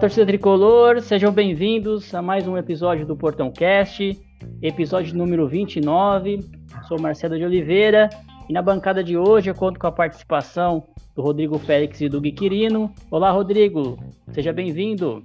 torcida 0.00 0.24
tricolor, 0.24 1.02
sejam 1.02 1.30
bem-vindos 1.30 2.14
a 2.14 2.22
mais 2.22 2.48
um 2.48 2.56
episódio 2.56 3.04
do 3.04 3.14
Portão 3.14 3.50
Cast, 3.50 4.18
episódio 4.62 5.14
número 5.14 5.46
29. 5.46 6.40
Sou 6.88 6.98
Marcelo 6.98 7.36
de 7.36 7.44
Oliveira 7.44 8.08
e 8.48 8.52
na 8.54 8.62
bancada 8.62 9.04
de 9.04 9.18
hoje 9.18 9.50
eu 9.50 9.54
conto 9.54 9.78
com 9.78 9.86
a 9.86 9.92
participação 9.92 10.84
do 11.14 11.20
Rodrigo 11.20 11.58
Félix 11.58 12.00
e 12.00 12.08
do 12.08 12.18
Gui 12.18 12.32
Quirino. 12.32 12.90
Olá, 13.10 13.30
Rodrigo, 13.30 13.98
seja 14.32 14.54
bem-vindo. 14.54 15.22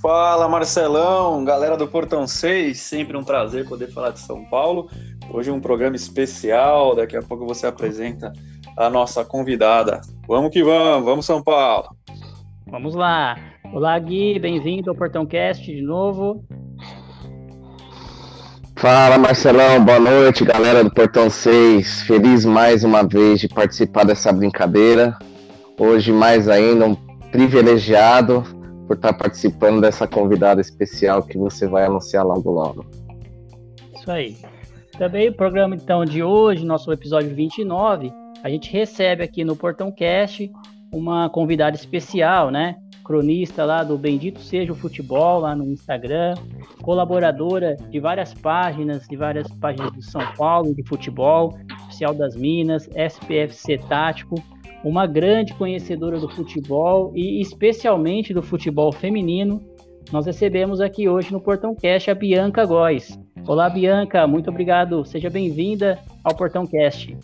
Fala 0.00 0.48
Marcelão, 0.48 1.44
galera 1.44 1.76
do 1.76 1.86
Portão 1.86 2.26
6, 2.26 2.80
sempre 2.80 3.18
um 3.18 3.22
prazer 3.22 3.68
poder 3.68 3.92
falar 3.92 4.12
de 4.12 4.20
São 4.20 4.46
Paulo. 4.46 4.88
Hoje 5.30 5.50
um 5.50 5.60
programa 5.60 5.94
especial, 5.94 6.96
daqui 6.96 7.18
a 7.18 7.22
pouco 7.22 7.44
você 7.44 7.66
apresenta 7.66 8.32
a 8.78 8.88
nossa 8.88 9.22
convidada. 9.26 10.00
Vamos 10.26 10.50
que 10.50 10.64
vamos, 10.64 11.04
vamos 11.04 11.26
São 11.26 11.42
Paulo. 11.42 11.94
Vamos 12.74 12.96
lá. 12.96 13.36
Olá, 13.72 13.96
Gui, 14.00 14.36
bem-vindo 14.40 14.90
ao 14.90 14.96
Portão 14.96 15.24
Cast 15.24 15.64
de 15.64 15.80
novo. 15.80 16.44
Fala 18.74 19.16
Marcelão, 19.16 19.84
boa 19.84 20.00
noite, 20.00 20.44
galera 20.44 20.82
do 20.82 20.90
Portão 20.90 21.30
6. 21.30 22.02
Feliz 22.02 22.44
mais 22.44 22.82
uma 22.82 23.04
vez 23.04 23.38
de 23.38 23.46
participar 23.46 24.02
dessa 24.04 24.32
brincadeira. 24.32 25.16
Hoje, 25.78 26.12
mais 26.12 26.48
ainda, 26.48 26.86
um 26.86 26.96
privilegiado 27.30 28.42
por 28.88 28.96
estar 28.96 29.12
participando 29.12 29.80
dessa 29.80 30.08
convidada 30.08 30.60
especial 30.60 31.22
que 31.22 31.38
você 31.38 31.68
vai 31.68 31.84
anunciar 31.84 32.26
logo 32.26 32.50
logo. 32.50 32.84
Isso 33.94 34.10
aí. 34.10 34.36
Também 34.98 35.28
o 35.28 35.32
programa 35.32 35.76
então 35.76 36.04
de 36.04 36.24
hoje, 36.24 36.66
nosso 36.66 36.90
episódio 36.92 37.32
29, 37.36 38.12
a 38.42 38.50
gente 38.50 38.72
recebe 38.72 39.22
aqui 39.22 39.44
no 39.44 39.54
Portão 39.54 39.92
Cast 39.92 40.50
uma 40.94 41.28
convidada 41.28 41.76
especial, 41.76 42.50
né? 42.50 42.76
Cronista 43.04 43.64
lá 43.64 43.82
do 43.82 43.98
Bendito 43.98 44.40
Seja 44.40 44.72
o 44.72 44.76
Futebol, 44.76 45.40
lá 45.40 45.54
no 45.54 45.64
Instagram, 45.64 46.34
colaboradora 46.80 47.76
de 47.90 48.00
várias 48.00 48.32
páginas, 48.32 49.06
de 49.06 49.16
várias 49.16 49.46
páginas 49.56 49.92
de 49.92 50.02
São 50.02 50.22
Paulo, 50.38 50.74
de 50.74 50.82
futebol, 50.88 51.58
Oficial 51.84 52.14
das 52.14 52.34
Minas, 52.34 52.88
SPFC 52.94 53.78
Tático, 53.88 54.36
uma 54.82 55.06
grande 55.06 55.52
conhecedora 55.54 56.18
do 56.18 56.28
futebol 56.28 57.12
e 57.14 57.40
especialmente 57.40 58.32
do 58.32 58.42
futebol 58.42 58.90
feminino. 58.90 59.60
Nós 60.12 60.26
recebemos 60.26 60.80
aqui 60.80 61.08
hoje 61.08 61.32
no 61.32 61.40
Portão 61.40 61.74
Cast 61.74 62.10
a 62.10 62.14
Bianca 62.14 62.64
Góes. 62.64 63.18
Olá, 63.46 63.68
Bianca, 63.68 64.26
muito 64.26 64.48
obrigado. 64.48 65.04
Seja 65.04 65.28
bem-vinda 65.28 65.98
ao 66.22 66.34
Portão 66.34 66.66
Cast. 66.66 67.16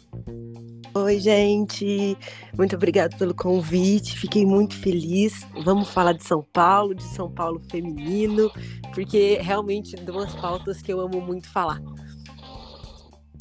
Oi, 0.93 1.21
gente. 1.21 2.19
Muito 2.56 2.75
obrigada 2.75 3.17
pelo 3.17 3.33
convite. 3.33 4.19
Fiquei 4.19 4.45
muito 4.45 4.75
feliz. 4.75 5.47
Vamos 5.65 5.89
falar 5.91 6.15
de 6.15 6.25
São 6.25 6.45
Paulo, 6.53 6.97
de 6.97 7.05
São 7.05 7.31
Paulo 7.31 7.61
feminino, 7.71 8.51
porque 8.93 9.39
realmente 9.41 9.95
duas 9.97 10.34
pautas 10.34 10.83
que 10.83 10.93
eu 10.93 11.00
amo 11.00 11.21
muito 11.21 11.49
falar. 11.49 11.81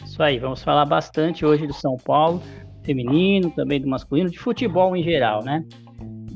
Isso 0.06 0.22
aí, 0.22 0.38
vamos 0.38 0.62
falar 0.62 0.86
bastante 0.86 1.44
hoje 1.44 1.66
do 1.66 1.74
São 1.74 1.98
Paulo 1.98 2.40
feminino, 2.84 3.50
também 3.52 3.82
do 3.82 3.88
masculino, 3.88 4.30
de 4.30 4.38
futebol 4.38 4.96
em 4.96 5.04
geral, 5.04 5.44
né? 5.44 5.66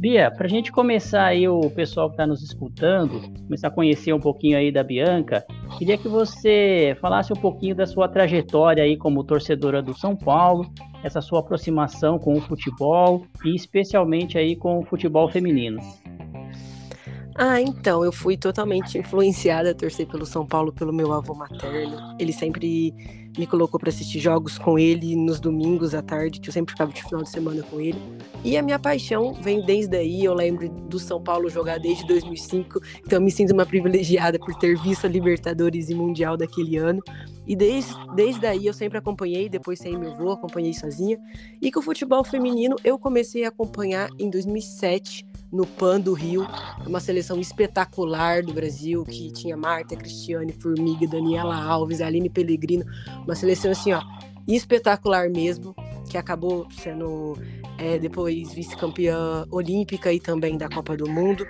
Bia, 0.04 0.30
para 0.30 0.48
a 0.48 0.50
gente 0.50 0.70
começar 0.70 1.24
aí 1.24 1.48
o 1.48 1.70
pessoal 1.70 2.10
que 2.10 2.16
está 2.16 2.28
nos 2.28 2.44
escutando, 2.44 3.22
começar 3.46 3.70
a 3.70 3.72
conhecer 3.72 4.12
um 4.12 4.20
pouquinho 4.20 4.58
aí 4.58 4.70
da 4.70 4.84
Bianca, 4.84 5.46
queria 5.78 5.98
que 5.98 6.10
você 6.10 6.94
falasse 7.00 7.32
um 7.32 7.38
pouquinho 7.38 7.74
da 7.74 7.88
sua 7.88 8.10
trajetória 8.10 8.84
aí 8.84 8.98
como 8.98 9.24
torcedora 9.24 9.82
do 9.82 9.98
São 9.98 10.14
Paulo, 10.14 10.70
essa 11.06 11.22
sua 11.22 11.40
aproximação 11.40 12.20
com 12.20 12.34
o 12.34 12.42
futebol 12.42 13.26
e 13.46 13.56
especialmente 13.56 14.38
aí 14.38 14.58
com 14.58 14.80
o 14.80 14.84
futebol 14.84 15.30
feminino. 15.30 15.80
Ah, 17.34 17.62
então, 17.62 18.04
eu 18.04 18.12
fui 18.12 18.36
totalmente 18.36 18.98
influenciada 18.98 19.72
a 19.72 19.74
torcer 19.74 20.06
pelo 20.06 20.26
São 20.26 20.46
Paulo 20.46 20.74
pelo 20.74 20.92
meu 20.92 21.14
avô 21.14 21.34
materno. 21.34 22.14
Ele 22.20 22.34
sempre 22.34 22.94
me 23.38 23.48
colocou 23.48 23.80
para 23.80 23.90
assistir 23.90 24.20
jogos 24.20 24.58
com 24.58 24.78
ele 24.78 25.16
nos 25.16 25.40
domingos 25.40 25.94
à 25.96 26.02
tarde, 26.02 26.40
que 26.40 26.50
eu 26.50 26.54
sempre 26.54 26.74
ficava 26.74 26.92
de 26.92 27.04
final 27.04 27.24
de 27.24 27.30
semana 27.30 27.64
com 27.64 27.80
ele. 27.80 28.00
E 28.44 28.58
a 28.58 28.62
minha 28.62 28.78
paixão 28.78 29.34
vem 29.34 29.66
desde 29.66 29.96
aí. 29.98 30.24
Eu 30.24 30.34
lembro 30.34 30.70
do 30.70 31.00
São 31.00 31.22
Paulo 31.22 31.50
jogar 31.50 31.80
desde 31.80 32.06
2005, 32.06 32.80
então 33.06 33.18
eu 33.18 33.22
me 33.22 33.32
sinto 33.32 33.54
uma 33.54 33.66
privilegiada 33.66 34.38
por 34.38 34.54
ter 34.56 34.78
visto 34.78 35.06
a 35.06 35.10
Libertadores 35.10 35.90
e 35.90 35.96
Mundial 35.96 36.38
daquele 36.38 36.78
ano. 36.78 37.02
E 37.46 37.56
desde, 37.56 37.94
desde 38.16 38.46
aí 38.46 38.66
eu 38.66 38.74
sempre 38.74 38.98
acompanhei, 38.98 39.50
depois 39.50 39.80
sem 39.80 39.98
meu 39.98 40.12
avô, 40.12 40.32
acompanhei 40.32 40.74
sozinha. 40.74 41.18
E 41.62 41.72
com 41.72 41.80
o 41.80 41.84
futebol 41.84 42.24
feminino 42.24 42.76
eu 42.84 43.00
comecei 43.00 43.46
a 43.46 43.50
acompanhar 43.50 44.10
em 44.20 44.30
2007 44.30 45.26
no 45.54 45.68
PAN 45.68 46.02
do 46.02 46.14
Rio, 46.14 46.48
uma 46.86 47.00
seleção 47.00 47.40
espetacular 47.40 48.42
do 48.42 48.52
Brasil, 48.52 49.04
que 49.04 49.32
tinha 49.32 49.56
Marta, 49.56 49.96
Cristiane, 49.96 50.52
Formiga, 50.52 51.08
Daniela 51.08 51.56
Alves, 51.56 52.02
Aline 52.02 52.28
Pellegrino, 52.28 52.84
uma 53.24 53.36
seleção 53.36 53.72
assim, 53.72 53.94
ó, 53.94 54.02
espetacular 54.48 55.30
mesmo, 55.30 55.76
que 56.10 56.18
acabou 56.18 56.68
sendo 56.72 57.38
é, 57.78 58.00
depois 58.00 58.52
vice-campeã 58.52 59.46
olímpica 59.52 60.12
e 60.12 60.20
também 60.20 60.58
da 60.58 60.68
Copa 60.68 60.98
do 60.98 61.08
Mundo. 61.08 61.46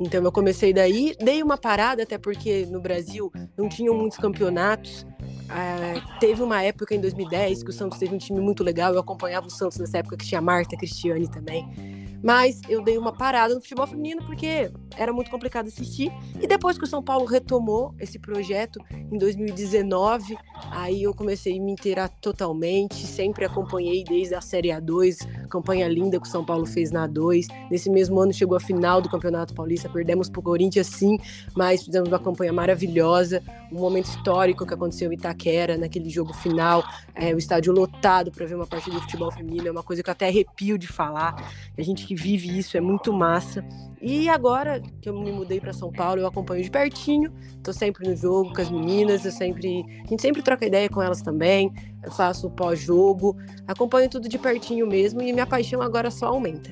Então 0.00 0.22
eu 0.24 0.32
comecei 0.32 0.72
daí, 0.72 1.14
dei 1.20 1.40
uma 1.40 1.56
parada, 1.56 2.02
até 2.02 2.18
porque 2.18 2.66
no 2.66 2.80
Brasil 2.80 3.32
não 3.56 3.68
tinham 3.68 3.94
muitos 3.94 4.18
campeonatos. 4.18 5.06
Ah, 5.48 6.18
teve 6.20 6.42
uma 6.42 6.62
época 6.62 6.94
em 6.94 7.00
2010 7.00 7.62
que 7.62 7.70
o 7.70 7.72
Santos 7.72 7.98
teve 7.98 8.14
um 8.14 8.18
time 8.18 8.40
muito 8.40 8.62
legal. 8.64 8.92
Eu 8.92 9.00
acompanhava 9.00 9.46
o 9.46 9.50
Santos 9.50 9.78
nessa 9.78 9.98
época 9.98 10.16
que 10.16 10.26
tinha 10.26 10.40
Marta, 10.40 10.76
Cristiane 10.76 11.28
também. 11.28 12.07
Mas 12.22 12.60
eu 12.68 12.82
dei 12.82 12.98
uma 12.98 13.12
parada 13.12 13.54
no 13.54 13.60
futebol 13.60 13.86
feminino 13.86 14.22
porque 14.24 14.70
era 14.96 15.12
muito 15.12 15.30
complicado 15.30 15.68
assistir. 15.68 16.12
E 16.40 16.46
depois 16.46 16.76
que 16.76 16.84
o 16.84 16.86
São 16.86 17.02
Paulo 17.02 17.24
retomou 17.24 17.94
esse 17.98 18.18
projeto 18.18 18.80
em 18.90 19.16
2019, 19.16 20.36
aí 20.70 21.02
eu 21.02 21.14
comecei 21.14 21.58
a 21.58 21.62
me 21.62 21.72
inteirar 21.72 22.08
totalmente. 22.08 23.06
Sempre 23.06 23.44
acompanhei 23.44 24.04
desde 24.04 24.34
a 24.34 24.40
Série 24.40 24.68
A2, 24.68 25.18
campanha 25.48 25.88
linda 25.88 26.20
que 26.20 26.26
o 26.26 26.30
São 26.30 26.44
Paulo 26.44 26.66
fez 26.66 26.90
na 26.90 27.08
A2. 27.08 27.46
Nesse 27.70 27.90
mesmo 27.90 28.20
ano 28.20 28.32
chegou 28.32 28.56
a 28.56 28.60
final 28.60 29.00
do 29.00 29.08
Campeonato 29.08 29.54
Paulista, 29.54 29.88
perdemos 29.88 30.28
pro 30.28 30.42
Corinthians 30.42 30.86
sim, 30.86 31.18
mas 31.56 31.82
fizemos 31.82 32.08
uma 32.08 32.18
campanha 32.18 32.52
maravilhosa. 32.52 33.42
Um 33.72 33.80
momento 33.80 34.06
histórico 34.06 34.66
que 34.66 34.74
aconteceu 34.74 35.10
em 35.12 35.14
Itaquera, 35.14 35.76
naquele 35.76 36.08
jogo 36.08 36.32
final, 36.32 36.84
é, 37.14 37.34
o 37.34 37.38
estádio 37.38 37.72
lotado 37.72 38.30
para 38.30 38.46
ver 38.46 38.54
uma 38.54 38.66
partida 38.66 38.96
de 38.96 39.02
futebol 39.02 39.30
feminino, 39.30 39.68
é 39.68 39.70
uma 39.70 39.82
coisa 39.82 40.02
que 40.02 40.08
eu 40.08 40.12
até 40.12 40.28
arrepio 40.28 40.78
de 40.78 40.86
falar. 40.86 41.34
A 41.76 41.82
gente 41.82 42.06
que 42.06 42.14
vive 42.14 42.58
isso, 42.58 42.76
é 42.76 42.80
muito 42.80 43.12
massa. 43.12 43.64
E 44.00 44.28
agora 44.28 44.80
que 45.00 45.08
eu 45.08 45.18
me 45.18 45.32
mudei 45.32 45.60
para 45.60 45.72
São 45.72 45.90
Paulo, 45.90 46.20
eu 46.20 46.26
acompanho 46.26 46.62
de 46.62 46.70
pertinho, 46.70 47.32
tô 47.62 47.72
sempre 47.72 48.08
no 48.08 48.14
jogo 48.14 48.52
com 48.54 48.60
as 48.60 48.70
meninas, 48.70 49.24
eu 49.24 49.32
sempre, 49.32 49.84
a 50.04 50.08
gente 50.08 50.22
sempre 50.22 50.40
troca 50.40 50.64
ideia 50.64 50.88
com 50.88 51.02
elas 51.02 51.20
também, 51.20 51.72
faço 52.12 52.50
pós-jogo, 52.50 53.36
acompanho 53.66 54.08
tudo 54.08 54.28
de 54.28 54.38
pertinho 54.38 54.86
mesmo 54.86 55.20
e 55.22 55.32
minha 55.32 55.46
paixão 55.46 55.82
agora 55.82 56.10
só 56.10 56.26
aumenta. 56.26 56.70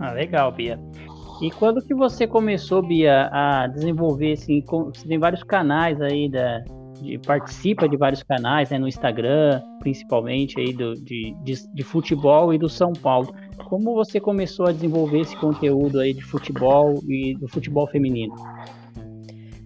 Ah, 0.00 0.12
legal, 0.12 0.50
Bia. 0.52 0.78
E 1.40 1.50
quando 1.50 1.82
que 1.82 1.94
você 1.94 2.26
começou, 2.26 2.82
Bia, 2.82 3.28
a 3.32 3.66
desenvolver, 3.66 4.32
assim, 4.32 4.64
você 4.68 5.08
tem 5.08 5.18
vários 5.18 5.42
canais 5.42 6.00
aí 6.00 6.28
da, 6.28 6.62
de, 7.02 7.18
participa 7.18 7.88
de 7.88 7.96
vários 7.96 8.22
canais, 8.22 8.70
né, 8.70 8.78
no 8.78 8.86
Instagram, 8.86 9.60
principalmente 9.80 10.58
aí 10.60 10.72
do, 10.72 10.94
de, 10.94 11.34
de, 11.42 11.54
de, 11.74 11.82
futebol 11.82 12.54
e 12.54 12.58
do 12.58 12.68
São 12.68 12.92
Paulo. 12.92 13.34
Como 13.68 13.94
você 13.94 14.20
começou 14.20 14.66
a 14.66 14.72
desenvolver 14.72 15.20
esse 15.20 15.36
conteúdo 15.36 15.98
aí 15.98 16.14
de 16.14 16.22
futebol 16.22 17.00
e 17.08 17.34
do 17.34 17.48
futebol 17.48 17.86
feminino? 17.88 18.34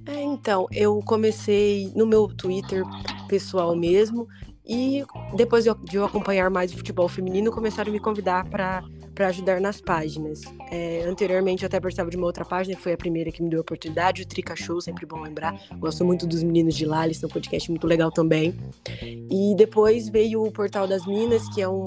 É, 0.07 0.23
então, 0.23 0.67
eu 0.71 1.03
comecei 1.05 1.91
no 1.95 2.07
meu 2.07 2.29
Twitter 2.29 2.85
pessoal 3.29 3.75
mesmo, 3.75 4.29
e 4.65 5.05
depois 5.35 5.65
de 5.65 5.97
eu 5.97 6.05
acompanhar 6.05 6.49
mais 6.49 6.73
o 6.73 6.77
futebol 6.77 7.09
feminino, 7.09 7.51
começaram 7.51 7.91
a 7.91 7.93
me 7.93 8.01
convidar 8.01 8.49
para 8.49 8.83
para 9.17 9.29
ajudar 9.29 9.63
nas 9.63 9.81
páginas. 9.81 10.43
É, 10.71 11.03
anteriormente 11.09 11.63
eu 11.63 11.67
até 11.67 11.81
participava 11.81 12.11
de 12.11 12.19
uma 12.19 12.27
outra 12.27 12.45
página, 12.45 12.77
que 12.77 12.83
foi 12.83 12.93
a 12.93 12.97
primeira 12.99 13.33
que 13.33 13.43
me 13.43 13.49
deu 13.49 13.61
a 13.61 13.63
oportunidade, 13.63 14.23
o 14.23 14.27
Trica 14.27 14.55
Show, 14.55 14.79
sempre 14.81 15.07
bom 15.07 15.23
lembrar. 15.23 15.59
Gosto 15.79 16.05
muito 16.05 16.27
dos 16.27 16.43
meninos 16.43 16.75
de 16.75 16.85
lá, 16.85 17.07
eles 17.07 17.19
têm 17.19 17.27
um 17.27 17.33
podcast 17.33 17.71
muito 17.71 17.87
legal 17.87 18.13
também. 18.13 18.55
E 18.93 19.55
depois 19.57 20.11
veio 20.11 20.45
o 20.45 20.53
Portal 20.53 20.87
das 20.87 21.07
Minas, 21.07 21.49
que 21.55 21.63
é 21.63 21.69
um, 21.69 21.83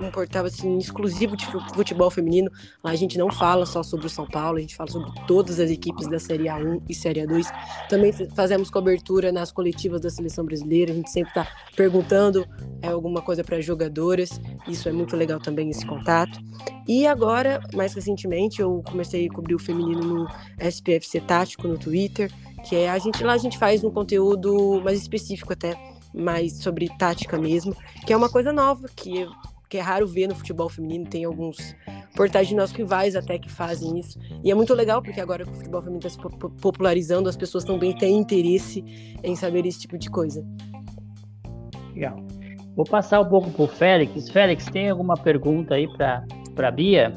um 0.00 0.10
portal 0.10 0.46
assim, 0.46 0.76
exclusivo 0.76 1.36
de 1.36 1.46
futebol 1.74 2.10
feminino. 2.10 2.50
Lá 2.82 2.90
a 2.90 2.96
gente 2.96 3.16
não 3.16 3.30
fala 3.30 3.64
só 3.66 3.84
sobre 3.84 4.06
o 4.06 4.10
São 4.10 4.26
Paulo, 4.26 4.58
a 4.58 4.60
gente 4.60 4.74
fala 4.74 4.90
sobre 4.90 5.12
todas 5.28 5.60
as 5.60 5.70
equipes 5.70 6.08
da 6.08 6.18
Série 6.18 6.44
A1 6.44 6.82
e 6.88 6.94
Série 6.94 7.20
A2. 7.20 7.46
Também 7.88 8.12
fazemos 8.34 8.68
cobertura 8.68 9.30
nas 9.30 9.52
coletivas 9.52 10.00
da 10.00 10.10
seleção 10.10 10.44
brasileira, 10.44 10.90
a 10.90 10.96
gente 10.96 11.10
sempre 11.10 11.30
está 11.30 11.46
perguntando 11.76 12.44
é, 12.82 12.88
alguma 12.88 13.22
coisa 13.22 13.44
para 13.44 13.60
jogadoras. 13.60 14.40
Isso 14.66 14.88
é 14.88 14.92
muito 14.92 15.16
legal 15.16 15.38
também, 15.38 15.70
esse 15.70 15.86
contato. 15.86 16.42
E 16.86 17.06
agora, 17.06 17.60
mais 17.74 17.94
recentemente, 17.94 18.60
eu 18.60 18.82
comecei 18.84 19.26
a 19.26 19.32
cobrir 19.32 19.54
o 19.54 19.58
feminino 19.58 20.02
no 20.02 20.28
SPFC 20.58 21.20
Tático 21.20 21.66
no 21.66 21.78
Twitter, 21.78 22.30
que 22.68 22.76
é 22.76 22.90
a 22.90 22.98
gente 22.98 23.22
lá 23.24 23.32
a 23.32 23.38
gente 23.38 23.58
faz 23.58 23.82
um 23.82 23.90
conteúdo 23.90 24.80
mais 24.82 24.98
específico 24.98 25.52
até, 25.52 25.74
mais 26.14 26.62
sobre 26.62 26.88
tática 26.98 27.38
mesmo, 27.38 27.74
que 28.06 28.12
é 28.12 28.16
uma 28.16 28.30
coisa 28.30 28.52
nova 28.52 28.88
que 28.94 29.26
que 29.74 29.78
é 29.78 29.80
raro 29.80 30.06
ver 30.06 30.28
no 30.28 30.36
futebol 30.36 30.68
feminino, 30.68 31.04
tem 31.04 31.24
alguns 31.24 31.74
portais 32.14 32.46
de 32.46 32.54
nossos 32.54 32.76
rivais 32.76 33.16
até 33.16 33.38
que 33.38 33.50
fazem 33.50 33.98
isso. 33.98 34.18
E 34.44 34.48
é 34.48 34.54
muito 34.54 34.72
legal, 34.72 35.02
porque 35.02 35.20
agora 35.20 35.44
que 35.44 35.50
o 35.50 35.54
futebol 35.54 35.80
feminino 35.80 36.06
está 36.06 36.10
se 36.10 36.38
popularizando, 36.60 37.28
as 37.28 37.36
pessoas 37.36 37.64
também 37.64 37.92
têm 37.92 38.16
interesse 38.16 38.84
em 39.20 39.34
saber 39.34 39.66
esse 39.66 39.80
tipo 39.80 39.98
de 39.98 40.08
coisa. 40.08 40.46
Legal. 41.92 42.16
Vou 42.76 42.84
passar 42.84 43.20
um 43.20 43.28
pouco 43.28 43.50
para 43.50 43.64
o 43.64 43.66
Félix. 43.68 44.30
Félix, 44.30 44.66
tem 44.66 44.90
alguma 44.90 45.14
pergunta 45.14 45.74
aí 45.74 45.88
para 45.96 46.24
a 46.62 46.70
Bia? 46.70 47.14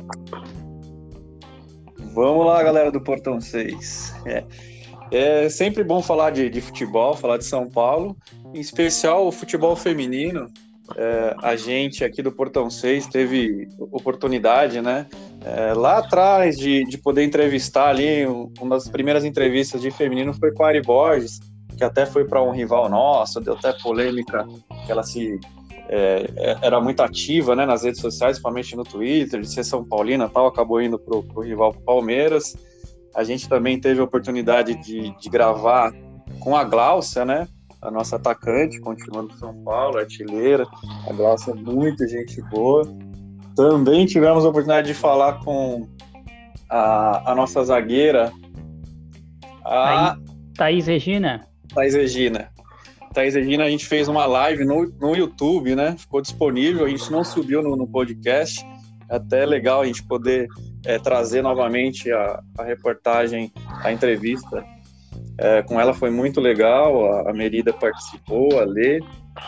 Vamos 2.14 2.46
lá, 2.46 2.62
galera 2.64 2.92
do 2.92 3.02
Portão 3.02 3.40
6. 3.40 4.16
É, 4.26 4.44
é 5.12 5.50
sempre 5.50 5.84
bom 5.84 6.02
falar 6.02 6.32
de, 6.32 6.50
de, 6.50 6.62
futebol, 6.62 7.16
falar 7.16 7.38
de 7.38 7.46
São 7.46 7.70
Paulo, 7.70 8.16
em 8.54 8.60
especial 8.60 9.28
o 9.28 9.32
futebol 9.32 9.76
feminino. 9.76 10.48
É, 10.96 11.36
a 11.44 11.56
gente 11.56 12.04
aqui 12.04 12.22
do 12.22 12.32
Portão 12.32 12.70
6 12.70 13.08
teve 13.08 13.68
oportunidade, 13.92 14.82
né, 14.82 15.06
é, 15.44 15.74
lá 15.74 16.00
atrás 16.00 16.58
de, 16.58 16.84
de 16.86 16.98
poder 16.98 17.24
entrevistar 17.24 17.90
ali, 17.90 18.26
uma 18.60 18.76
das 18.76 18.88
primeiras 18.88 19.24
entrevistas 19.24 19.82
de 19.82 19.92
feminino 19.92 20.34
foi 20.34 20.52
com 20.54 20.64
a 20.64 20.68
Ari 20.68 20.82
Borges, 20.82 21.40
que 21.78 21.84
até 21.84 22.06
foi 22.06 22.26
para 22.26 22.42
um 22.42 22.52
rival 22.52 22.90
nosso, 22.90 23.40
deu 23.40 23.54
até 23.54 23.74
polêmica, 23.74 24.48
que 24.86 24.92
ela 24.92 25.04
se 25.04 25.40
é, 25.90 26.30
é, 26.38 26.58
era 26.62 26.80
muito 26.82 27.02
ativa 27.02 27.56
né, 27.56 27.66
nas 27.66 27.84
redes 27.84 28.02
sociais, 28.02 28.38
principalmente 28.38 28.76
no 28.76 28.84
Twitter, 28.84 29.42
de 29.42 29.50
ser 29.50 29.64
São 29.64 29.84
Paulina 29.84 30.30
tal, 30.30 30.48
acabou 30.48 30.82
indo 30.82 31.00
para 31.00 31.18
o 31.18 31.42
rival 31.42 31.74
Palmeiras. 31.86 32.56
A 33.16 33.24
gente 33.24 33.48
também 33.48 33.80
teve 33.80 34.00
a 34.00 34.04
oportunidade 34.04 34.76
de, 34.76 35.16
de 35.18 35.30
gravar 35.30 35.92
com 36.40 36.56
a 36.56 36.64
Gláucia, 36.64 37.26
né? 37.26 37.48
A 37.82 37.90
nossa 37.90 38.16
atacante, 38.16 38.80
continuando 38.80 39.34
São 39.38 39.54
Paulo, 39.64 39.98
artilheira. 39.98 40.68
A 41.10 41.14
Gláucia 41.14 41.52
é 41.52 41.54
muito 41.56 42.08
gente 42.08 42.42
boa. 42.50 42.84
Também 43.56 44.06
tivemos 44.06 44.46
a 44.46 44.50
oportunidade 44.50 44.88
de 44.88 44.94
falar 44.94 45.40
com 45.44 45.88
a, 46.70 47.32
a 47.32 47.36
nossa 47.36 47.64
zagueira, 47.64 48.32
a 49.64 50.18
Thaís 50.56 50.88
Regina. 50.88 51.46
Thaís 51.74 51.94
Regina. 51.94 52.50
Thaís 53.18 53.34
Regina, 53.34 53.64
a 53.64 53.70
gente 53.70 53.88
fez 53.88 54.08
uma 54.08 54.28
live 54.28 54.64
no, 54.64 54.94
no 55.02 55.16
YouTube, 55.16 55.76
né? 55.76 55.96
Ficou 55.98 56.22
disponível, 56.22 56.86
a 56.86 56.88
gente 56.88 57.12
não 57.12 57.24
subiu 57.24 57.64
no, 57.64 57.76
no 57.76 57.88
podcast. 57.88 58.64
Até 59.10 59.42
é 59.42 59.46
legal 59.48 59.82
a 59.82 59.88
gente 59.88 60.04
poder 60.04 60.48
é, 60.86 61.00
trazer 61.00 61.42
novamente 61.42 62.12
a, 62.12 62.40
a, 62.60 62.64
reportagem, 62.64 63.52
a 63.84 63.92
entrevista. 63.92 64.64
É, 65.40 65.64
com 65.64 65.82
ela 65.82 65.96
foi 65.96 66.12
muito 66.12 66.40
legal, 66.40 67.12
a, 67.12 67.32
a 67.32 67.34
Merida 67.34 67.74
participou, 67.74 68.60
a 68.60 68.66
Lê, 68.66 69.00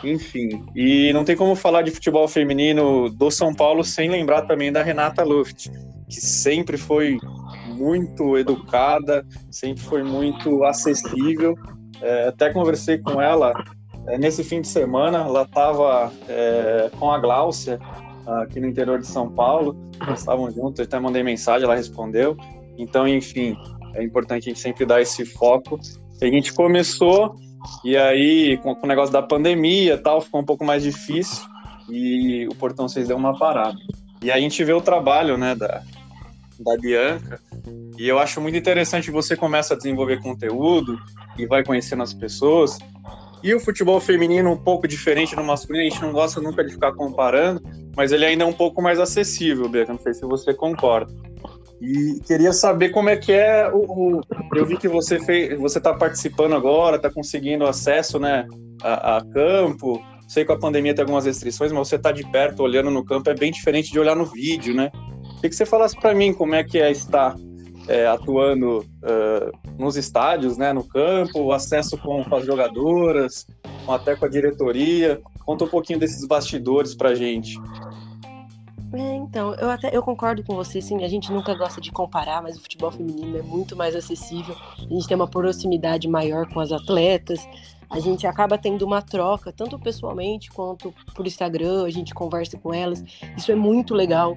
enfim. 0.04 0.66
E 0.76 1.14
não 1.14 1.24
tem 1.24 1.36
como 1.36 1.54
falar 1.54 1.84
de 1.84 1.92
futebol 1.92 2.28
feminino 2.28 3.08
do 3.08 3.30
São 3.30 3.54
Paulo 3.54 3.84
sem 3.84 4.10
lembrar 4.10 4.48
também 4.48 4.72
da 4.72 4.82
Renata 4.82 5.24
Luft, 5.24 5.70
que 6.10 6.20
sempre 6.20 6.76
foi 6.76 7.20
muito 7.68 8.36
educada, 8.36 9.24
sempre 9.52 9.84
foi 9.84 10.02
muito 10.02 10.64
acessível 10.64 11.54
é, 12.02 12.28
até 12.28 12.52
conversei 12.52 12.98
com 12.98 13.22
ela 13.22 13.54
é, 14.08 14.18
nesse 14.18 14.44
fim 14.44 14.62
de 14.62 14.68
semana. 14.68 15.20
Ela 15.20 15.44
estava 15.44 16.12
é, 16.28 16.90
com 17.00 17.12
a 17.12 17.18
Gláucia 17.18 17.80
aqui 18.42 18.60
no 18.60 18.68
interior 18.68 19.00
de 19.00 19.08
São 19.08 19.30
Paulo. 19.30 19.76
Estavam 20.14 20.50
juntos, 20.52 20.82
até 20.82 21.00
mandei 21.00 21.24
mensagem, 21.24 21.66
ela 21.66 21.76
respondeu. 21.76 22.38
Então, 22.78 23.08
enfim, 23.08 23.58
é 23.96 24.04
importante 24.04 24.44
a 24.44 24.54
gente 24.54 24.60
sempre 24.60 24.86
dar 24.86 25.02
esse 25.02 25.26
foco. 25.26 25.80
a 26.22 26.26
gente 26.26 26.54
começou, 26.54 27.36
e 27.84 27.98
aí, 27.98 28.58
com, 28.58 28.78
o 28.82 28.88
negócio 28.88 29.12
da 29.12 29.22
pandemia 29.22 29.98
tal, 29.98 30.22
ficou 30.22 30.42
um 30.42 30.46
pouco 30.46 30.64
mais 30.64 30.84
difícil, 30.84 31.44
e 31.90 32.48
o 32.48 32.56
Portão 32.56 32.88
6 32.88 33.08
deu 33.08 33.18
uma 33.18 33.38
parada. 33.38 33.78
E 34.22 34.32
a 34.32 34.40
gente 34.40 34.64
vê 34.64 34.74
o 34.74 34.82
trabalho, 34.82 35.38
né, 35.38 35.56
da, 35.56 35.82
da 36.60 36.78
Bianca, 36.78 37.40
e 37.98 38.08
eu 38.08 38.20
acho 38.20 38.40
muito 38.40 38.58
interessante 38.58 39.12
você 39.12 39.36
começa 39.36 39.74
a 39.74 39.78
desenvolver 39.78 40.22
conteúdo 40.22 40.98
e 41.40 41.46
vai 41.46 41.64
conhecendo 41.64 42.04
as 42.04 42.14
pessoas. 42.14 42.78
E 43.42 43.54
o 43.54 43.60
futebol 43.60 44.00
feminino 44.02 44.52
um 44.52 44.58
pouco 44.58 44.88
diferente 44.88 45.36
do 45.36 45.44
masculino, 45.44 45.86
a 45.86 45.90
gente 45.90 46.02
não 46.02 46.12
gosta 46.12 46.42
nunca 46.42 46.64
de 46.64 46.74
ficar 46.74 46.92
comparando, 46.94 47.62
mas 47.96 48.12
ele 48.12 48.26
ainda 48.26 48.44
é 48.44 48.48
um 48.48 48.54
pouco 48.54 48.82
mais 48.82 49.00
acessível, 49.00 49.70
Bianca, 49.70 49.94
não 49.94 50.00
sei 50.00 50.14
se 50.14 50.26
você 50.26 50.54
concorda. 50.54 51.12
E 51.82 52.20
queria 52.28 52.52
saber 52.52 52.90
como 52.90 53.08
é 53.08 53.16
que 53.16 53.32
é 53.32 53.72
o, 53.72 54.18
o 54.18 54.22
eu 54.54 54.66
vi 54.66 54.78
que 54.78 54.90
você 54.90 55.18
fez, 55.20 55.58
você 55.58 55.78
está 55.78 55.94
participando 55.94 56.54
agora, 56.54 56.98
está 56.98 57.10
conseguindo 57.10 57.66
acesso, 57.66 58.20
né, 58.20 58.46
a, 58.84 59.18
a, 59.18 59.26
campo. 59.26 60.02
Sei 60.28 60.44
que 60.44 60.52
a 60.52 60.58
pandemia 60.58 60.94
tem 60.94 61.04
algumas 61.04 61.26
restrições, 61.26 61.72
mas 61.72 61.88
você 61.88 61.96
está 61.96 62.12
de 62.12 62.30
perto 62.30 62.62
olhando 62.62 62.92
no 62.92 63.06
campo 63.06 63.30
é 63.30 63.34
bem 63.34 63.52
diferente 63.52 63.92
de 63.92 64.00
olhar 64.00 64.16
no 64.16 64.26
vídeo, 64.26 64.76
né? 64.76 64.92
Queria 65.36 65.50
que 65.50 65.56
você 65.56 65.66
falasse 65.66 65.96
para 65.96 66.14
mim 66.14 66.34
como 66.34 66.54
é 66.54 66.64
que 66.64 66.78
é 66.78 66.92
estar 66.92 67.34
é, 67.90 68.06
atuando 68.06 68.80
uh, 68.82 69.74
nos 69.80 69.98
estádios, 69.98 70.58
né, 70.58 70.72
no 70.72 70.84
campo, 70.84 71.52
acesso 71.52 71.98
com, 71.98 72.24
com 72.24 72.36
as 72.36 72.46
jogadoras, 72.46 73.48
com, 73.84 73.92
até 73.92 74.16
com 74.16 74.26
a 74.26 74.30
diretoria. 74.30 75.20
Conta 75.44 75.66
um 75.66 75.68
pouquinho 75.68 75.98
desses 75.98 76.24
bastidores 76.28 76.94
para 76.94 77.16
gente. 77.16 77.60
É, 78.94 79.16
então, 79.16 79.56
eu 79.56 79.72
até 79.72 79.96
eu 79.96 80.04
concordo 80.04 80.44
com 80.44 80.56
você, 80.56 80.80
sim, 80.82 81.04
a 81.04 81.08
gente 81.08 81.32
nunca 81.32 81.56
gosta 81.56 81.82
de 81.82 81.92
comparar, 81.92 82.44
mas 82.44 82.58
o 82.58 82.62
futebol 82.62 82.92
feminino 82.92 83.38
é 83.38 83.42
muito 83.42 83.76
mais 83.76 83.96
acessível, 83.96 84.56
a 84.78 84.94
gente 84.94 85.08
tem 85.08 85.16
uma 85.16 85.28
proximidade 85.28 86.08
maior 86.08 86.48
com 86.52 86.60
as 86.60 86.72
atletas, 86.72 87.48
a 87.90 88.00
gente 88.00 88.26
acaba 88.26 88.58
tendo 88.58 88.84
uma 88.84 89.02
troca, 89.02 89.52
tanto 89.52 89.78
pessoalmente 89.78 90.50
quanto 90.52 90.94
por 91.16 91.26
Instagram, 91.26 91.86
a 91.86 91.90
gente 91.90 92.14
conversa 92.14 92.58
com 92.58 92.74
elas, 92.74 93.04
isso 93.36 93.52
é 93.52 93.56
muito 93.56 93.94
legal. 93.94 94.36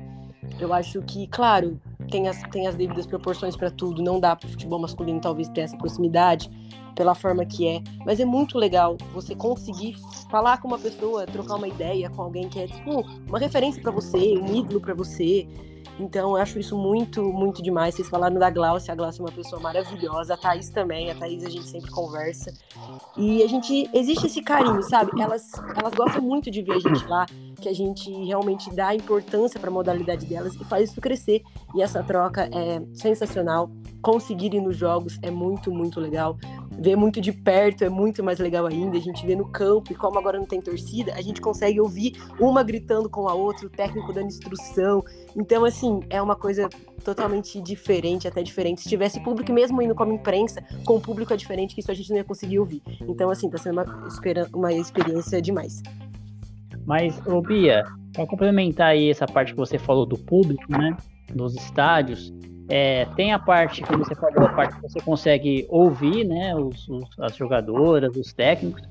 Eu 0.59 0.73
acho 0.73 1.01
que, 1.03 1.27
claro, 1.27 1.81
tem 2.11 2.29
as, 2.29 2.43
tem 2.51 2.67
as 2.67 2.75
devidas 2.75 3.07
proporções 3.07 3.57
para 3.57 3.71
tudo, 3.71 4.03
não 4.03 4.21
dá 4.21 4.35
para 4.37 4.47
o 4.47 4.51
futebol 4.51 4.79
masculino 4.79 5.21
talvez 5.21 5.49
ter 5.49 5.63
essa 5.63 5.77
proximidade 5.77 6.51
pela 6.95 7.15
forma 7.15 7.45
que 7.45 7.67
é, 7.67 7.83
mas 8.05 8.21
é 8.21 8.25
muito 8.25 8.59
legal 8.59 8.97
você 9.13 9.35
conseguir 9.35 9.97
falar 10.31 10.61
com 10.61 10.69
uma 10.69 10.79
pessoa, 10.79 11.27
trocar 11.27 11.57
uma 11.57 11.69
ideia 11.69 12.09
com 12.11 12.23
alguém 12.23 12.49
que 12.49 12.59
é 12.59 12.67
tipo 12.67 13.03
uma 13.29 13.39
referência 13.39 13.83
para 13.83 13.91
você, 13.91 14.39
um 14.39 14.55
ídolo 14.55 14.81
para 14.81 14.95
você. 14.95 15.47
Então, 15.99 16.31
eu 16.31 16.37
acho 16.37 16.59
isso 16.59 16.77
muito, 16.77 17.23
muito 17.23 17.63
demais. 17.63 17.95
Vocês 17.95 18.09
falaram 18.09 18.37
da 18.39 18.51
Glaucia, 18.51 18.93
a 18.93 18.97
Glaucia 18.97 19.21
é 19.21 19.25
uma 19.25 19.33
pessoa 19.33 19.61
maravilhosa, 19.61 20.35
a 20.35 20.37
Thaís 20.37 20.71
também, 20.71 21.11
a 21.11 21.15
Thaís 21.15 21.45
a 21.45 21.51
gente 21.51 21.67
sempre 21.67 21.91
conversa. 21.91 22.53
E 23.17 23.43
a 23.43 23.47
gente, 23.47 23.89
existe 23.93 24.27
esse 24.27 24.43
carinho, 24.43 24.83
sabe? 24.83 25.21
Elas, 25.21 25.51
elas 25.77 25.93
gostam 25.95 26.23
muito 26.23 26.51
de 26.51 26.63
ver 26.63 26.73
a 26.73 26.79
gente 26.79 27.07
lá, 27.07 27.27
que 27.61 27.69
a 27.69 27.75
gente 27.75 28.11
realmente 28.25 28.75
dá 28.75 28.95
importância 28.95 29.61
para 29.61 29.69
a 29.69 29.73
modalidade 29.73 30.27
delas 30.27 30.55
e 30.55 30.65
faz 30.65 30.91
isso 30.91 31.01
crescer. 31.01 31.43
E 31.75 31.83
essa 31.83 32.03
troca 32.03 32.49
é 32.53 32.83
sensacional. 32.95 33.71
Conseguir 34.01 34.55
ir 34.55 34.61
nos 34.61 34.77
jogos 34.77 35.19
é 35.23 35.31
muito, 35.31 35.71
muito 35.71 36.01
legal 36.01 36.37
ver 36.79 36.97
muito 36.97 37.21
de 37.21 37.33
perto 37.33 37.85
é 37.85 37.89
muito 37.89 38.23
mais 38.23 38.39
legal 38.39 38.67
ainda. 38.67 38.97
A 38.97 39.01
gente 39.01 39.25
vê 39.27 39.37
no 39.37 39.49
campo, 39.49 39.93
e 39.93 39.95
como 39.95 40.19
agora 40.19 40.39
não 40.39 40.47
tem 40.47 40.61
torcida, 40.61 41.15
a 41.15 41.23
gente 41.23 41.41
consegue 41.41 41.81
ouvir 41.81 42.17
uma 42.39 42.63
gritando 42.63 43.09
com 43.09 43.29
a 43.29 43.35
outra, 43.35 43.67
o 43.67 43.71
técnico 43.71 44.13
dando 44.13 44.29
instrução. 44.29 45.05
Então, 45.37 45.65
assim, 45.65 46.01
é 46.11 46.21
uma 46.21 46.37
coisa 46.37 46.69
totalmente 47.05 47.61
diferente, 47.61 48.29
até 48.29 48.43
diferente. 48.43 48.83
Se 48.83 48.89
tivesse 48.89 49.21
público, 49.21 49.53
mesmo 49.53 49.81
indo 49.83 49.95
como 49.95 50.13
imprensa, 50.13 50.63
com 50.85 50.97
o 50.97 51.01
público 51.01 51.33
é 51.33 51.37
diferente, 51.37 51.75
que 51.75 51.81
isso 51.81 51.91
a 51.91 51.95
gente 51.95 52.11
não 52.11 52.17
ia 52.17 52.25
conseguir 52.25 52.59
ouvir. 52.59 52.83
Então, 53.03 53.31
assim, 53.31 53.49
tá 53.49 53.59
sendo 53.59 53.81
uma, 53.81 53.87
uma 54.53 54.73
experiência 54.73 55.41
demais. 55.41 55.83
Mas, 56.85 57.21
ô 57.27 57.41
Bia, 57.41 57.85
para 58.13 58.27
complementar 58.27 58.89
aí 58.89 59.11
essa 59.11 59.27
parte 59.27 59.53
que 59.53 59.59
você 59.59 59.79
falou 59.79 60.05
do 60.05 60.19
público, 60.19 60.71
né? 60.71 60.97
Dos 61.33 61.55
estádios, 61.55 62.33
é, 62.69 63.07
tem 63.17 63.33
a 63.33 63.39
parte, 63.39 63.83
como 63.83 64.05
você 64.05 64.15
falou, 64.15 64.45
a 64.45 64.53
parte 64.53 64.77
que 64.77 64.83
você 64.83 65.01
consegue 65.01 65.67
ouvir, 65.69 66.25
né, 66.25 66.55
os, 66.55 66.89
os, 66.89 67.19
as 67.19 67.37
jogadoras, 67.37 68.17
os 68.17 68.33
técnicos, 68.33 68.83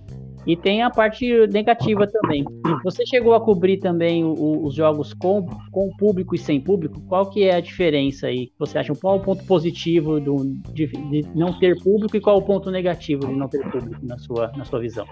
E 0.46 0.56
tem 0.56 0.82
a 0.82 0.90
parte 0.90 1.48
negativa 1.48 2.08
também. 2.08 2.44
Você 2.84 3.06
chegou 3.06 3.36
a 3.36 3.42
cobrir 3.42 3.78
também 3.78 4.24
o, 4.24 4.66
os 4.66 4.74
jogos 4.74 5.13
com, 5.13 5.46
com 5.72 5.90
público 5.98 6.34
e 6.34 6.38
sem 6.38 6.60
público? 6.60 7.00
Qual 7.08 7.30
que 7.30 7.44
é 7.44 7.56
a 7.56 7.62
diferença 7.62 8.28
aí? 8.28 8.51
Você 8.58 8.78
acha 8.78 8.94
qual 8.96 9.18
o 9.18 9.20
ponto 9.20 9.44
positivo 9.46 10.20
do, 10.20 10.38
de, 10.74 10.88
de, 10.88 11.28
não 11.36 11.58
ter 11.60 11.80
público 11.82 12.18
e 12.18 12.22
qual 12.22 12.38
o 12.38 12.42
ponto 12.42 12.72
negativo 12.72 13.28
de 13.28 13.34
não 13.34 13.48
ter 13.48 13.62
público 13.70 14.04
na 14.04 14.18
sua, 14.18 14.51
na 14.56 14.66
sua 14.66 14.80
visão? 14.80 15.06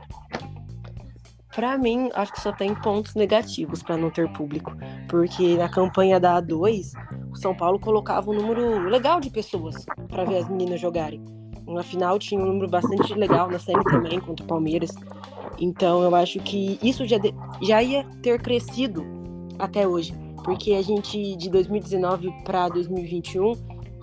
Para 1.56 1.78
mim, 1.78 2.10
acho 2.14 2.32
que 2.32 2.42
só 2.42 2.52
tem 2.52 2.76
pontos 2.76 3.16
negativos 3.16 3.82
para 3.82 3.98
não 3.98 4.12
ter 4.12 4.32
público, 4.34 4.72
porque 5.08 5.58
na 5.58 5.68
campanha 5.68 6.20
da 6.20 6.42
A2, 6.42 6.92
o 7.32 7.36
São 7.36 7.56
Paulo 7.56 7.80
colocava 7.80 8.30
um 8.30 8.36
número 8.36 8.88
legal 8.88 9.20
de 9.20 9.32
pessoas 9.32 9.86
para 10.08 10.26
ver 10.26 10.38
as 10.38 10.50
meninas 10.50 10.80
jogarem. 10.80 11.24
Na 11.68 11.84
final 11.84 12.18
tinha 12.20 12.40
um 12.40 12.46
número 12.46 12.70
bastante 12.70 13.14
legal, 13.14 13.50
na 13.50 13.60
semi 13.60 13.84
também, 13.84 14.20
contra 14.20 14.44
o 14.44 14.48
Palmeiras. 14.48 14.92
Então 15.60 16.04
eu 16.04 16.16
acho 16.16 16.40
que 16.40 16.80
isso 16.82 17.06
já, 17.06 17.18
de, 17.18 17.34
já 17.62 17.82
ia 17.82 18.04
ter 18.22 18.42
crescido 18.42 19.06
até 19.58 19.88
hoje. 19.88 20.14
Porque 20.44 20.74
a 20.74 20.82
gente, 20.82 21.36
de 21.36 21.50
2019 21.50 22.32
para 22.44 22.70
2021, 22.70 23.54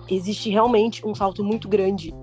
existe 0.09 0.49
realmente 0.49 1.05
um 1.05 1.15
salto 1.15 1.43
muito 1.43 1.67
grande 1.67 2.13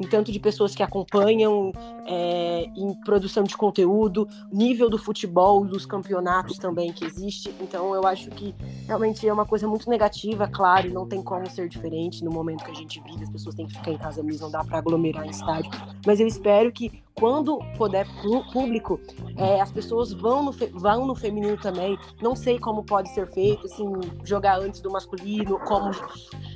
em 0.00 0.06
tanto 0.06 0.32
de 0.32 0.38
pessoas 0.38 0.74
que 0.74 0.82
acompanham, 0.82 1.72
é, 2.06 2.70
em 2.76 2.94
produção 3.04 3.44
de 3.44 3.56
conteúdo, 3.56 4.28
nível 4.52 4.90
do 4.90 4.98
futebol, 4.98 5.64
dos 5.64 5.86
campeonatos 5.86 6.58
também 6.58 6.92
que 6.92 7.04
existe. 7.04 7.54
Então 7.60 7.94
eu 7.94 8.06
acho 8.06 8.30
que 8.30 8.54
realmente 8.86 9.26
é 9.26 9.32
uma 9.32 9.46
coisa 9.46 9.66
muito 9.66 9.88
negativa, 9.88 10.48
claro, 10.48 10.92
não 10.92 11.06
tem 11.06 11.22
como 11.22 11.48
ser 11.48 11.68
diferente 11.68 12.24
no 12.24 12.30
momento 12.30 12.64
que 12.64 12.70
a 12.70 12.74
gente 12.74 13.00
vive, 13.00 13.22
as 13.22 13.30
pessoas 13.30 13.54
têm 13.54 13.66
que 13.66 13.74
ficar 13.74 13.92
em 13.92 13.98
casa 13.98 14.22
mesmo, 14.22 14.44
não 14.44 14.50
dá 14.50 14.64
para 14.64 14.78
aglomerar 14.78 15.26
em 15.26 15.30
estádio. 15.30 15.70
Mas 16.06 16.20
eu 16.20 16.26
espero 16.26 16.72
que 16.72 17.04
quando 17.14 17.60
puder 17.76 18.06
público, 18.52 19.00
é, 19.36 19.60
as 19.60 19.70
pessoas 19.70 20.12
vão 20.12 20.42
no, 20.42 20.52
vão 20.72 21.06
no 21.06 21.14
feminino 21.14 21.56
também. 21.56 21.96
Não 22.20 22.34
sei 22.34 22.58
como 22.58 22.82
pode 22.82 23.08
ser 23.10 23.26
feito, 23.28 23.66
assim, 23.66 23.86
jogar 24.24 24.58
antes 24.58 24.80
do 24.80 24.90
masculino, 24.90 25.58
como 25.60 25.92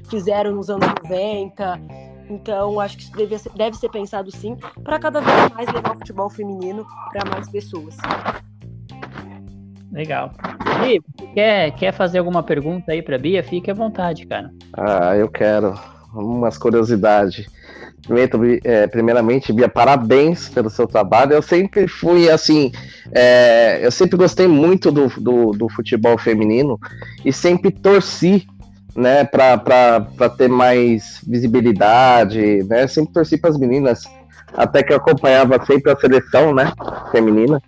fizeram 0.08 0.52
nos 0.52 0.68
anos 0.68 0.86
90. 1.02 2.07
Então, 2.28 2.78
acho 2.78 2.96
que 2.96 3.02
isso 3.04 3.16
deve 3.16 3.38
ser, 3.38 3.50
deve 3.54 3.76
ser 3.76 3.88
pensado 3.88 4.30
sim, 4.30 4.56
para 4.84 4.98
cada 4.98 5.20
vez 5.20 5.50
mais 5.54 5.72
levar 5.72 5.92
o 5.92 5.98
futebol 5.98 6.28
feminino 6.28 6.86
para 7.12 7.30
mais 7.30 7.48
pessoas. 7.48 7.96
Legal. 9.90 10.32
Bia, 10.80 11.00
quer, 11.34 11.70
quer 11.72 11.92
fazer 11.92 12.18
alguma 12.18 12.42
pergunta 12.42 12.92
aí 12.92 13.02
para 13.02 13.18
Bia? 13.18 13.42
Fique 13.42 13.70
à 13.70 13.74
vontade, 13.74 14.26
cara. 14.26 14.50
Ah, 14.74 15.16
eu 15.16 15.28
quero. 15.28 15.74
Umas 16.12 16.58
curiosidades. 16.58 17.46
É, 18.64 18.86
primeiramente, 18.86 19.52
Bia, 19.52 19.68
parabéns 19.68 20.48
pelo 20.48 20.70
seu 20.70 20.86
trabalho. 20.86 21.32
Eu 21.32 21.42
sempre 21.42 21.88
fui 21.88 22.30
assim, 22.30 22.70
é, 23.12 23.80
eu 23.82 23.90
sempre 23.90 24.16
gostei 24.16 24.46
muito 24.46 24.92
do, 24.92 25.08
do, 25.20 25.50
do 25.52 25.68
futebol 25.68 26.16
feminino 26.16 26.78
e 27.24 27.32
sempre 27.32 27.70
torci 27.70 28.46
né, 28.98 29.24
para 29.24 30.28
ter 30.36 30.48
mais 30.48 31.20
visibilidade, 31.24 32.64
né? 32.64 32.86
Sempre 32.88 33.12
torci 33.12 33.38
para 33.38 33.50
as 33.50 33.56
meninas, 33.56 34.02
até 34.56 34.82
que 34.82 34.92
eu 34.92 34.96
acompanhava 34.96 35.64
sempre 35.64 35.92
a 35.92 35.96
seleção, 35.96 36.52
né, 36.52 36.72
feminina. 37.12 37.62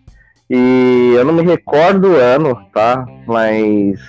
E 0.51 1.13
eu 1.17 1.25
não 1.25 1.33
me 1.33 1.43
recordo 1.43 2.09
o 2.09 2.17
ano, 2.17 2.61
tá? 2.75 3.07
Mas 3.29 4.01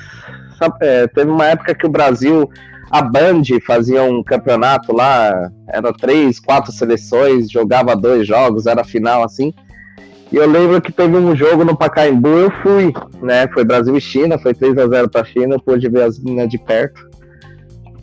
sabe, 0.58 0.75
é, 0.82 1.08
teve 1.08 1.30
uma 1.30 1.46
época 1.46 1.75
que 1.75 1.86
o 1.86 1.92
Brasil, 1.92 2.50
a 2.90 3.04
Band 3.04 3.44
fazia 3.68 4.01
um 4.01 4.24
campeonato 4.24 4.92
lá, 4.92 5.51
era 5.68 5.94
três, 5.94 6.40
quatro 6.40 6.72
seleções, 6.72 7.51
jogava 7.51 7.96
dois 7.96 8.25
jogos, 8.25 8.66
era 8.66 8.84
final 8.84 9.24
assim. 9.24 9.54
E 10.32 10.38
eu 10.38 10.50
lembro 10.50 10.82
que 10.82 10.92
teve 10.92 11.16
um 11.16 11.36
jogo 11.36 11.63
no 11.63 11.78
Pacaembu, 11.78 12.30
eu 12.30 12.51
fui, 12.63 12.92
né? 13.22 13.48
Foi 13.50 13.63
Brasil 13.63 13.96
e 13.96 14.01
China, 14.01 14.40
foi 14.40 14.56
3 14.56 14.75
a 14.80 14.88
0 14.88 15.10
para 15.10 15.22
a 15.22 15.25
China, 15.25 15.56
eu 15.56 15.60
pude 15.60 15.88
ver 15.88 16.04
as 16.04 16.18
meninas 16.18 16.50
de 16.50 16.58
perto 16.58 17.11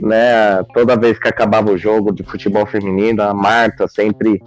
né? 0.01 0.63
Toda 0.73 0.97
vez 0.97 1.19
que 1.19 1.29
acabava 1.29 1.71
o 1.71 1.79
jogo 1.79 2.13
de 2.13 2.23
futebol 2.23 2.67
feminino, 2.67 3.23
a 3.23 3.35
Marta 3.35 3.87
sempre 3.89 4.41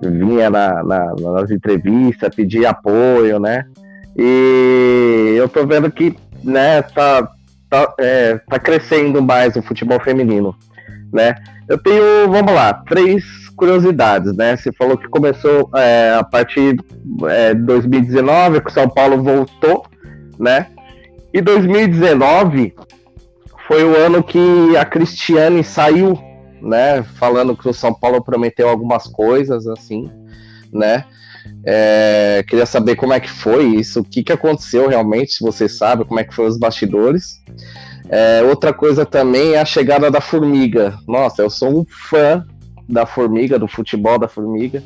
vinha 0.00 0.50
na, 0.50 0.82
na, 0.82 1.14
nas 1.14 1.50
entrevistas, 1.50 2.34
pedia 2.34 2.70
apoio, 2.70 3.38
né? 3.38 3.64
E 4.16 5.34
eu 5.36 5.48
tô 5.48 5.66
vendo 5.66 5.90
que, 5.90 6.16
né, 6.44 6.82
tá, 6.82 7.28
tá, 7.70 7.94
é, 7.98 8.38
tá 8.48 8.58
crescendo 8.58 9.22
mais 9.22 9.56
o 9.56 9.62
futebol 9.62 10.00
feminino, 10.00 10.54
né? 11.12 11.34
Eu 11.68 11.78
tenho, 11.78 12.28
vamos 12.28 12.52
lá, 12.52 12.74
três 12.74 13.24
curiosidades, 13.56 14.36
né? 14.36 14.56
Você 14.56 14.72
falou 14.72 14.98
que 14.98 15.08
começou 15.08 15.70
é, 15.74 16.14
a 16.18 16.24
partir 16.24 16.76
é, 17.28 17.54
de 17.54 17.62
2019, 17.62 18.60
que 18.60 18.70
o 18.70 18.72
São 18.72 18.88
Paulo 18.88 19.22
voltou, 19.22 19.86
né? 20.38 20.66
E 21.32 21.40
2019 21.40 22.74
foi 23.66 23.84
o 23.84 23.96
ano 23.96 24.22
que 24.22 24.76
a 24.76 24.84
Cristiane 24.84 25.62
saiu, 25.62 26.18
né? 26.60 27.02
Falando 27.02 27.56
que 27.56 27.68
o 27.68 27.74
São 27.74 27.92
Paulo 27.92 28.22
prometeu 28.22 28.68
algumas 28.68 29.06
coisas, 29.06 29.66
assim, 29.66 30.10
né? 30.72 31.04
É, 31.64 32.44
queria 32.46 32.66
saber 32.66 32.96
como 32.96 33.12
é 33.12 33.20
que 33.20 33.30
foi 33.30 33.66
isso, 33.66 34.00
o 34.00 34.04
que, 34.04 34.22
que 34.22 34.32
aconteceu 34.32 34.88
realmente, 34.88 35.32
se 35.32 35.40
você 35.42 35.68
sabe, 35.68 36.04
como 36.04 36.20
é 36.20 36.24
que 36.24 36.34
foi 36.34 36.46
os 36.46 36.58
bastidores. 36.58 37.42
É, 38.08 38.42
outra 38.42 38.72
coisa 38.72 39.06
também 39.06 39.54
é 39.54 39.60
a 39.60 39.64
chegada 39.64 40.10
da 40.10 40.20
Formiga. 40.20 40.94
Nossa, 41.06 41.42
eu 41.42 41.50
sou 41.50 41.80
um 41.80 41.84
fã 41.88 42.44
da 42.88 43.06
Formiga, 43.06 43.58
do 43.58 43.68
futebol 43.68 44.18
da 44.18 44.28
Formiga. 44.28 44.82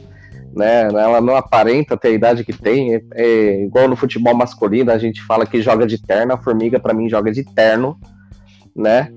Né? 0.55 0.85
Ela 0.85 1.21
não 1.21 1.37
aparenta 1.37 1.97
ter 1.97 2.09
a 2.09 2.13
idade 2.13 2.45
que 2.45 2.53
tem. 2.53 2.95
É, 2.95 3.03
é, 3.15 3.65
igual 3.65 3.89
no 3.89 3.97
futebol 3.97 4.35
masculino, 4.35 4.91
a 4.91 4.99
gente 4.99 5.23
fala 5.23 5.47
que 5.47 5.61
joga 5.61 5.87
de 5.87 6.01
terno, 6.01 6.35
a 6.35 6.39
Formiga 6.39 6.79
para 6.79 6.95
mim 6.95 7.09
joga 7.09 7.31
de 7.31 7.45
terno 7.45 7.99
né? 8.77 9.13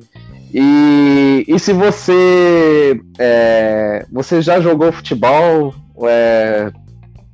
E, 0.54 1.46
e 1.48 1.60
se 1.60 1.74
você 1.74 3.00
é, 3.20 4.06
você 4.12 4.42
já 4.42 4.60
jogou 4.60 4.92
futebol, 4.92 5.76
é, 6.04 6.72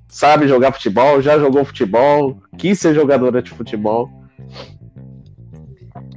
sabe 0.10 0.48
jogar 0.48 0.74
futebol, 0.74 1.22
já 1.22 1.39
jogou 1.39 1.63
futebol, 1.63 2.38
quis 2.58 2.79
ser 2.79 2.94
jogadora 2.94 3.41
de 3.41 3.51
futebol? 3.51 4.25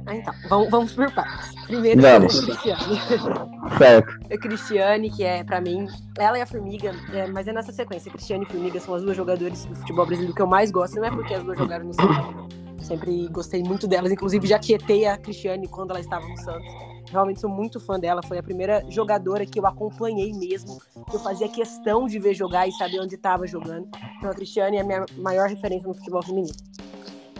Ah, 0.09 0.15
então, 0.15 0.33
vamos, 0.49 0.69
vamos 0.71 0.93
por 0.93 1.11
partes. 1.11 1.53
Primeiro, 1.67 2.01
vamos. 2.01 2.39
a 2.39 2.45
Cristiane. 2.45 2.83
Certo. 3.77 4.33
A 4.33 4.37
Cristiane, 4.39 5.11
que 5.11 5.23
é, 5.23 5.43
para 5.43 5.61
mim, 5.61 5.85
ela 6.17 6.39
e 6.39 6.41
a 6.41 6.47
Formiga, 6.47 6.95
é, 7.13 7.27
mas 7.27 7.47
é 7.47 7.53
nessa 7.53 7.71
sequência. 7.71 8.11
Cristiane 8.11 8.43
e 8.43 8.47
Formiga 8.47 8.79
são 8.79 8.95
as 8.95 9.03
duas 9.03 9.15
jogadoras 9.15 9.65
do 9.65 9.75
futebol 9.75 10.07
brasileiro 10.07 10.33
que 10.33 10.41
eu 10.41 10.47
mais 10.47 10.71
gosto. 10.71 10.95
Não 10.95 11.05
é 11.05 11.11
porque 11.11 11.35
as 11.35 11.43
duas 11.43 11.59
jogaram 11.59 11.85
no 11.85 11.95
Paulo, 11.95 12.49
Sempre 12.81 13.27
gostei 13.27 13.61
muito 13.61 13.87
delas. 13.87 14.11
Inclusive, 14.11 14.47
já 14.47 14.57
tietei 14.57 15.05
a 15.05 15.15
Cristiane 15.15 15.67
quando 15.67 15.91
ela 15.91 15.99
estava 15.99 16.27
no 16.27 16.37
Santos. 16.37 16.67
Realmente 17.11 17.39
sou 17.39 17.49
muito 17.49 17.79
fã 17.79 17.99
dela. 17.99 18.23
Foi 18.23 18.39
a 18.39 18.43
primeira 18.43 18.83
jogadora 18.89 19.45
que 19.45 19.59
eu 19.59 19.67
acompanhei 19.67 20.33
mesmo. 20.33 20.81
Que 21.07 21.17
eu 21.17 21.19
fazia 21.19 21.47
questão 21.47 22.07
de 22.07 22.17
ver 22.17 22.33
jogar 22.33 22.67
e 22.67 22.71
saber 22.71 22.99
onde 22.99 23.13
estava 23.13 23.45
jogando. 23.45 23.87
Então, 24.17 24.31
a 24.31 24.33
Cristiane 24.33 24.77
é 24.77 24.81
a 24.81 24.83
minha 24.83 25.05
maior 25.17 25.47
referência 25.47 25.87
no 25.87 25.93
futebol 25.93 26.23
feminino. 26.23 26.55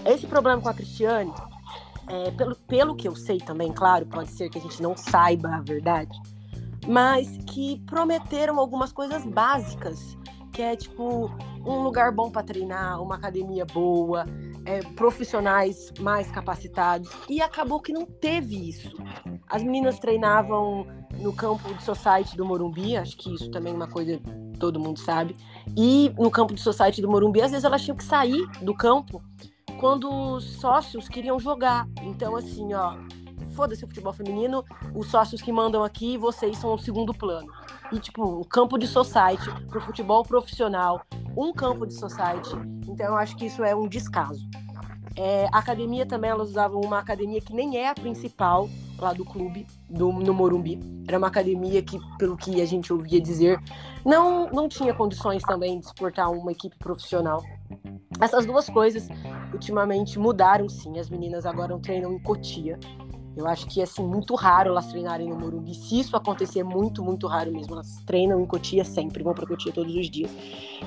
Esse 0.05 0.27
problema 0.27 0.61
com 0.61 0.69
a 0.69 0.73
Cristiane, 0.73 1.33
é, 2.09 2.31
pelo, 2.31 2.55
pelo 2.55 2.95
que 2.95 3.07
eu 3.07 3.15
sei 3.15 3.37
também, 3.37 3.71
claro, 3.71 4.05
pode 4.07 4.31
ser 4.31 4.49
que 4.49 4.57
a 4.57 4.61
gente 4.61 4.81
não 4.81 4.97
saiba 4.97 5.55
a 5.55 5.61
verdade, 5.61 6.19
mas 6.87 7.37
que 7.45 7.79
prometeram 7.85 8.59
algumas 8.59 8.91
coisas 8.91 9.23
básicas, 9.23 10.17
que 10.51 10.61
é 10.61 10.75
tipo 10.75 11.31
um 11.63 11.83
lugar 11.83 12.11
bom 12.11 12.31
para 12.31 12.41
treinar, 12.41 13.01
uma 13.01 13.15
academia 13.15 13.65
boa, 13.65 14.25
é, 14.65 14.81
profissionais 14.95 15.93
mais 15.99 16.31
capacitados. 16.31 17.09
E 17.29 17.41
acabou 17.41 17.79
que 17.79 17.93
não 17.93 18.05
teve 18.05 18.69
isso. 18.69 18.95
As 19.47 19.61
meninas 19.61 19.99
treinavam 19.99 20.87
no 21.19 21.33
campo 21.33 21.73
de 21.73 21.83
society 21.83 22.35
do 22.35 22.45
Morumbi, 22.45 22.97
acho 22.97 23.15
que 23.17 23.33
isso 23.33 23.51
também 23.51 23.73
é 23.73 23.75
uma 23.75 23.87
coisa 23.87 24.17
que 24.17 24.59
todo 24.59 24.79
mundo 24.79 24.99
sabe. 24.99 25.35
E 25.77 26.11
no 26.17 26.31
campo 26.31 26.53
de 26.53 26.61
society 26.61 27.01
do 27.01 27.09
Morumbi, 27.09 27.41
às 27.41 27.51
vezes 27.51 27.63
elas 27.63 27.83
tinham 27.83 27.95
que 27.95 28.03
sair 28.03 28.47
do 28.61 28.73
campo 28.73 29.21
quando 29.79 30.11
os 30.11 30.43
sócios 30.59 31.07
queriam 31.07 31.39
jogar. 31.39 31.87
Então, 32.01 32.35
assim, 32.35 32.73
ó, 32.73 32.97
foda-se 33.55 33.83
o 33.83 33.87
futebol 33.87 34.11
feminino, 34.11 34.63
os 34.93 35.07
sócios 35.07 35.41
que 35.41 35.51
mandam 35.51 35.83
aqui, 35.83 36.17
vocês 36.17 36.57
são 36.57 36.73
o 36.73 36.77
segundo 36.77 37.13
plano. 37.13 37.47
E, 37.91 37.99
tipo, 37.99 38.23
um 38.23 38.43
campo 38.43 38.77
de 38.77 38.85
society 38.85 39.49
pro 39.67 39.79
futebol 39.79 40.23
profissional, 40.23 41.01
um 41.35 41.53
campo 41.53 41.87
de 41.87 41.93
society. 41.93 42.51
Então, 42.87 43.07
eu 43.07 43.15
acho 43.15 43.37
que 43.37 43.45
isso 43.45 43.63
é 43.63 43.73
um 43.73 43.87
descaso. 43.87 44.45
É, 45.15 45.47
a 45.51 45.57
academia 45.57 46.05
também, 46.05 46.29
elas 46.29 46.49
usavam 46.49 46.81
uma 46.81 46.99
academia 46.99 47.41
que 47.41 47.53
nem 47.53 47.77
é 47.77 47.89
a 47.89 47.95
principal 47.95 48.69
lá 48.97 49.13
do 49.13 49.23
clube, 49.23 49.65
do, 49.89 50.11
no 50.11 50.33
Morumbi. 50.33 50.79
Era 51.07 51.17
uma 51.17 51.27
academia 51.27 51.81
que, 51.81 51.97
pelo 52.17 52.35
que 52.35 52.61
a 52.61 52.65
gente 52.65 52.91
ouvia 52.91 53.19
dizer, 53.21 53.59
não, 54.05 54.49
não 54.49 54.67
tinha 54.67 54.93
condições 54.93 55.41
também 55.43 55.79
de 55.79 55.87
suportar 55.87 56.29
uma 56.29 56.51
equipe 56.51 56.77
profissional. 56.77 57.43
Essas 58.19 58.45
duas 58.45 58.69
coisas, 58.69 59.07
ultimamente, 59.53 60.19
mudaram 60.19 60.67
sim. 60.67 60.99
As 60.99 61.09
meninas 61.09 61.45
agora 61.45 61.77
treinam 61.79 62.13
em 62.13 62.19
Cotia. 62.19 62.77
Eu 63.37 63.47
acho 63.47 63.67
que 63.67 63.79
é 63.79 63.83
assim, 63.83 64.03
muito 64.03 64.35
raro 64.35 64.71
elas 64.71 64.87
treinarem 64.87 65.29
no 65.29 65.39
Morumbi. 65.39 65.73
Se 65.73 65.99
isso 65.99 66.17
acontecer, 66.17 66.61
muito, 66.63 67.01
muito 67.01 67.25
raro 67.25 67.51
mesmo. 67.51 67.73
Elas 67.73 68.03
treinam 68.05 68.41
em 68.41 68.45
Cotia 68.45 68.83
sempre, 68.83 69.23
vão 69.23 69.33
para 69.33 69.47
Cotia 69.47 69.71
todos 69.71 69.95
os 69.95 70.09
dias. 70.09 70.29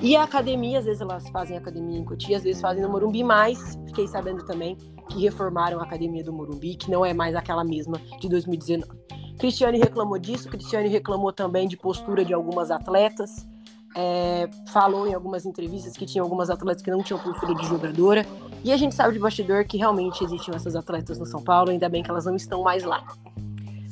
E 0.03 0.15
a 0.15 0.23
academia, 0.23 0.79
às 0.79 0.85
vezes 0.85 1.01
elas 1.01 1.27
fazem 1.31 1.57
academia 1.57 1.99
em 1.99 2.05
Cotia, 2.05 2.37
às 2.37 2.43
vezes 2.43 2.61
fazem 2.61 2.83
no 2.83 2.91
Morumbi, 2.91 3.25
mas 3.25 3.79
fiquei 3.87 4.07
sabendo 4.07 4.45
também 4.45 4.77
que 5.09 5.21
reformaram 5.21 5.81
a 5.81 5.85
academia 5.85 6.23
do 6.23 6.33
Morumbi, 6.33 6.75
que 6.75 6.91
não 6.91 7.05
é 7.05 7.15
mais 7.15 7.35
aquela 7.35 7.65
mesma 7.65 7.99
de 8.21 8.29
2019. 8.29 8.91
Cristiane 9.39 9.79
reclamou 9.79 10.19
disso, 10.19 10.49
Cristiane 10.49 10.89
reclamou 10.89 11.33
também 11.33 11.67
de 11.67 11.77
postura 11.77 12.25
de 12.25 12.35
algumas 12.35 12.71
atletas. 12.71 13.49
É, 13.94 14.49
falou 14.68 15.06
em 15.06 15.14
algumas 15.14 15.44
entrevistas 15.44 15.96
que 15.96 16.06
tinha 16.06 16.22
algumas 16.22 16.49
atletas 16.49 16.82
que 16.82 16.90
não 16.90 17.02
tinham 17.02 17.20
postura 17.20 17.54
de 17.54 17.66
jogadora. 17.66 18.26
E 18.64 18.72
a 18.72 18.76
gente 18.76 18.94
sabe 18.94 19.14
de 19.14 19.18
bastidor 19.18 19.64
que 19.64 19.76
realmente 19.76 20.22
existiam 20.25 20.54
essas 20.54 20.76
atletas 20.76 21.18
no 21.18 21.26
São 21.26 21.42
Paulo, 21.42 21.70
ainda 21.70 21.88
bem 21.88 22.02
que 22.02 22.11
elas 22.11 22.25
não 22.25 22.37
estão 22.37 22.62
mais 22.62 22.84
lá. 22.84 23.04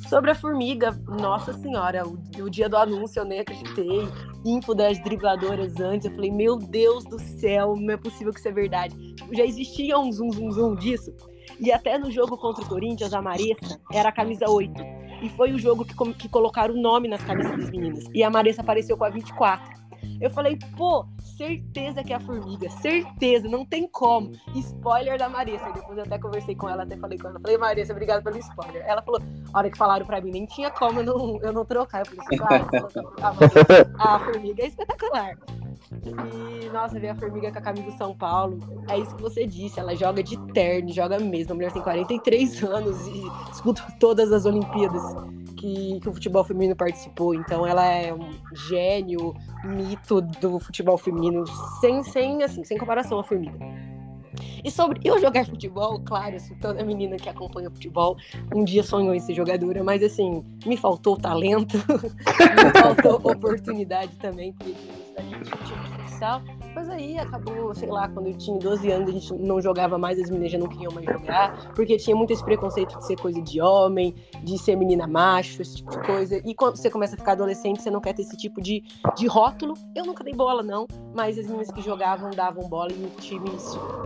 Sobre 0.07 0.31
a 0.31 0.35
formiga, 0.35 0.91
nossa 1.07 1.53
senhora, 1.53 2.05
o, 2.05 2.19
o 2.41 2.49
dia 2.49 2.67
do 2.67 2.75
anúncio 2.75 3.19
eu 3.19 3.25
nem 3.25 3.39
acreditei. 3.39 4.07
Info 4.43 4.73
das 4.73 5.01
dribladoras 5.01 5.79
antes, 5.79 6.05
eu 6.05 6.13
falei, 6.13 6.31
meu 6.31 6.57
Deus 6.57 7.05
do 7.05 7.19
céu, 7.19 7.75
não 7.75 7.93
é 7.93 7.97
possível 7.97 8.33
que 8.33 8.39
isso 8.39 8.47
é 8.49 8.51
verdade. 8.51 8.95
Já 9.31 9.45
existia 9.45 9.97
um 9.97 10.11
zoom, 10.11 10.31
zoom, 10.31 10.51
zoom 10.51 10.75
disso. 10.75 11.13
E 11.59 11.71
até 11.71 11.97
no 11.97 12.09
jogo 12.11 12.37
contra 12.37 12.63
o 12.63 12.67
Corinthians, 12.67 13.13
a 13.13 13.21
Marissa 13.21 13.79
era 13.93 14.09
a 14.09 14.11
camisa 14.11 14.49
8. 14.49 14.81
E 15.21 15.29
foi 15.29 15.53
o 15.53 15.59
jogo 15.59 15.85
que, 15.85 15.95
que 16.15 16.27
colocaram 16.27 16.73
o 16.73 16.81
nome 16.81 17.07
nas 17.07 17.23
camisas 17.23 17.55
das 17.55 17.69
meninas. 17.69 18.03
E 18.13 18.23
a 18.23 18.29
Marissa 18.29 18.61
apareceu 18.61 18.97
com 18.97 19.05
a 19.05 19.09
24. 19.09 19.80
Eu 20.21 20.29
falei, 20.29 20.55
pô, 20.77 21.03
certeza 21.35 22.03
que 22.03 22.13
é 22.13 22.15
a 22.15 22.19
formiga, 22.19 22.69
certeza, 22.69 23.49
não 23.49 23.65
tem 23.65 23.87
como. 23.87 24.31
Spoiler 24.55 25.17
da 25.17 25.27
Marissa. 25.27 25.67
E 25.69 25.73
depois 25.73 25.97
eu 25.97 26.03
até 26.03 26.19
conversei 26.19 26.55
com 26.55 26.69
ela, 26.69 26.83
até 26.83 26.95
falei 26.95 27.17
com 27.17 27.27
ela. 27.27 27.39
Falei, 27.39 27.57
Marissa, 27.57 27.91
obrigada 27.91 28.21
pelo 28.21 28.37
spoiler. 28.37 28.83
Ela 28.85 29.01
falou, 29.01 29.19
a 29.51 29.57
hora 29.57 29.69
que 29.71 29.77
falaram 29.77 30.05
pra 30.05 30.21
mim, 30.21 30.29
nem 30.29 30.45
tinha 30.45 30.69
como 30.69 30.99
eu 30.99 31.05
não, 31.05 31.41
eu 31.41 31.51
não 31.51 31.65
trocar. 31.65 32.01
Eu 32.01 32.05
falei, 32.05 32.37
claro, 32.37 32.67
a, 33.97 34.15
a 34.15 34.19
formiga 34.19 34.63
é 34.63 34.67
espetacular. 34.67 35.35
E, 36.05 36.69
nossa, 36.69 36.99
ver 36.99 37.09
a 37.09 37.15
formiga 37.15 37.51
com 37.51 37.57
a 37.57 37.61
camisa 37.61 37.87
do 37.87 37.97
São 37.97 38.15
Paulo, 38.15 38.59
é 38.87 38.99
isso 38.99 39.15
que 39.15 39.21
você 39.21 39.47
disse, 39.47 39.79
ela 39.79 39.95
joga 39.95 40.21
de 40.21 40.37
terno, 40.53 40.89
joga 40.93 41.19
mesmo. 41.19 41.53
A 41.53 41.55
mulher 41.55 41.71
tem 41.73 41.81
43 41.81 42.63
anos 42.63 43.07
e 43.07 43.49
disputa 43.49 43.81
todas 43.99 44.31
as 44.31 44.45
Olimpíadas 44.45 45.01
que, 45.61 45.99
que 45.99 46.09
o 46.09 46.13
futebol 46.13 46.43
feminino 46.43 46.75
participou. 46.75 47.35
Então 47.35 47.65
ela 47.65 47.85
é 47.85 48.11
um 48.11 48.31
gênio, 48.53 49.35
mito 49.63 50.10
do 50.19 50.59
futebol 50.59 50.97
feminino, 50.97 51.45
sem, 51.79 52.03
sem, 52.03 52.43
assim, 52.43 52.63
sem 52.63 52.77
comparação 52.77 53.19
à 53.19 53.23
Formiga. 53.23 53.57
E 54.63 54.69
sobre 54.69 54.99
eu 55.03 55.19
jogar 55.19 55.45
futebol, 55.45 55.99
claro, 56.01 56.35
assim, 56.35 56.55
toda 56.55 56.83
menina 56.83 57.17
que 57.17 57.29
acompanha 57.29 57.69
futebol 57.69 58.17
um 58.53 58.63
dia 58.63 58.83
sonhou 58.83 59.13
em 59.13 59.19
ser 59.19 59.33
jogadora, 59.33 59.83
mas 59.83 60.03
assim, 60.03 60.43
me 60.65 60.77
faltou 60.77 61.17
talento, 61.17 61.77
me 61.87 62.79
faltou 62.79 63.15
oportunidade 63.31 64.15
também, 64.17 64.53
porque 64.53 64.75
a 65.17 65.21
gente 65.21 65.51
tinha 65.65 65.79
de 65.79 66.03
futsal. 66.03 66.41
Mas 66.73 66.89
aí 66.89 67.17
acabou, 67.17 67.73
sei 67.73 67.89
lá, 67.89 68.07
quando 68.07 68.27
eu 68.27 68.37
tinha 68.37 68.57
12 68.57 68.91
anos, 68.91 69.09
a 69.09 69.11
gente 69.11 69.33
não 69.33 69.61
jogava 69.61 69.97
mais, 69.97 70.19
as 70.19 70.29
meninas 70.29 70.51
já 70.51 70.57
não 70.57 70.67
queriam 70.67 70.91
mais 70.91 71.05
jogar, 71.05 71.73
porque 71.73 71.97
tinha 71.97 72.15
muito 72.15 72.31
esse 72.31 72.43
preconceito 72.43 72.97
de 72.97 73.05
ser 73.05 73.17
coisa 73.17 73.41
de 73.41 73.61
homem, 73.61 74.15
de 74.43 74.57
ser 74.57 74.75
menina 74.75 75.05
macho, 75.05 75.61
esse 75.61 75.77
tipo 75.77 75.91
de 75.91 75.99
coisa. 76.05 76.41
E 76.45 76.55
quando 76.55 76.77
você 76.77 76.89
começa 76.89 77.15
a 77.15 77.17
ficar 77.17 77.33
adolescente, 77.33 77.81
você 77.81 77.91
não 77.91 77.99
quer 77.99 78.13
ter 78.13 78.21
esse 78.21 78.37
tipo 78.37 78.61
de, 78.61 78.83
de 79.15 79.27
rótulo. 79.27 79.73
Eu 79.95 80.05
nunca 80.05 80.23
dei 80.23 80.33
bola, 80.33 80.63
não, 80.63 80.87
mas 81.13 81.37
as 81.37 81.45
meninas 81.45 81.69
que 81.71 81.81
jogavam 81.81 82.31
davam 82.31 82.67
bola 82.69 82.91
e 82.91 83.03
o 83.03 83.09
time 83.19 83.49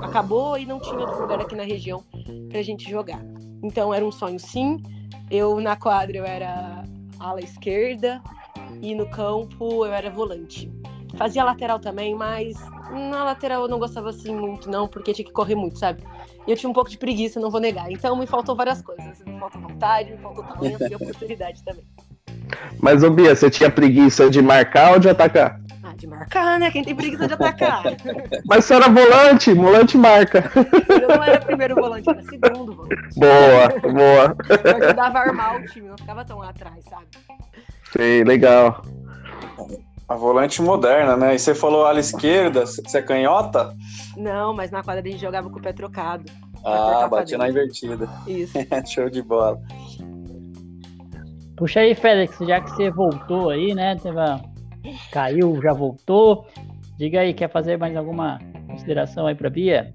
acabou 0.01 0.57
e 0.57 0.65
não 0.65 0.79
tinha 0.79 0.99
outro 0.99 1.21
lugar 1.21 1.39
aqui 1.39 1.55
na 1.55 1.63
região 1.63 2.03
pra 2.49 2.61
gente 2.61 2.89
jogar. 2.89 3.21
Então 3.63 3.93
era 3.93 4.03
um 4.03 4.11
sonho 4.11 4.39
sim. 4.39 4.81
Eu 5.29 5.59
na 5.59 5.75
quadra 5.75 6.17
eu 6.17 6.25
era 6.25 6.83
ala 7.19 7.41
esquerda 7.41 8.21
e 8.81 8.93
no 8.93 9.09
campo 9.09 9.85
eu 9.85 9.93
era 9.93 10.09
volante. 10.09 10.71
Fazia 11.17 11.43
lateral 11.43 11.79
também, 11.79 12.13
mas 12.13 12.55
na 12.91 13.23
lateral 13.23 13.63
eu 13.63 13.67
não 13.67 13.79
gostava 13.79 14.09
assim 14.09 14.35
muito, 14.35 14.69
não, 14.69 14.87
porque 14.87 15.13
tinha 15.13 15.25
que 15.25 15.31
correr 15.31 15.55
muito, 15.55 15.79
sabe? 15.79 16.03
E 16.47 16.51
eu 16.51 16.57
tinha 16.57 16.69
um 16.69 16.73
pouco 16.73 16.89
de 16.89 16.97
preguiça, 16.97 17.39
não 17.39 17.49
vou 17.49 17.59
negar. 17.59 17.91
Então 17.91 18.15
me 18.15 18.27
faltou 18.27 18.55
várias 18.55 18.81
coisas. 18.81 19.19
Me 19.25 19.39
faltou 19.39 19.61
vontade, 19.61 20.11
me 20.11 20.17
faltou 20.17 20.43
talento 20.43 20.83
e 20.83 20.95
oportunidade 20.95 21.63
também. 21.63 21.85
Mas, 22.79 23.03
ô 23.03 23.09
Bia, 23.09 23.35
você 23.35 23.49
tinha 23.49 23.69
preguiça 23.69 24.29
de 24.29 24.41
marcar 24.41 24.93
ou 24.93 24.99
de 24.99 25.09
atacar? 25.09 25.59
Ah, 25.83 25.93
de 25.95 26.05
marcar, 26.05 26.59
né? 26.59 26.69
Quem 26.69 26.83
tem 26.83 26.95
preguiça 26.95 27.27
de 27.27 27.33
atacar? 27.33 27.83
Mas 28.45 28.65
você 28.65 28.75
era 28.75 28.89
volante, 28.89 29.53
volante 29.53 29.97
marca. 29.97 30.51
Eu 31.01 31.07
não 31.07 31.23
era 31.23 31.39
primeiro 31.39 31.75
volante, 31.75 32.07
era 32.09 32.21
segundo 32.23 32.73
volante. 32.73 32.95
Boa, 33.15 33.91
boa. 33.91 34.37
Eu 34.63 34.85
ajudava 34.85 35.17
a 35.17 35.21
armar 35.21 35.55
o 35.55 35.65
time, 35.65 35.87
não 35.87 35.97
ficava 35.97 36.23
tão 36.23 36.37
lá 36.37 36.49
atrás, 36.49 36.83
sabe? 36.85 37.07
Sei, 37.91 38.23
legal. 38.23 38.83
A 40.07 40.15
volante 40.15 40.61
moderna, 40.61 41.17
né? 41.17 41.35
E 41.35 41.39
você 41.39 41.55
falou 41.55 41.85
ala 41.85 41.99
esquerda, 41.99 42.65
você 42.65 42.99
é 42.99 43.01
canhota? 43.01 43.75
Não, 44.15 44.53
mas 44.53 44.69
na 44.69 44.83
quadra 44.83 45.01
a 45.01 45.11
gente 45.11 45.19
jogava 45.19 45.49
com 45.49 45.57
o 45.57 45.61
pé 45.61 45.73
trocado. 45.73 46.25
Ah, 46.63 47.07
batia 47.07 47.37
na 47.37 47.49
invertida. 47.49 48.07
Isso. 48.27 48.53
Show 48.93 49.09
de 49.09 49.21
bola. 49.21 49.59
Puxa 51.57 51.79
aí, 51.79 51.95
Félix, 51.95 52.37
já 52.39 52.61
que 52.61 52.69
você 52.71 52.91
voltou 52.91 53.49
aí, 53.49 53.73
né? 53.73 53.95
Teve 53.95 54.19
a... 54.19 54.41
Caiu, 55.11 55.59
já 55.61 55.73
voltou. 55.73 56.45
Diga 56.97 57.21
aí, 57.21 57.33
quer 57.33 57.51
fazer 57.51 57.77
mais 57.77 57.95
alguma 57.95 58.39
consideração 58.67 59.25
aí 59.25 59.35
para 59.35 59.49
Bia? 59.49 59.93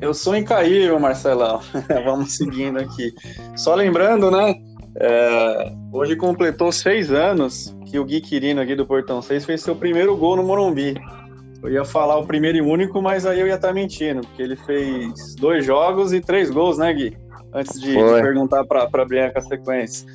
Eu 0.00 0.12
sou 0.12 0.36
incaível, 0.36 0.98
Marcelão. 0.98 1.60
Vamos 2.04 2.36
seguindo 2.36 2.78
aqui. 2.78 3.12
Só 3.56 3.74
lembrando, 3.74 4.30
né? 4.30 4.54
É, 4.96 5.72
hoje 5.92 6.14
completou 6.14 6.70
seis 6.70 7.10
anos 7.10 7.76
que 7.86 7.98
o 7.98 8.04
Gui 8.04 8.20
Quirino 8.20 8.60
aqui 8.60 8.76
do 8.76 8.86
Portão 8.86 9.20
6 9.20 9.44
fez 9.44 9.62
seu 9.62 9.74
primeiro 9.74 10.16
gol 10.16 10.36
no 10.36 10.44
Morumbi. 10.44 10.94
Eu 11.62 11.70
ia 11.70 11.84
falar 11.84 12.18
o 12.18 12.26
primeiro 12.26 12.58
e 12.58 12.60
único, 12.60 13.00
mas 13.00 13.24
aí 13.24 13.40
eu 13.40 13.46
ia 13.46 13.54
estar 13.54 13.68
tá 13.68 13.74
mentindo, 13.74 14.20
porque 14.20 14.42
ele 14.42 14.56
fez 14.56 15.34
dois 15.36 15.64
jogos 15.64 16.12
e 16.12 16.20
três 16.20 16.50
gols, 16.50 16.78
né, 16.78 16.92
Gui? 16.92 17.16
Antes 17.52 17.80
de, 17.80 17.92
de 17.92 18.22
perguntar 18.22 18.64
para 18.64 18.88
a 18.92 19.04
Bianca 19.04 19.38
a 19.38 19.42
sequência. 19.42 20.06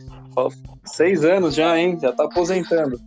Seis 0.86 1.24
anos 1.26 1.56
já, 1.56 1.78
hein? 1.78 1.98
Já 2.02 2.12
tá 2.12 2.26
aposentando. 2.26 3.00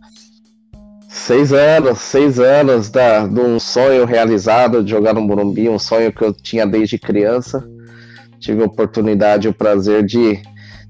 Seis 1.07 1.53
anos, 1.53 1.99
seis 1.99 2.39
anos 2.39 2.89
da, 2.89 3.25
de 3.27 3.39
um 3.39 3.59
sonho 3.59 4.03
realizado 4.03 4.83
de 4.83 4.89
jogar 4.89 5.13
no 5.13 5.21
Morumbi, 5.21 5.69
um 5.69 5.79
sonho 5.79 6.11
que 6.11 6.23
eu 6.23 6.33
tinha 6.33 6.65
desde 6.65 6.97
criança. 6.97 7.63
Tive 8.39 8.63
a 8.63 8.65
oportunidade 8.65 9.47
e 9.47 9.51
o 9.51 9.53
prazer 9.53 10.03
de 10.03 10.41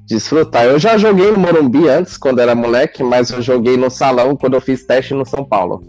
desfrutar. 0.05 0.65
Eu 0.65 0.79
já 0.79 0.97
joguei 0.97 1.31
no 1.31 1.39
Morumbi 1.39 1.87
antes, 1.87 2.17
quando 2.17 2.39
era 2.39 2.55
moleque, 2.55 3.03
mas 3.03 3.29
eu 3.31 3.41
joguei 3.41 3.77
no 3.77 3.89
salão 3.89 4.35
quando 4.35 4.55
eu 4.55 4.61
fiz 4.61 4.85
teste 4.85 5.13
no 5.13 5.25
São 5.25 5.43
Paulo. 5.43 5.83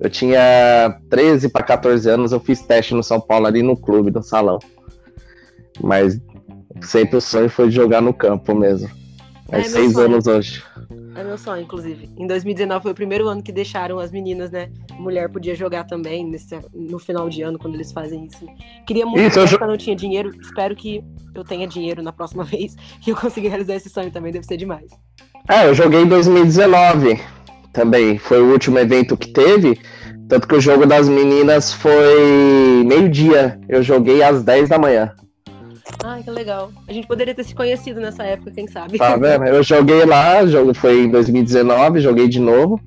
Eu 0.00 0.10
tinha 0.10 0.98
13 1.08 1.48
para 1.48 1.64
14 1.64 2.08
anos, 2.08 2.32
eu 2.32 2.40
fiz 2.40 2.60
teste 2.60 2.94
no 2.94 3.02
São 3.02 3.20
Paulo 3.20 3.46
ali 3.46 3.62
no 3.62 3.76
clube, 3.76 4.10
no 4.10 4.22
salão. 4.22 4.58
Mas 5.80 6.20
sempre 6.82 7.16
o 7.16 7.20
sonho 7.20 7.48
foi 7.48 7.70
jogar 7.70 8.00
no 8.00 8.12
campo 8.12 8.54
mesmo. 8.54 8.88
É, 9.50 9.62
seis 9.62 9.92
sonho. 9.92 10.06
anos 10.06 10.26
hoje. 10.26 10.62
É 11.14 11.24
meu 11.24 11.38
sonho, 11.38 11.62
inclusive. 11.62 12.10
Em 12.16 12.26
2019 12.26 12.82
foi 12.82 12.92
o 12.92 12.94
primeiro 12.94 13.28
ano 13.28 13.42
que 13.42 13.52
deixaram 13.52 13.98
as 13.98 14.10
meninas, 14.10 14.50
né? 14.50 14.70
Mulher 14.98 15.28
podia 15.28 15.54
jogar 15.54 15.84
também 15.84 16.24
nesse, 16.26 16.58
no 16.72 16.98
final 16.98 17.28
de 17.28 17.42
ano, 17.42 17.58
quando 17.58 17.74
eles 17.74 17.92
fazem 17.92 18.26
isso. 18.26 18.46
Queria 18.86 19.06
muito, 19.06 19.20
isso, 19.20 19.56
eu... 19.56 19.66
não 19.66 19.76
tinha 19.76 19.94
dinheiro. 19.94 20.30
Espero 20.40 20.74
que 20.74 21.02
eu 21.34 21.44
tenha 21.44 21.66
dinheiro 21.66 22.02
na 22.02 22.12
próxima 22.12 22.42
vez 22.44 22.74
e 23.06 23.10
eu 23.10 23.16
consiga 23.16 23.48
realizar 23.48 23.74
esse 23.74 23.90
sonho 23.90 24.10
também, 24.10 24.32
deve 24.32 24.46
ser 24.46 24.56
demais. 24.56 24.90
É, 25.48 25.66
eu 25.66 25.74
joguei 25.74 26.02
em 26.02 26.08
2019 26.08 27.20
também. 27.72 28.18
Foi 28.18 28.42
o 28.42 28.50
último 28.50 28.78
evento 28.78 29.16
que 29.16 29.28
teve. 29.28 29.78
Tanto 30.28 30.48
que 30.48 30.54
o 30.56 30.60
jogo 30.60 30.86
das 30.86 31.08
meninas 31.08 31.72
foi 31.72 32.82
meio-dia. 32.84 33.60
Eu 33.68 33.82
joguei 33.82 34.22
às 34.22 34.42
10 34.42 34.70
da 34.70 34.78
manhã. 34.78 35.12
Ai, 36.04 36.22
que 36.22 36.30
legal. 36.30 36.72
A 36.88 36.92
gente 36.92 37.06
poderia 37.06 37.34
ter 37.34 37.44
se 37.44 37.54
conhecido 37.54 38.00
nessa 38.00 38.24
época, 38.24 38.50
quem 38.50 38.66
sabe. 38.66 38.98
Tá 38.98 39.16
vendo? 39.16 39.44
Eu 39.44 39.62
joguei 39.62 40.04
lá, 40.04 40.44
jogo 40.46 40.74
foi 40.74 41.04
em 41.04 41.10
2019, 41.10 42.00
joguei 42.00 42.28
de 42.28 42.40
novo. 42.40 42.80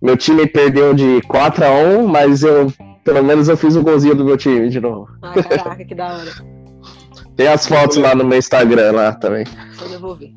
Meu 0.00 0.16
time 0.16 0.46
perdeu 0.46 0.94
de 0.94 1.20
4 1.28 1.64
a 1.64 1.70
1 1.70 2.06
mas 2.06 2.42
eu, 2.42 2.72
pelo 3.04 3.22
menos 3.22 3.48
eu 3.48 3.56
fiz 3.56 3.74
o 3.74 3.80
um 3.80 3.82
golzinho 3.82 4.14
do 4.14 4.24
meu 4.24 4.36
time 4.36 4.68
de 4.68 4.80
novo. 4.80 5.08
Ah, 5.22 5.42
caraca, 5.42 5.84
que 5.84 5.94
da 5.94 6.18
hora. 6.18 6.30
Tem 7.36 7.46
as 7.46 7.66
fotos 7.66 7.96
lá 7.96 8.14
no 8.14 8.24
meu 8.24 8.38
Instagram 8.38 8.92
lá 8.92 9.12
também. 9.12 9.44
Eu 9.80 10.00
vou 10.00 10.16
ver. 10.16 10.32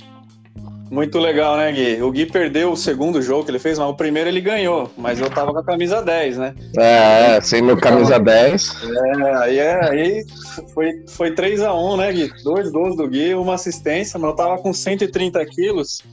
Muito 0.92 1.20
legal, 1.20 1.56
né, 1.56 1.72
Gui? 1.72 2.02
O 2.02 2.12
Gui 2.12 2.26
perdeu 2.26 2.74
o 2.74 2.76
segundo 2.76 3.22
jogo 3.22 3.46
que 3.46 3.52
ele 3.52 3.60
fez, 3.60 3.80
mas 3.80 3.88
o 3.88 3.94
primeiro 3.94 4.30
ele 4.30 4.42
ganhou. 4.42 4.92
Mas 4.98 5.22
eu 5.22 5.30
tava 5.30 5.54
com 5.54 5.60
a 5.60 5.64
camisa 5.64 6.02
10, 6.02 6.38
né? 6.38 6.54
É, 6.78 7.38
é 7.38 7.42
sem 7.42 7.62
meu 7.62 7.78
camisa 7.78 8.20
10. 8.20 8.76
É, 8.84 9.36
aí, 9.38 9.58
é, 9.58 9.90
aí 9.90 10.26
foi, 10.74 10.92
foi 11.08 11.34
3x1, 11.34 11.98
né, 11.98 12.12
Gui? 12.12 12.30
Dois 12.44 12.70
gols 12.70 12.98
do 12.98 13.08
Gui, 13.08 13.34
uma 13.36 13.56
assistência, 13.56 14.20
mas 14.20 14.32
eu 14.32 14.36
tava 14.36 14.58
com 14.58 14.74
130 14.74 15.46
quilos. 15.46 16.04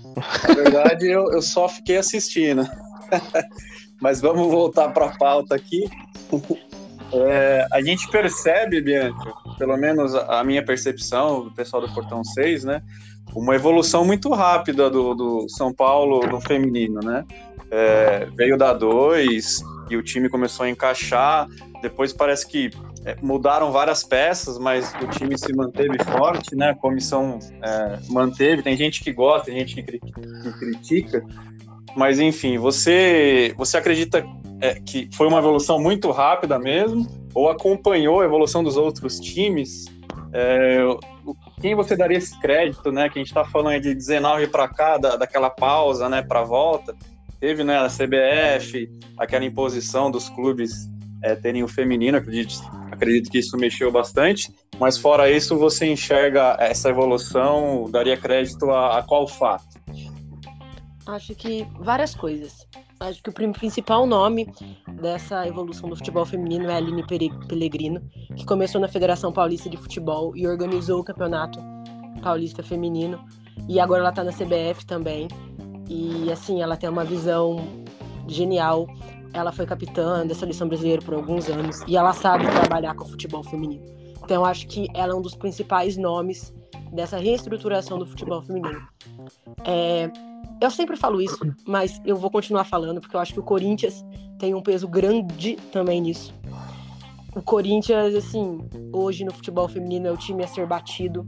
Na 0.49 0.55
verdade, 0.55 1.07
eu, 1.07 1.33
eu 1.33 1.43
só 1.43 1.69
fiquei 1.69 1.97
assistindo. 1.97 2.65
mas 4.01 4.21
vamos 4.21 4.51
voltar 4.51 4.91
para 4.91 5.07
a 5.07 5.17
pauta 5.17 5.55
aqui. 5.55 5.89
É, 7.13 7.67
a 7.73 7.81
gente 7.81 8.09
percebe, 8.11 8.81
Bianca, 8.81 9.33
pelo 9.59 9.77
menos 9.77 10.15
a 10.15 10.45
minha 10.45 10.65
percepção, 10.65 11.45
do 11.45 11.51
pessoal 11.53 11.87
do 11.87 11.93
Portão 11.95 12.23
6, 12.23 12.65
né? 12.65 12.83
uma 13.35 13.55
evolução 13.55 14.05
muito 14.05 14.31
rápida 14.31 14.89
do, 14.91 15.15
do 15.15 15.49
São 15.49 15.73
Paulo 15.73 16.27
no 16.27 16.41
feminino, 16.41 17.01
né? 17.01 17.25
É, 17.71 18.27
veio 18.35 18.57
da 18.57 18.73
2 18.73 19.59
e 19.91 19.97
o 19.97 20.03
time 20.03 20.29
começou 20.29 20.65
a 20.65 20.71
encaixar. 20.71 21.47
Depois 21.83 22.13
parece 22.13 22.47
que 22.47 22.71
é, 23.05 23.17
mudaram 23.23 23.71
várias 23.71 24.03
peças, 24.03 24.59
mas 24.59 24.93
o 25.03 25.07
time 25.09 25.39
se 25.39 25.53
manteve 25.55 26.03
forte, 26.05 26.57
né? 26.57 26.71
A 26.71 26.75
comissão 26.75 27.39
é, 27.63 27.99
manteve. 28.09 28.63
Tem 28.63 28.77
gente 28.77 29.03
que 29.03 29.13
gosta, 29.13 29.47
tem 29.47 29.61
gente 29.61 29.83
que, 29.83 29.99
que 29.99 30.53
critica. 30.59 31.25
Mas 31.97 32.21
enfim, 32.21 32.59
você 32.59 33.55
você 33.57 33.77
acredita 33.77 34.25
é, 34.61 34.75
que 34.75 35.09
foi 35.15 35.27
uma 35.27 35.39
evolução 35.39 35.79
muito 35.81 36.11
rápida 36.11 36.59
mesmo? 36.59 37.07
Ou 37.35 37.49
acompanhou 37.49 38.21
a 38.21 38.25
evolução 38.25 38.63
dos 38.63 38.77
outros 38.77 39.21
times? 39.21 39.87
É, 40.33 40.81
quem 41.61 41.75
você 41.75 41.97
daria 41.97 42.19
esse 42.19 42.39
crédito, 42.41 42.91
né? 42.91 43.09
Que 43.09 43.19
a 43.19 43.23
gente 43.23 43.29
está 43.29 43.45
falando 43.45 43.81
de 43.81 43.95
19 43.95 44.49
para 44.49 44.69
cá, 44.69 44.97
da, 44.97 45.17
daquela 45.17 45.51
pausa, 45.51 46.09
né, 46.09 46.23
para 46.23 46.43
volta. 46.43 46.95
Teve, 47.41 47.63
né, 47.63 47.79
a 47.79 47.87
CBF, 47.87 48.91
aquela 49.17 49.45
imposição 49.45 50.11
dos 50.11 50.29
clubes 50.29 50.89
é, 51.23 51.35
terem 51.37 51.63
o 51.63 51.69
feminino, 51.69 52.19
acredito, 52.19 52.61
acredito 52.91 53.31
que 53.31 53.39
isso 53.39 53.57
mexeu 53.57 53.93
bastante. 53.93 54.53
Mas 54.79 54.99
fora 54.99 55.31
isso, 55.31 55.57
você 55.57 55.87
enxerga 55.87 56.57
essa 56.59 56.89
evolução, 56.89 57.89
daria 57.91 58.17
crédito 58.17 58.71
a, 58.71 58.99
a 58.99 59.03
qual 59.03 59.27
fato? 59.27 59.68
Acho 61.09 61.35
que 61.35 61.67
várias 61.81 62.15
coisas. 62.15 62.69
Acho 63.01 63.23
que 63.23 63.31
o 63.31 63.33
principal 63.33 64.07
nome 64.07 64.47
dessa 65.01 65.49
evolução 65.49 65.89
do 65.89 65.97
futebol 65.97 66.27
feminino 66.27 66.69
é 66.69 66.77
Aline 66.77 67.03
Pellegrino, 67.03 68.03
que 68.37 68.45
começou 68.45 68.79
na 68.79 68.89
Federação 68.89 69.33
Paulista 69.33 69.71
de 69.71 69.79
Futebol 69.79 70.37
e 70.37 70.47
organizou 70.47 71.01
o 71.01 71.05
Campeonato 71.05 71.61
Paulista 72.23 72.63
Feminino. 72.63 73.25
E 73.67 73.81
agora 73.81 74.01
ela 74.01 74.11
está 74.11 74.23
na 74.23 74.33
CBF 74.33 74.85
também. 74.85 75.29
E 75.89 76.31
assim, 76.31 76.61
ela 76.61 76.77
tem 76.77 76.91
uma 76.91 77.07
visão 77.07 77.57
genial. 78.27 78.87
Ela 79.33 79.51
foi 79.51 79.65
capitã 79.65 80.27
da 80.27 80.35
seleção 80.35 80.69
brasileira 80.69 81.01
por 81.01 81.15
alguns 81.15 81.49
anos 81.49 81.81
e 81.87 81.97
ela 81.97 82.13
sabe 82.13 82.47
trabalhar 82.51 82.95
com 82.95 83.05
o 83.05 83.09
futebol 83.09 83.43
feminino. 83.43 83.83
Então, 84.23 84.45
acho 84.45 84.67
que 84.67 84.87
ela 84.93 85.15
é 85.15 85.17
um 85.17 85.23
dos 85.23 85.35
principais 85.35 85.97
nomes 85.97 86.53
dessa 86.93 87.17
reestruturação 87.17 87.99
do 87.99 88.05
futebol 88.05 88.43
feminino. 88.43 88.87
É, 89.65 90.11
eu 90.61 90.71
sempre 90.71 90.97
falo 90.97 91.21
isso, 91.21 91.39
mas 91.67 92.01
eu 92.05 92.17
vou 92.17 92.31
continuar 92.31 92.65
falando, 92.65 93.01
porque 93.01 93.15
eu 93.15 93.21
acho 93.21 93.33
que 93.33 93.41
o 93.41 93.43
Corinthians 93.43 94.05
tem 94.39 94.55
um 94.55 94.63
peso 94.63 94.89
grande 94.89 95.57
também 95.73 96.01
nisso. 96.01 96.35
O 97.35 97.43
Corinthians, 97.43 98.15
assim, 98.15 98.59
hoje 98.93 99.25
no 99.25 99.33
futebol 99.33 99.69
feminino 99.69 100.09
é 100.09 100.11
o 100.11 100.17
time 100.17 100.43
a 100.43 100.47
ser 100.49 100.67
batido. 100.67 101.27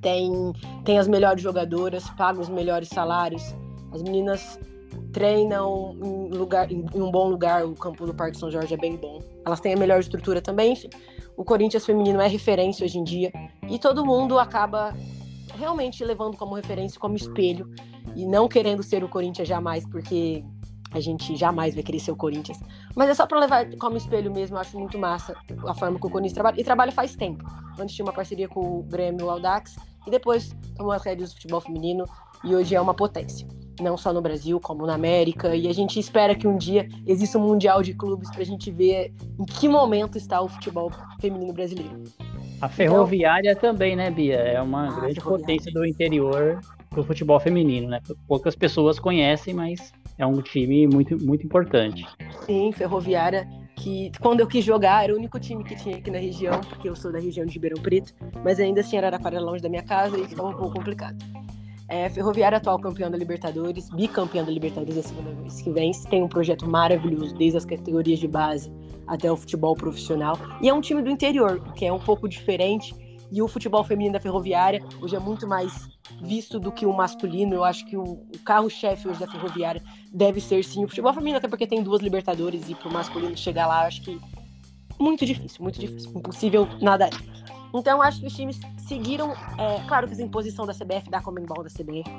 Tem, 0.00 0.30
tem 0.84 0.98
as 0.98 1.08
melhores 1.08 1.42
jogadoras, 1.42 2.08
paga 2.10 2.40
os 2.40 2.48
melhores 2.48 2.88
salários. 2.88 3.42
As 3.92 4.02
meninas 4.02 4.58
treinam 5.12 5.96
em, 6.02 6.30
lugar, 6.30 6.70
em, 6.70 6.84
um 6.94 7.10
bom 7.10 7.28
lugar, 7.28 7.64
o 7.66 7.74
campo 7.74 8.06
do 8.06 8.14
Parque 8.14 8.38
São 8.38 8.50
Jorge 8.50 8.72
é 8.74 8.76
bem 8.76 8.96
bom. 8.96 9.20
Elas 9.44 9.60
têm 9.60 9.74
a 9.74 9.76
melhor 9.76 9.98
estrutura 10.00 10.40
também, 10.40 10.72
enfim. 10.72 10.88
O 11.36 11.44
Corinthians 11.44 11.84
feminino 11.84 12.20
é 12.20 12.28
referência 12.28 12.84
hoje 12.84 12.98
em 12.98 13.04
dia 13.04 13.32
e 13.68 13.78
todo 13.78 14.04
mundo 14.04 14.38
acaba 14.38 14.94
realmente 15.58 16.04
levando 16.04 16.36
como 16.36 16.54
referência, 16.54 16.98
como 16.98 17.16
espelho 17.16 17.68
e 18.14 18.26
não 18.26 18.48
querendo 18.48 18.82
ser 18.82 19.02
o 19.02 19.08
Corinthians 19.08 19.48
jamais, 19.48 19.84
porque 19.86 20.44
a 20.90 21.00
gente 21.00 21.36
jamais 21.36 21.74
vai 21.74 21.82
querer 21.82 21.98
ser 21.98 22.12
o 22.12 22.16
Corinthians. 22.16 22.58
Mas 22.96 23.10
é 23.10 23.14
só 23.14 23.26
para 23.26 23.38
levar 23.38 23.76
como 23.76 23.96
espelho 23.96 24.32
mesmo, 24.32 24.56
eu 24.56 24.60
acho 24.60 24.78
muito 24.78 24.98
massa 24.98 25.34
a 25.66 25.74
forma 25.74 25.98
que 25.98 26.06
o 26.06 26.10
Corinthians 26.10 26.32
trabalha. 26.32 26.60
E 26.60 26.64
trabalha 26.64 26.92
faz 26.92 27.14
tempo. 27.14 27.44
Antes 27.78 27.94
tinha 27.94 28.06
uma 28.06 28.12
parceria 28.12 28.48
com 28.48 28.78
o 28.78 28.82
Grêmio 28.84 29.26
o 29.26 29.30
Audax, 29.30 29.76
e 30.06 30.10
depois 30.10 30.56
tomou 30.76 30.92
as 30.92 31.02
rédeas 31.02 31.30
do 31.30 31.34
futebol 31.34 31.60
feminino, 31.60 32.04
e 32.42 32.54
hoje 32.54 32.74
é 32.74 32.80
uma 32.80 32.94
potência. 32.94 33.46
Não 33.80 33.96
só 33.96 34.12
no 34.12 34.20
Brasil, 34.22 34.58
como 34.58 34.86
na 34.86 34.94
América. 34.94 35.54
E 35.54 35.68
a 35.68 35.72
gente 35.72 36.00
espera 36.00 36.34
que 36.34 36.48
um 36.48 36.56
dia 36.56 36.88
exista 37.06 37.38
um 37.38 37.42
Mundial 37.42 37.82
de 37.82 37.94
Clubes 37.94 38.30
para 38.30 38.42
a 38.42 38.46
gente 38.46 38.70
ver 38.70 39.14
em 39.38 39.44
que 39.44 39.68
momento 39.68 40.18
está 40.18 40.40
o 40.40 40.48
futebol 40.48 40.90
feminino 41.20 41.52
brasileiro. 41.52 42.02
A 42.60 42.68
ferroviária 42.68 43.52
então, 43.52 43.72
também, 43.72 43.94
né, 43.94 44.10
Bia? 44.10 44.36
É 44.36 44.60
uma 44.60 45.00
grande 45.00 45.20
potência 45.20 45.72
do 45.72 45.84
interior 45.84 46.60
do 46.90 47.04
futebol 47.04 47.38
feminino, 47.38 47.88
né? 47.88 48.00
Poucas 48.26 48.56
pessoas 48.56 48.98
conhecem, 48.98 49.54
mas 49.54 49.92
é 50.16 50.26
um 50.26 50.42
time 50.42 50.86
muito, 50.86 51.16
muito 51.24 51.46
importante. 51.46 52.04
Sim, 52.44 52.72
Ferroviária, 52.72 53.46
que 53.76 54.10
quando 54.20 54.40
eu 54.40 54.46
quis 54.46 54.64
jogar 54.64 55.04
era 55.04 55.12
o 55.12 55.16
único 55.16 55.38
time 55.38 55.62
que 55.62 55.76
tinha 55.76 55.96
aqui 55.96 56.10
na 56.10 56.18
região, 56.18 56.60
porque 56.60 56.88
eu 56.88 56.96
sou 56.96 57.12
da 57.12 57.20
região 57.20 57.46
de 57.46 57.52
Ribeirão 57.52 57.80
Preto, 57.80 58.12
mas 58.42 58.58
ainda 58.58 58.80
assim 58.80 58.96
Araraquara 58.96 59.40
longe 59.40 59.62
da 59.62 59.68
minha 59.68 59.82
casa 59.82 60.18
e 60.18 60.26
ficava 60.26 60.48
um 60.48 60.56
pouco 60.56 60.74
complicado. 60.74 61.16
É, 61.88 62.08
Ferroviária 62.10 62.58
atual 62.58 62.78
campeão 62.78 63.10
da 63.10 63.16
Libertadores, 63.16 63.88
bicampeão 63.88 64.44
da 64.44 64.50
Libertadores 64.50 64.98
a 64.98 65.02
segunda 65.02 65.32
vez 65.32 65.62
que 65.62 65.70
vem, 65.70 65.90
tem 66.10 66.22
um 66.22 66.28
projeto 66.28 66.68
maravilhoso, 66.68 67.34
desde 67.34 67.56
as 67.56 67.64
categorias 67.64 68.18
de 68.18 68.28
base 68.28 68.70
até 69.06 69.32
o 69.32 69.36
futebol 69.36 69.74
profissional. 69.74 70.38
E 70.60 70.68
é 70.68 70.74
um 70.74 70.82
time 70.82 71.02
do 71.02 71.10
interior, 71.10 71.62
que 71.72 71.86
é 71.86 71.92
um 71.92 71.98
pouco 71.98 72.28
diferente 72.28 72.94
e 73.30 73.42
o 73.42 73.48
futebol 73.48 73.84
feminino 73.84 74.14
da 74.14 74.20
Ferroviária 74.20 74.82
hoje 75.00 75.14
é 75.14 75.18
muito 75.18 75.46
mais 75.46 75.88
visto 76.22 76.58
do 76.58 76.72
que 76.72 76.86
o 76.86 76.92
masculino. 76.92 77.54
Eu 77.54 77.64
acho 77.64 77.86
que 77.86 77.96
o, 77.96 78.02
o 78.02 78.38
carro-chefe 78.44 79.08
hoje 79.08 79.20
da 79.20 79.26
Ferroviária 79.26 79.82
deve 80.12 80.40
ser 80.40 80.64
sim 80.64 80.84
o 80.84 80.88
futebol 80.88 81.12
feminino, 81.12 81.38
até 81.38 81.48
porque 81.48 81.66
tem 81.66 81.82
duas 81.82 82.00
Libertadores 82.00 82.68
e 82.68 82.74
pro 82.74 82.90
masculino 82.90 83.36
chegar 83.36 83.66
lá, 83.66 83.86
acho 83.86 84.02
que 84.02 84.18
muito 84.98 85.24
difícil, 85.24 85.62
muito 85.62 85.78
difícil. 85.78 86.10
Impossível 86.14 86.66
nada. 86.80 87.08
Então, 87.74 88.00
acho 88.00 88.20
que 88.20 88.26
os 88.26 88.34
times 88.34 88.58
seguiram. 88.86 89.32
É, 89.58 89.82
claro 89.86 90.06
que 90.06 90.14
essa 90.14 90.22
imposição 90.22 90.66
da 90.66 90.72
CBF, 90.72 91.10
da 91.10 91.20
Comembol 91.20 91.62
da 91.62 91.70
CBF, 91.70 92.10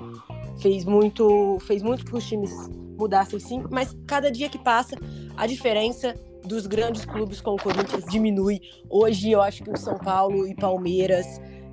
fez 0.62 0.86
muito, 0.86 1.58
fez 1.62 1.82
muito 1.82 2.06
que 2.06 2.16
os 2.16 2.28
times 2.28 2.52
mudassem 2.98 3.40
sim, 3.40 3.64
mas 3.72 3.96
cada 4.06 4.30
dia 4.30 4.50
que 4.50 4.58
passa, 4.58 4.96
a 5.38 5.48
diferença 5.48 6.14
dos 6.44 6.68
grandes 6.68 7.06
clubes 7.06 7.42
com 7.42 7.52
o 7.52 7.58
Corinthians 7.58 8.06
diminui. 8.06 8.60
Hoje 8.90 9.32
eu 9.32 9.42
acho 9.42 9.64
que 9.64 9.72
o 9.72 9.78
São 9.78 9.98
Paulo 9.98 10.46
e 10.46 10.54
Palmeiras, 10.56 11.26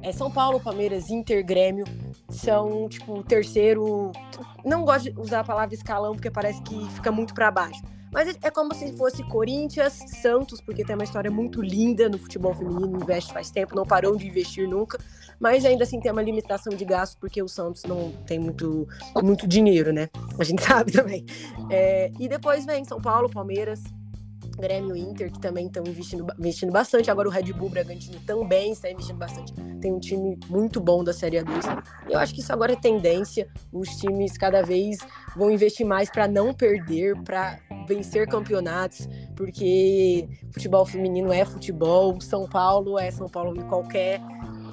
é, 0.02 0.12
São 0.12 0.30
Paulo, 0.30 0.60
Palmeiras, 0.60 1.10
Inter, 1.10 1.44
Grêmio 1.44 1.84
são 2.28 2.88
tipo 2.88 3.18
o 3.18 3.22
terceiro. 3.22 4.12
Não 4.64 4.84
gosto 4.84 5.12
de 5.12 5.20
usar 5.20 5.40
a 5.40 5.44
palavra 5.44 5.74
escalão 5.74 6.12
porque 6.14 6.30
parece 6.30 6.62
que 6.62 6.88
fica 6.90 7.10
muito 7.10 7.34
para 7.34 7.50
baixo. 7.50 7.82
Mas 8.12 8.36
é 8.42 8.50
como 8.50 8.74
se 8.74 8.96
fosse 8.96 9.22
Corinthians, 9.24 9.98
Santos, 10.22 10.60
porque 10.60 10.84
tem 10.84 10.94
uma 10.94 11.04
história 11.04 11.30
muito 11.30 11.60
linda 11.60 12.08
no 12.08 12.18
futebol 12.18 12.54
feminino, 12.54 12.98
investe 13.00 13.32
faz 13.32 13.50
tempo, 13.50 13.74
não 13.74 13.84
parou 13.84 14.16
de 14.16 14.26
investir 14.26 14.68
nunca, 14.68 14.98
mas 15.38 15.64
ainda 15.64 15.84
assim 15.84 16.00
tem 16.00 16.10
uma 16.10 16.22
limitação 16.22 16.72
de 16.72 16.84
gasto, 16.84 17.18
porque 17.18 17.42
o 17.42 17.48
Santos 17.48 17.82
não 17.84 18.12
tem 18.26 18.38
muito, 18.38 18.88
muito 19.22 19.46
dinheiro, 19.46 19.92
né? 19.92 20.08
A 20.38 20.44
gente 20.44 20.62
sabe 20.64 20.92
também. 20.92 21.24
É, 21.70 22.10
e 22.18 22.28
depois 22.28 22.64
vem 22.64 22.84
São 22.84 23.00
Paulo, 23.00 23.28
Palmeiras, 23.28 23.82
Grêmio 24.56 24.96
Inter, 24.96 25.30
que 25.30 25.38
também 25.38 25.66
estão 25.66 25.82
investindo, 25.86 26.26
investindo 26.38 26.72
bastante. 26.72 27.10
Agora 27.10 27.28
o 27.28 27.30
Red 27.30 27.52
Bull 27.52 27.68
Bragantino 27.68 28.18
também 28.26 28.72
está 28.72 28.90
investindo 28.90 29.18
bastante. 29.18 29.52
Tem 29.80 29.92
um 29.92 30.00
time 30.00 30.38
muito 30.48 30.80
bom 30.80 31.04
da 31.04 31.12
Série 31.12 31.36
A2. 31.36 31.82
Eu 32.08 32.18
acho 32.18 32.34
que 32.34 32.40
isso 32.40 32.52
agora 32.52 32.72
é 32.72 32.76
tendência. 32.76 33.48
Os 33.72 33.88
times 33.96 34.36
cada 34.38 34.62
vez 34.62 34.98
vão 35.36 35.50
investir 35.50 35.86
mais 35.86 36.10
para 36.10 36.26
não 36.26 36.54
perder, 36.54 37.20
para 37.22 37.58
vencer 37.86 38.26
campeonatos, 38.26 39.08
porque 39.36 40.28
futebol 40.52 40.84
feminino 40.84 41.32
é 41.32 41.44
futebol, 41.44 42.20
São 42.20 42.48
Paulo 42.48 42.98
é 42.98 43.10
São 43.10 43.28
Paulo 43.28 43.56
em 43.56 43.66
qualquer, 43.68 44.20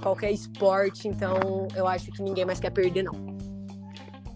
qualquer 0.01 0.31
esporte. 0.31 1.07
Então 1.07 1.67
eu 1.75 1.87
acho 1.87 2.11
que 2.11 2.23
ninguém 2.23 2.45
mais 2.45 2.59
quer 2.59 2.71
perder, 2.71 3.03
não. 3.03 3.33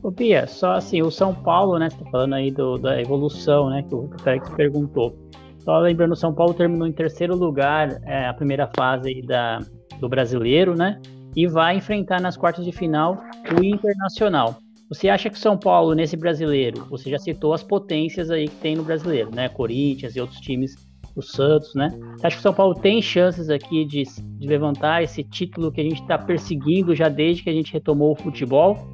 Ô 0.04 0.12
Pia, 0.12 0.46
só 0.46 0.74
assim, 0.74 1.02
o 1.02 1.10
São 1.10 1.34
Paulo, 1.34 1.80
né? 1.80 1.90
Você 1.90 1.98
tá 1.98 2.12
falando 2.12 2.36
aí 2.36 2.52
do, 2.52 2.78
da 2.78 3.02
evolução, 3.02 3.70
né? 3.70 3.84
Que 3.84 3.96
o 3.96 4.10
Félix 4.20 4.50
perguntou. 4.52 5.27
Só 5.68 5.80
lembrando, 5.80 6.16
São 6.16 6.34
Paulo 6.34 6.54
terminou 6.54 6.88
em 6.88 6.94
terceiro 6.94 7.36
lugar 7.36 8.00
é, 8.06 8.26
a 8.26 8.34
primeira 8.34 8.72
fase 8.74 9.22
da, 9.24 9.60
do 10.00 10.08
brasileiro, 10.08 10.74
né? 10.74 10.98
E 11.36 11.46
vai 11.46 11.76
enfrentar 11.76 12.22
nas 12.22 12.38
quartas 12.38 12.64
de 12.64 12.72
final 12.72 13.18
o 13.54 13.62
Internacional. 13.62 14.60
Você 14.88 15.10
acha 15.10 15.30
que 15.30 15.38
São 15.38 15.58
Paulo, 15.58 15.94
nesse 15.94 16.16
brasileiro, 16.16 16.86
você 16.86 17.10
já 17.10 17.20
citou 17.20 17.54
as 17.54 17.64
potências 17.64 18.32
aí 18.32 18.48
que 18.48 18.56
tem 18.56 18.78
no 18.78 18.84
brasileiro, 18.86 19.30
né? 19.36 19.50
Corinthians 19.50 20.16
e 20.16 20.22
outros 20.22 20.40
times, 20.40 20.74
o 21.14 21.22
Santos, 21.22 21.76
né? 21.76 21.90
Você 22.16 22.28
acha 22.28 22.38
que 22.38 22.44
São 22.44 22.54
Paulo 22.54 22.74
tem 22.74 23.02
chances 23.02 23.50
aqui 23.50 23.84
de, 23.84 24.04
de 24.40 24.48
levantar 24.48 25.04
esse 25.04 25.22
título 25.22 25.70
que 25.70 25.82
a 25.82 25.84
gente 25.84 26.02
está 26.02 26.18
perseguindo 26.18 26.96
já 26.96 27.10
desde 27.10 27.44
que 27.44 27.50
a 27.50 27.54
gente 27.54 27.74
retomou 27.74 28.14
o 28.14 28.16
futebol? 28.16 28.88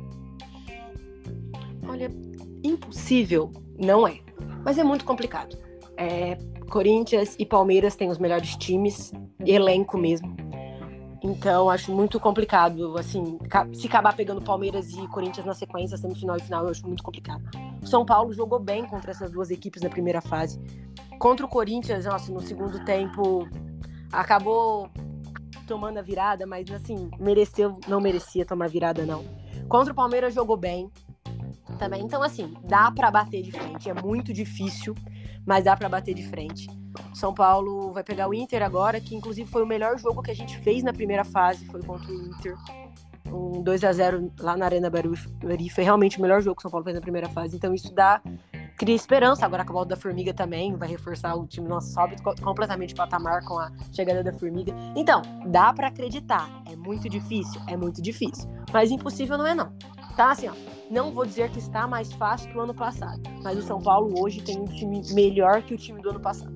Olha, 1.88 2.10
impossível 2.64 3.52
não 3.78 4.08
é, 4.08 4.18
mas 4.66 4.80
é 4.80 4.84
muito 4.84 5.06
complicado. 5.06 5.56
É, 5.96 6.36
Corinthians 6.70 7.36
e 7.38 7.46
Palmeiras 7.46 7.96
têm 7.96 8.10
os 8.10 8.18
melhores 8.18 8.56
times, 8.56 9.12
elenco 9.46 9.98
mesmo. 9.98 10.36
Então, 11.24 11.70
acho 11.70 11.90
muito 11.94 12.20
complicado, 12.20 12.98
assim, 12.98 13.40
se 13.74 13.88
acabar 13.88 14.14
pegando 14.14 14.42
Palmeiras 14.42 14.92
e 14.92 15.08
Corinthians 15.08 15.46
na 15.46 15.54
sequência, 15.54 15.96
semifinal 15.98 16.36
e 16.36 16.42
final, 16.42 16.66
eu 16.66 16.72
acho 16.72 16.86
muito 16.86 17.02
complicado. 17.02 17.42
O 17.82 17.88
São 17.88 18.06
Paulo 18.06 18.34
jogou 18.34 18.60
bem 18.60 18.86
contra 18.86 19.12
essas 19.12 19.32
duas 19.32 19.50
equipes 19.50 19.82
na 19.82 19.90
primeira 19.90 20.20
fase. 20.20 20.60
Contra 21.18 21.46
o 21.46 21.50
Corinthians, 21.50 22.04
nossa, 22.04 22.30
no 22.30 22.42
segundo 22.42 22.84
tempo, 22.84 23.48
acabou 24.12 24.90
tomando 25.66 25.98
a 25.98 26.02
virada, 26.02 26.46
mas 26.46 26.70
assim, 26.70 27.10
mereceu, 27.18 27.80
não 27.88 28.02
merecia 28.02 28.46
tomar 28.46 28.68
virada, 28.68 29.06
não. 29.06 29.24
Contra 29.70 29.94
o 29.94 29.96
Palmeiras 29.96 30.34
jogou 30.34 30.58
bem 30.58 30.92
também. 31.80 32.04
Então, 32.04 32.22
assim, 32.22 32.54
dá 32.66 32.92
para 32.92 33.10
bater 33.10 33.42
de 33.42 33.52
frente. 33.52 33.90
É 33.90 33.94
muito 33.94 34.34
difícil, 34.34 34.94
mas 35.46 35.64
dá 35.64 35.76
para 35.76 35.90
bater 35.90 36.14
de 36.14 36.26
frente. 36.28 36.68
São 37.14 37.34
Paulo 37.34 37.92
vai 37.92 38.04
pegar 38.04 38.28
o 38.28 38.34
Inter 38.34 38.62
agora, 38.62 39.00
que 39.00 39.16
inclusive 39.16 39.50
foi 39.50 39.64
o 39.64 39.68
melhor 39.68 39.98
jogo 39.98 40.22
que 40.22 40.32
a 40.32 40.36
gente 40.36 40.58
fez 40.60 40.84
na 40.84 40.94
primeira 40.94 41.24
fase, 41.24 41.66
foi 41.66 41.82
contra 41.82 42.12
o 42.12 42.16
Inter. 42.16 42.56
Um 43.28 43.64
2 43.64 43.84
a 43.84 43.92
0 43.92 44.32
lá 44.40 44.56
na 44.56 44.66
Arena 44.66 44.90
Barueri 44.90 45.70
foi 45.70 45.84
realmente 45.84 46.20
o 46.20 46.22
melhor 46.22 46.42
jogo 46.42 46.56
que 46.56 46.62
o 46.62 46.64
São 46.64 46.72
Paulo 46.72 46.84
fez 46.84 46.96
na 46.96 47.02
primeira 47.02 47.28
fase. 47.30 47.56
Então 47.56 47.74
isso 47.74 47.94
dá 47.94 48.22
cria 48.78 48.96
esperança. 48.96 49.46
Agora 49.46 49.64
com 49.64 49.72
a 49.72 49.74
volta 49.74 49.90
da 49.90 49.96
Formiga 49.96 50.34
também 50.34 50.76
vai 50.76 50.90
reforçar 50.90 51.36
o 51.36 51.48
time 51.48 51.68
nosso 51.68 51.94
sobe 51.94 52.16
completamente 52.42 52.94
patamar 52.94 53.44
com 53.46 53.58
a 53.58 53.72
chegada 53.92 54.24
da 54.24 54.34
Formiga. 54.34 54.74
Então, 54.96 55.22
dá 55.48 55.74
para 55.74 55.88
acreditar. 55.88 56.50
É 56.72 56.76
muito 56.76 57.10
difícil, 57.10 57.62
é 57.68 57.78
muito 57.78 58.02
difícil, 58.02 58.50
mas 58.72 58.92
impossível 58.92 59.38
não 59.38 59.48
é 59.48 59.56
não. 59.56 59.72
Tá 60.16 60.32
assim, 60.32 60.48
ó. 60.48 60.54
Não 60.94 61.12
vou 61.12 61.26
dizer 61.26 61.50
que 61.50 61.58
está 61.58 61.88
mais 61.88 62.14
fácil 62.14 62.52
que 62.52 62.56
o 62.56 62.62
ano 62.62 62.74
passado, 62.74 63.20
mas 63.42 63.58
o 63.58 63.64
São 63.64 63.82
Paulo 63.82 64.14
hoje 64.22 64.42
tem 64.42 64.60
um 64.60 64.66
time 64.66 65.02
melhor 65.12 65.64
que 65.64 65.74
o 65.74 65.78
time 65.78 66.00
do 66.00 66.12
ano 66.12 66.20
passado. 66.20 66.54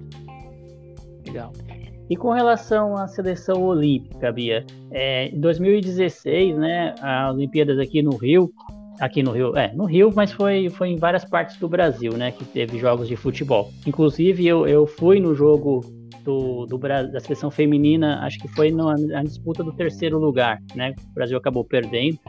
Legal. 1.25 1.51
E 2.07 2.15
com 2.15 2.31
relação 2.31 2.95
à 2.95 3.07
seleção 3.07 3.63
olímpica, 3.63 4.31
Bia, 4.31 4.63
é, 4.91 5.29
em 5.29 5.39
2016, 5.39 6.55
né, 6.55 6.93
as 7.01 7.33
Olimpíadas 7.33 7.79
aqui 7.79 8.03
no 8.03 8.15
Rio, 8.15 8.51
aqui 8.99 9.23
no 9.23 9.31
Rio, 9.31 9.57
é, 9.57 9.73
no 9.73 9.85
Rio, 9.85 10.13
mas 10.15 10.31
foi, 10.31 10.69
foi 10.69 10.89
em 10.89 10.97
várias 10.97 11.25
partes 11.25 11.57
do 11.57 11.67
Brasil, 11.67 12.13
né, 12.13 12.29
que 12.29 12.45
teve 12.45 12.77
jogos 12.77 13.07
de 13.07 13.15
futebol. 13.15 13.71
Inclusive, 13.87 14.45
eu, 14.45 14.67
eu 14.67 14.85
fui 14.85 15.19
no 15.19 15.33
jogo 15.33 15.81
do, 16.23 16.67
do 16.67 16.77
da 16.77 17.19
seleção 17.19 17.49
feminina, 17.49 18.19
acho 18.19 18.37
que 18.37 18.47
foi 18.49 18.69
na, 18.69 18.93
na, 18.95 19.23
disputa 19.23 19.63
do 19.63 19.73
terceiro 19.73 20.19
lugar, 20.19 20.59
né, 20.75 20.93
o 21.09 21.13
Brasil 21.15 21.37
acabou 21.39 21.65
perdendo, 21.65 22.19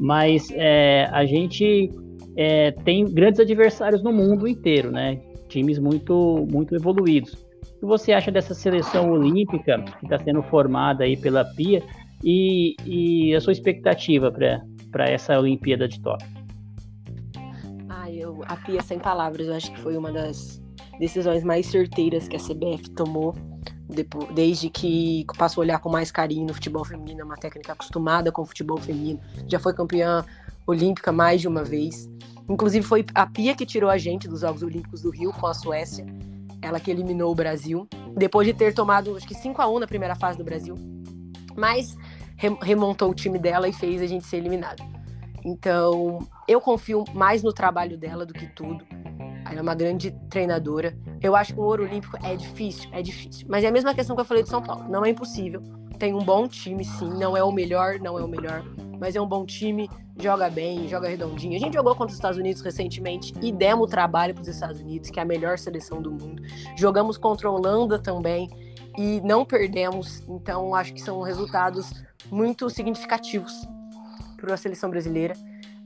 mas 0.00 0.50
é, 0.52 1.04
a 1.12 1.26
gente 1.26 1.90
é, 2.34 2.72
tem 2.72 3.04
grandes 3.04 3.38
adversários 3.38 4.02
no 4.02 4.10
mundo 4.10 4.48
inteiro, 4.48 4.90
né, 4.90 5.20
times 5.48 5.78
muito, 5.78 6.46
muito 6.50 6.74
evoluídos. 6.74 7.34
O 7.34 7.80
que 7.80 7.86
você 7.86 8.12
acha 8.12 8.30
dessa 8.30 8.54
seleção 8.54 9.10
olímpica 9.10 9.82
que 9.98 10.06
está 10.06 10.18
sendo 10.18 10.42
formada 10.44 11.04
aí 11.04 11.16
pela 11.16 11.44
PIA 11.44 11.82
e, 12.24 12.74
e 12.86 13.34
a 13.34 13.40
sua 13.40 13.52
expectativa 13.52 14.32
para 14.32 15.04
essa 15.04 15.38
Olimpíada 15.38 15.86
de 15.86 16.00
Tóquio? 16.00 16.28
Ah, 17.88 18.10
eu, 18.10 18.42
a 18.46 18.56
Pia 18.56 18.80
sem 18.80 18.98
palavras, 18.98 19.48
eu 19.48 19.54
acho 19.54 19.70
que 19.72 19.80
foi 19.80 19.96
uma 19.96 20.10
das 20.10 20.62
decisões 20.98 21.44
mais 21.44 21.66
certeiras 21.66 22.26
que 22.28 22.36
a 22.36 22.38
CBF 22.38 22.90
tomou 22.90 23.34
depois, 23.90 24.32
desde 24.34 24.70
que 24.70 25.24
passou 25.36 25.62
a 25.62 25.64
olhar 25.64 25.78
com 25.78 25.90
mais 25.90 26.10
carinho 26.10 26.46
no 26.46 26.54
futebol 26.54 26.84
feminino, 26.84 27.20
é 27.20 27.24
uma 27.24 27.36
técnica 27.36 27.72
acostumada 27.72 28.32
com 28.32 28.42
o 28.42 28.46
futebol 28.46 28.78
feminino, 28.78 29.20
já 29.46 29.58
foi 29.58 29.74
campeã 29.74 30.24
olímpica 30.66 31.12
mais 31.12 31.40
de 31.40 31.48
uma 31.48 31.64
vez. 31.64 32.08
Inclusive 32.48 32.86
foi 32.86 33.04
a 33.14 33.26
Pia 33.26 33.54
que 33.54 33.66
tirou 33.66 33.90
a 33.90 33.98
gente 33.98 34.26
dos 34.26 34.40
Jogos 34.40 34.62
Olímpicos 34.62 35.02
do 35.02 35.10
Rio 35.10 35.32
com 35.32 35.46
a 35.46 35.54
Suécia, 35.54 36.06
ela 36.62 36.80
que 36.80 36.90
eliminou 36.90 37.32
o 37.32 37.34
Brasil, 37.34 37.88
depois 38.16 38.46
de 38.46 38.54
ter 38.54 38.74
tomado 38.74 39.16
acho 39.16 39.26
que 39.26 39.34
5 39.34 39.60
a 39.60 39.68
1 39.68 39.80
na 39.80 39.86
primeira 39.86 40.14
fase 40.14 40.36
do 40.38 40.44
Brasil. 40.44 40.74
Mas 41.56 41.96
remontou 42.36 43.10
o 43.10 43.14
time 43.14 43.38
dela 43.38 43.68
e 43.68 43.72
fez 43.72 44.00
a 44.00 44.06
gente 44.06 44.26
ser 44.26 44.38
eliminado. 44.38 44.82
Então, 45.44 46.26
eu 46.46 46.60
confio 46.60 47.04
mais 47.14 47.42
no 47.42 47.52
trabalho 47.52 47.96
dela 47.96 48.26
do 48.26 48.34
que 48.34 48.46
tudo. 48.46 48.84
Ela 49.50 49.58
é 49.58 49.62
uma 49.62 49.74
grande 49.74 50.12
treinadora. 50.30 50.96
Eu 51.20 51.34
acho 51.34 51.52
que 51.52 51.60
o 51.60 51.64
ouro 51.64 51.82
olímpico 51.82 52.16
é 52.24 52.36
difícil, 52.36 52.88
é 52.92 53.02
difícil. 53.02 53.46
Mas 53.50 53.64
é 53.64 53.66
a 53.66 53.72
mesma 53.72 53.92
questão 53.92 54.14
que 54.14 54.22
eu 54.22 54.24
falei 54.24 54.44
de 54.44 54.48
São 54.48 54.62
Paulo. 54.62 54.88
Não 54.88 55.04
é 55.04 55.10
impossível. 55.10 55.60
Tem 55.98 56.14
um 56.14 56.20
bom 56.24 56.46
time, 56.46 56.84
sim. 56.84 57.10
Não 57.18 57.36
é 57.36 57.42
o 57.42 57.50
melhor, 57.50 57.98
não 57.98 58.16
é 58.18 58.22
o 58.22 58.28
melhor. 58.28 58.64
Mas 58.98 59.16
é 59.16 59.20
um 59.20 59.26
bom 59.26 59.44
time, 59.44 59.90
joga 60.18 60.48
bem, 60.48 60.86
joga 60.86 61.08
redondinho. 61.08 61.56
A 61.56 61.58
gente 61.58 61.74
jogou 61.74 61.94
contra 61.94 62.12
os 62.12 62.14
Estados 62.14 62.38
Unidos 62.38 62.62
recentemente 62.62 63.34
e 63.42 63.50
demos 63.50 63.90
trabalho 63.90 64.34
para 64.34 64.42
os 64.42 64.48
Estados 64.48 64.80
Unidos, 64.80 65.10
que 65.10 65.18
é 65.18 65.22
a 65.22 65.26
melhor 65.26 65.58
seleção 65.58 66.00
do 66.00 66.10
mundo. 66.10 66.42
Jogamos 66.76 67.18
contra 67.18 67.48
a 67.48 67.50
Holanda 67.50 67.98
também 67.98 68.48
e 68.96 69.20
não 69.22 69.44
perdemos. 69.44 70.22
Então, 70.28 70.74
acho 70.74 70.94
que 70.94 71.00
são 71.00 71.20
resultados 71.22 71.90
muito 72.30 72.70
significativos 72.70 73.52
para 74.36 74.54
a 74.54 74.56
seleção 74.56 74.90
brasileira. 74.90 75.34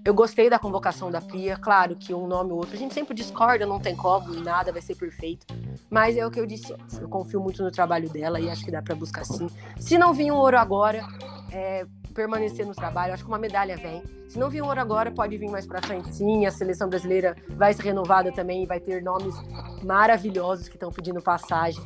Eu 0.04 0.12
gostei 0.12 0.50
da 0.50 0.58
convocação 0.58 1.10
da 1.10 1.18
Pia, 1.18 1.56
claro 1.56 1.96
que 1.96 2.12
um 2.12 2.26
nome 2.26 2.52
ou 2.52 2.58
outro, 2.58 2.74
a 2.74 2.78
gente 2.78 2.92
sempre 2.92 3.14
discorda, 3.14 3.64
não 3.64 3.80
tem 3.80 3.96
como, 3.96 4.34
nada 4.34 4.70
vai 4.70 4.82
ser 4.82 4.94
perfeito, 4.96 5.46
mas 5.88 6.14
é 6.14 6.26
o 6.26 6.30
que 6.30 6.38
eu 6.38 6.44
disse 6.44 6.74
antes, 6.74 6.98
eu 6.98 7.08
confio 7.08 7.40
muito 7.40 7.62
no 7.62 7.70
trabalho 7.70 8.10
dela 8.10 8.38
e 8.38 8.50
acho 8.50 8.62
que 8.62 8.70
dá 8.70 8.82
para 8.82 8.94
buscar 8.94 9.24
sim. 9.24 9.48
Se 9.78 9.96
não 9.96 10.12
vir 10.12 10.30
um 10.30 10.36
ouro 10.36 10.58
agora, 10.58 11.02
é, 11.50 11.86
permanecer 12.12 12.66
no 12.66 12.74
trabalho, 12.74 13.14
acho 13.14 13.24
que 13.24 13.30
uma 13.30 13.38
medalha 13.38 13.78
vem. 13.78 14.02
Se 14.28 14.38
não 14.38 14.50
vir 14.50 14.62
um 14.62 14.66
ouro 14.66 14.78
agora, 14.78 15.10
pode 15.10 15.38
vir 15.38 15.50
mais 15.50 15.66
para 15.66 15.80
frente 15.80 16.14
sim, 16.14 16.44
a 16.44 16.50
seleção 16.50 16.86
brasileira 16.86 17.34
vai 17.56 17.72
ser 17.72 17.84
renovada 17.84 18.30
também, 18.30 18.66
vai 18.66 18.80
ter 18.80 19.02
nomes 19.02 19.34
maravilhosos 19.82 20.68
que 20.68 20.76
estão 20.76 20.92
pedindo 20.92 21.22
passagem. 21.22 21.82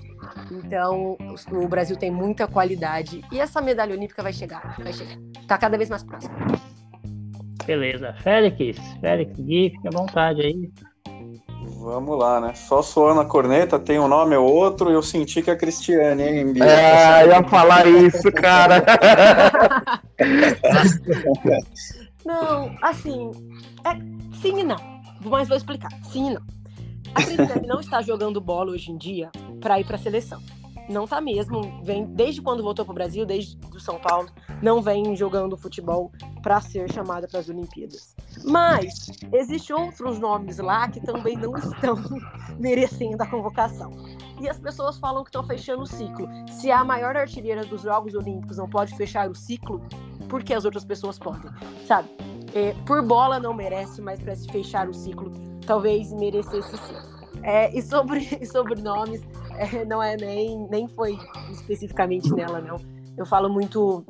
Então, 0.50 1.16
o 1.52 1.68
Brasil 1.68 1.96
tem 1.96 2.10
muita 2.10 2.48
qualidade 2.48 3.24
e 3.30 3.38
essa 3.38 3.60
medalha 3.60 3.94
olímpica 3.94 4.24
vai 4.24 4.32
chegar, 4.32 4.76
vai 4.76 4.92
chegar. 4.92 5.16
Tá 5.46 5.56
cada 5.56 5.76
vez 5.76 5.88
mais 5.88 6.02
próximo. 6.02 6.34
Beleza. 7.66 8.14
Félix, 8.22 8.78
Félix, 9.00 9.38
Gui, 9.38 9.70
fique 9.70 9.88
à 9.88 9.90
vontade 9.90 10.42
aí. 10.42 10.70
Vamos 11.80 12.18
lá, 12.18 12.40
né? 12.40 12.54
Só 12.54 12.82
soando 12.82 13.20
a 13.20 13.24
corneta, 13.24 13.78
tem 13.78 13.98
um 13.98 14.08
nome 14.08 14.36
ou 14.36 14.50
outro, 14.50 14.90
eu 14.90 15.02
senti 15.02 15.42
que 15.42 15.50
é 15.50 15.56
Cristiane, 15.56 16.22
hein, 16.22 16.52
Bia? 16.52 16.64
É, 16.64 17.24
eu 17.24 17.28
ia 17.28 17.42
falar 17.44 17.86
isso, 17.86 18.32
cara. 18.32 18.84
não, 22.24 22.74
assim, 22.82 23.30
é, 23.84 23.94
sim 24.40 24.60
e 24.60 24.64
não. 24.64 24.76
Mas 25.24 25.48
vou 25.48 25.56
explicar. 25.56 25.90
Sim 26.10 26.30
e 26.30 26.34
não. 26.34 26.42
A 27.14 27.22
Cristiane 27.22 27.66
não 27.66 27.80
está 27.80 28.02
jogando 28.02 28.40
bola 28.40 28.72
hoje 28.72 28.90
em 28.90 28.96
dia 28.96 29.30
para 29.60 29.78
ir 29.78 29.84
para 29.84 29.96
a 29.96 30.00
seleção. 30.00 30.40
Não 30.88 31.06
tá 31.06 31.20
mesmo. 31.20 31.82
Vem 31.82 32.06
desde 32.06 32.40
quando 32.40 32.62
voltou 32.62 32.84
para 32.84 32.92
o 32.92 32.94
Brasil, 32.94 33.26
desde 33.26 33.56
do 33.56 33.78
São 33.78 33.98
Paulo, 33.98 34.28
não 34.62 34.80
vem 34.80 35.14
jogando 35.14 35.56
futebol 35.56 36.10
para 36.42 36.60
ser 36.60 36.90
chamada 36.92 37.28
para 37.28 37.40
as 37.40 37.48
Olimpíadas. 37.48 38.16
Mas 38.44 39.10
existem 39.32 39.76
outros 39.76 40.18
nomes 40.18 40.58
lá 40.58 40.88
que 40.88 41.00
também 41.00 41.36
não 41.36 41.56
estão 41.56 41.96
merecendo 42.58 43.22
a 43.22 43.26
convocação. 43.26 43.90
E 44.40 44.48
as 44.48 44.58
pessoas 44.58 44.98
falam 44.98 45.24
que 45.24 45.30
estão 45.30 45.42
fechando 45.42 45.82
o 45.82 45.86
ciclo. 45.86 46.28
Se 46.48 46.70
a 46.70 46.84
maior 46.84 47.16
artilheira 47.16 47.64
dos 47.64 47.82
Jogos 47.82 48.14
Olímpicos 48.14 48.56
não 48.56 48.68
pode 48.68 48.96
fechar 48.96 49.28
o 49.28 49.34
ciclo, 49.34 49.82
por 50.28 50.42
que 50.42 50.54
as 50.54 50.64
outras 50.64 50.84
pessoas 50.84 51.18
podem? 51.18 51.50
Sabe? 51.86 52.08
É, 52.54 52.72
por 52.86 53.02
bola 53.02 53.38
não 53.38 53.52
merece, 53.52 54.00
mas 54.00 54.20
para 54.20 54.34
se 54.34 54.48
fechar 54.50 54.88
o 54.88 54.94
ciclo, 54.94 55.32
talvez 55.66 56.12
merecesse 56.12 56.76
sim. 56.76 57.18
É, 57.42 57.76
e 57.76 57.82
sobre, 57.82 58.24
sobre 58.46 58.80
nomes, 58.80 59.22
é, 59.58 59.84
não 59.84 60.02
é 60.02 60.16
nem, 60.16 60.66
nem 60.68 60.88
foi 60.88 61.18
especificamente 61.50 62.32
nela, 62.32 62.60
não. 62.60 62.76
Eu 63.18 63.26
falo 63.26 63.48
muito 63.48 64.04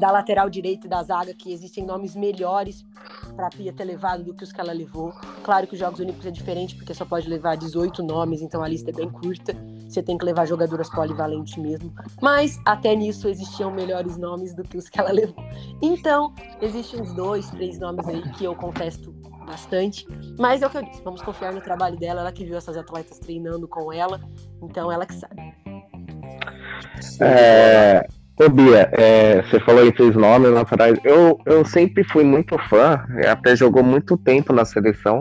da 0.00 0.10
lateral 0.10 0.50
direita 0.50 0.88
da 0.88 1.00
zaga, 1.04 1.32
que 1.32 1.52
existem 1.52 1.86
nomes 1.86 2.16
melhores 2.16 2.84
para 3.36 3.46
a 3.46 3.50
Pia 3.50 3.72
ter 3.72 3.84
levado 3.84 4.24
do 4.24 4.34
que 4.34 4.42
os 4.42 4.50
que 4.50 4.60
ela 4.60 4.72
levou. 4.72 5.12
Claro 5.44 5.68
que 5.68 5.74
os 5.74 5.78
Jogos 5.78 6.00
Olímpicos 6.00 6.26
é 6.26 6.32
diferente, 6.32 6.74
porque 6.74 6.92
só 6.92 7.04
pode 7.04 7.28
levar 7.28 7.56
18 7.56 8.02
nomes, 8.02 8.42
então 8.42 8.60
a 8.60 8.68
lista 8.68 8.90
é 8.90 8.92
bem 8.92 9.08
curta. 9.08 9.54
Você 9.88 10.02
tem 10.02 10.18
que 10.18 10.24
levar 10.24 10.46
jogadoras 10.46 10.90
polivalentes 10.90 11.56
mesmo. 11.56 11.92
Mas 12.20 12.58
até 12.66 12.94
nisso 12.96 13.28
existiam 13.28 13.70
melhores 13.70 14.16
nomes 14.18 14.52
do 14.52 14.64
que 14.64 14.76
os 14.76 14.88
que 14.88 14.98
ela 14.98 15.12
levou. 15.12 15.44
Então, 15.80 16.34
existem 16.60 17.00
uns 17.00 17.12
dois, 17.14 17.48
três 17.50 17.78
nomes 17.78 18.06
aí 18.08 18.20
que 18.32 18.44
eu 18.44 18.56
contesto 18.56 19.14
bastante. 19.50 20.06
Mas 20.38 20.62
é 20.62 20.66
o 20.66 20.70
que 20.70 20.78
eu 20.78 20.82
disse, 20.82 21.02
vamos 21.02 21.22
confiar 21.22 21.52
no 21.52 21.60
trabalho 21.60 21.98
dela, 21.98 22.20
ela 22.20 22.32
que 22.32 22.44
viu 22.44 22.56
essas 22.56 22.76
atletas 22.76 23.18
treinando 23.18 23.66
com 23.66 23.92
ela, 23.92 24.20
então 24.62 24.90
ela 24.90 25.04
que 25.04 25.14
sabe. 25.14 25.54
É, 27.20 28.06
ô 28.40 28.48
Bia, 28.48 28.90
é, 28.92 29.42
você 29.42 29.58
falou 29.60 29.82
aí 29.82 29.94
seus 29.96 30.14
nomes 30.14 30.50
lá 30.50 30.60
atrás. 30.60 30.98
Eu, 31.04 31.38
eu 31.44 31.64
sempre 31.64 32.04
fui 32.04 32.24
muito 32.24 32.56
fã, 32.68 33.04
até 33.30 33.56
jogou 33.56 33.82
muito 33.82 34.16
tempo 34.16 34.52
na 34.52 34.64
seleção, 34.64 35.20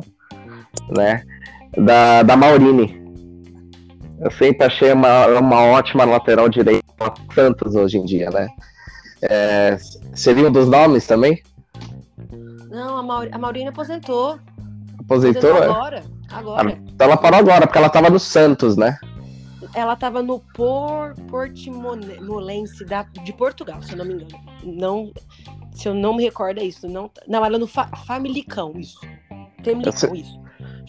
né? 0.95 1.23
Da, 1.77 2.23
da 2.23 2.35
Maurine. 2.35 2.99
Eu 4.21 4.31
sempre 4.31 4.65
achei 4.65 4.91
uma, 4.91 5.27
uma 5.27 5.63
ótima 5.63 6.03
lateral 6.03 6.49
direita 6.49 6.83
Santos 7.33 7.75
hoje 7.75 7.97
em 7.97 8.05
dia, 8.05 8.29
né? 8.29 8.47
É, 9.21 9.77
seria 10.13 10.47
um 10.47 10.51
dos 10.51 10.67
nomes 10.67 11.07
também? 11.07 11.41
Não, 12.69 12.97
a, 12.97 13.03
Maur 13.03 13.27
a 13.32 13.38
Maurina 13.38 13.69
aposentou. 13.71 14.39
Aposentou? 14.99 15.49
aposentou 15.49 15.63
agora. 15.63 16.03
Agora. 16.32 16.82
Então 16.88 17.08
ela 17.08 17.17
parou 17.17 17.39
agora, 17.39 17.65
porque 17.65 17.77
ela 17.77 17.89
tava 17.89 18.10
no 18.10 18.19
Santos, 18.19 18.77
né? 18.77 18.97
Ela 19.73 19.95
tava 19.95 20.21
no 20.21 20.39
Por 20.39 21.13
Portimonense 21.27 22.86
da, 22.86 23.03
de 23.03 23.34
Portugal, 23.34 23.82
se 23.82 23.93
eu 23.93 23.97
não 23.97 24.05
me 24.05 24.13
engano. 24.13 24.39
Não, 24.63 25.12
se 25.71 25.88
eu 25.88 25.93
não 25.93 26.15
me 26.15 26.23
recordo 26.23 26.60
é 26.60 26.63
isso. 26.63 26.88
Não, 26.88 27.10
não 27.27 27.43
ela 27.43 27.58
no 27.58 27.67
Fa 27.67 27.88
Famalicão, 28.05 28.73
isso. 28.77 28.99
Famalicão, 29.63 30.15
isso. 30.15 30.39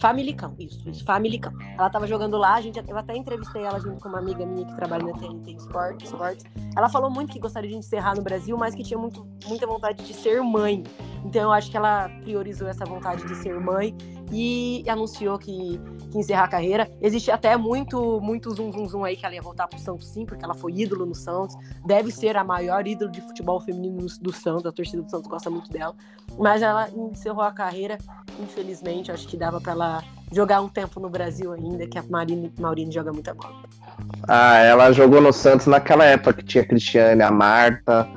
Familicão, 0.01 0.55
isso, 0.57 0.89
isso, 0.89 1.05
Familicão. 1.05 1.53
Ela 1.77 1.87
tava 1.87 2.07
jogando 2.07 2.35
lá, 2.35 2.55
a 2.55 2.61
gente, 2.61 2.81
eu 2.89 2.97
até 2.97 3.15
entrevistei 3.15 3.61
ela 3.61 3.79
junto 3.79 4.01
com 4.01 4.09
uma 4.09 4.17
amiga 4.17 4.43
minha 4.43 4.65
que 4.65 4.75
trabalha 4.75 5.05
na 5.05 5.13
TNT 5.13 5.51
Sport, 5.57 6.01
Sports. 6.01 6.43
Ela 6.75 6.89
falou 6.89 7.11
muito 7.11 7.31
que 7.31 7.37
gostaria 7.37 7.69
de 7.69 7.75
encerrar 7.75 8.15
no 8.15 8.23
Brasil, 8.23 8.57
mas 8.57 8.73
que 8.73 8.81
tinha 8.81 8.97
muito, 8.97 9.27
muita 9.45 9.67
vontade 9.67 10.03
de 10.03 10.11
ser 10.15 10.41
mãe. 10.41 10.81
Então 11.23 11.43
eu 11.43 11.51
acho 11.51 11.69
que 11.69 11.77
ela 11.77 12.09
priorizou 12.23 12.67
essa 12.67 12.83
vontade 12.83 13.27
de 13.27 13.35
ser 13.35 13.59
mãe 13.59 13.95
e 14.31 14.83
anunciou 14.87 15.37
que, 15.37 15.79
que 16.11 16.17
encerrar 16.17 16.45
a 16.45 16.47
carreira. 16.47 16.89
Existe 17.01 17.29
até 17.29 17.57
muito, 17.57 18.19
muito 18.21 18.53
zum, 18.55 18.71
zum, 18.71 18.87
zum 18.87 19.03
aí 19.03 19.15
que 19.15 19.25
ela 19.25 19.35
ia 19.35 19.41
voltar 19.41 19.67
pro 19.67 19.77
Santos 19.77 20.07
sim, 20.07 20.25
porque 20.25 20.43
ela 20.43 20.53
foi 20.53 20.73
ídolo 20.73 21.05
no 21.05 21.15
Santos. 21.15 21.55
Deve 21.85 22.11
ser 22.11 22.37
a 22.37 22.43
maior 22.43 22.87
ídolo 22.87 23.11
de 23.11 23.21
futebol 23.21 23.59
feminino 23.59 24.05
do 24.21 24.33
Santos, 24.33 24.65
a 24.65 24.71
torcida 24.71 25.01
do 25.01 25.09
Santos 25.09 25.27
gosta 25.27 25.49
muito 25.49 25.69
dela. 25.69 25.93
Mas 26.39 26.61
ela 26.61 26.89
encerrou 26.89 27.43
a 27.43 27.51
carreira, 27.51 27.97
infelizmente, 28.39 29.11
acho 29.11 29.27
que 29.27 29.35
dava 29.35 29.59
para 29.59 29.73
ela 29.73 30.03
jogar 30.31 30.61
um 30.61 30.69
tempo 30.69 30.99
no 30.99 31.09
Brasil 31.09 31.51
ainda, 31.51 31.85
que 31.85 31.97
a 31.97 32.03
Marine, 32.09 32.51
Maurine 32.57 32.91
joga 32.91 33.11
muita 33.11 33.33
bola. 33.33 33.55
Ah, 34.27 34.57
ela 34.59 34.91
jogou 34.93 35.19
no 35.19 35.33
Santos 35.33 35.67
naquela 35.67 36.05
época 36.05 36.33
que 36.33 36.43
tinha 36.43 36.63
a 36.63 36.67
Cristiane, 36.67 37.21
a 37.21 37.31
Marta, 37.31 38.07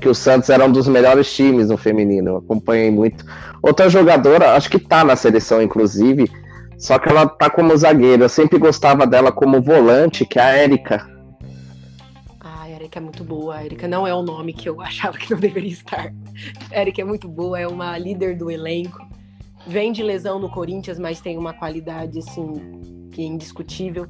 que 0.00 0.08
o 0.08 0.14
Santos 0.14 0.50
era 0.50 0.64
um 0.64 0.70
dos 0.70 0.86
melhores 0.86 1.32
times 1.34 1.68
no 1.68 1.78
feminino. 1.78 2.30
Eu 2.30 2.36
acompanhei 2.38 2.90
muito. 2.90 3.24
Outra 3.62 3.88
jogadora, 3.88 4.56
acho 4.56 4.68
que 4.68 4.78
tá 4.78 5.04
na 5.04 5.14
seleção, 5.14 5.62
inclusive, 5.62 6.28
só 6.76 6.98
que 6.98 7.08
ela 7.08 7.28
tá 7.28 7.48
como 7.48 7.76
zagueira. 7.76 8.24
Eu 8.24 8.28
sempre 8.28 8.58
gostava 8.58 9.06
dela 9.06 9.30
como 9.30 9.62
volante, 9.62 10.26
que 10.26 10.36
é 10.36 10.42
a 10.42 10.48
Érica. 10.48 11.08
Ah, 12.40 12.62
a 12.62 12.68
Érica 12.68 12.98
é 12.98 13.02
muito 13.02 13.22
boa. 13.22 13.54
A 13.54 13.64
Érica 13.64 13.86
não 13.86 14.04
é 14.04 14.12
o 14.12 14.20
nome 14.20 14.52
que 14.52 14.68
eu 14.68 14.80
achava 14.82 15.16
que 15.16 15.30
não 15.30 15.38
deveria 15.38 15.70
estar. 15.70 16.12
A 16.72 16.74
Érica 16.74 17.02
é 17.02 17.04
muito 17.04 17.28
boa, 17.28 17.60
é 17.60 17.68
uma 17.68 17.96
líder 17.96 18.36
do 18.36 18.50
elenco. 18.50 19.06
Vem 19.64 19.92
de 19.92 20.02
lesão 20.02 20.40
no 20.40 20.50
Corinthians, 20.50 20.98
mas 20.98 21.20
tem 21.20 21.38
uma 21.38 21.52
qualidade, 21.52 22.18
assim, 22.18 23.08
que 23.12 23.22
é 23.22 23.26
indiscutível. 23.26 24.08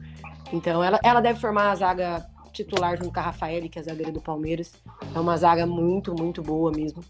Então, 0.51 0.83
ela, 0.83 0.99
ela 1.05 1.21
deve 1.21 1.38
formar 1.38 1.73
a 1.73 1.75
zaga 1.75 2.27
titular 2.53 2.97
junto 2.97 3.12
com 3.12 3.21
a 3.21 3.23
Rafael, 3.23 3.69
que 3.69 3.79
é 3.79 3.83
a 3.83 3.85
zagueira 3.85 4.12
do 4.12 4.21
Palmeiras. 4.21 4.73
É 5.15 5.19
uma 5.19 5.37
zaga 5.37 5.67
muito, 5.67 6.15
muito 6.15 6.43
boa 6.43 6.71
mesmo. 6.71 7.03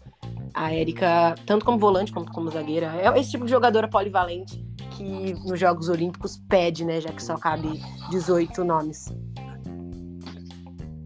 A 0.53 0.73
Érica, 0.73 1.35
tanto 1.45 1.65
como 1.65 1.77
volante 1.77 2.11
quanto 2.11 2.31
como 2.31 2.49
zagueira, 2.49 2.93
é 2.95 3.19
esse 3.19 3.31
tipo 3.31 3.45
de 3.45 3.51
jogadora 3.51 3.87
polivalente 3.87 4.63
que 4.97 5.33
nos 5.45 5.59
Jogos 5.59 5.89
Olímpicos 5.89 6.37
pede, 6.47 6.85
né? 6.85 7.01
Já 7.01 7.11
que 7.11 7.21
só 7.23 7.37
cabe 7.37 7.81
18 8.09 8.63
nomes. 8.63 9.11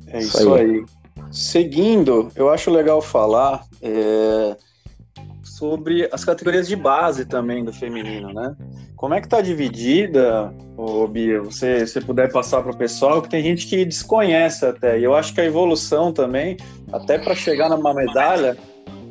É 0.08 0.20
isso 0.20 0.54
aí. 0.54 0.86
Seguindo, 1.32 2.30
eu 2.36 2.50
acho 2.50 2.72
legal 2.72 3.02
falar 3.02 3.66
é, 3.82 4.58
sobre 5.58 6.08
as 6.12 6.24
categorias 6.24 6.68
de 6.68 6.76
base 6.76 7.26
também 7.26 7.64
do 7.64 7.74
feminino, 7.74 8.32
né? 8.32 8.56
Como 8.96 9.16
é 9.16 9.22
que 9.22 9.28
tá 9.28 9.42
dividida, 9.42 10.54
ô 10.78 11.08
Bia? 11.08 11.42
Você, 11.42 11.88
se 11.88 12.00
puder 12.00 12.32
passar 12.32 12.62
para 12.62 12.72
o 12.72 12.78
pessoal, 12.78 13.22
que 13.24 13.30
tem 13.30 13.44
gente 13.44 13.66
que 13.66 13.84
desconhece 13.84 14.66
até. 14.66 15.00
E 15.00 15.04
eu 15.04 15.16
acho 15.16 15.34
que 15.34 15.42
a 15.42 15.46
evolução 15.46 16.14
também, 16.14 16.58
até 16.94 17.18
para 17.18 17.34
chegar 17.34 17.70
numa 17.70 17.92
medalha, 17.92 18.56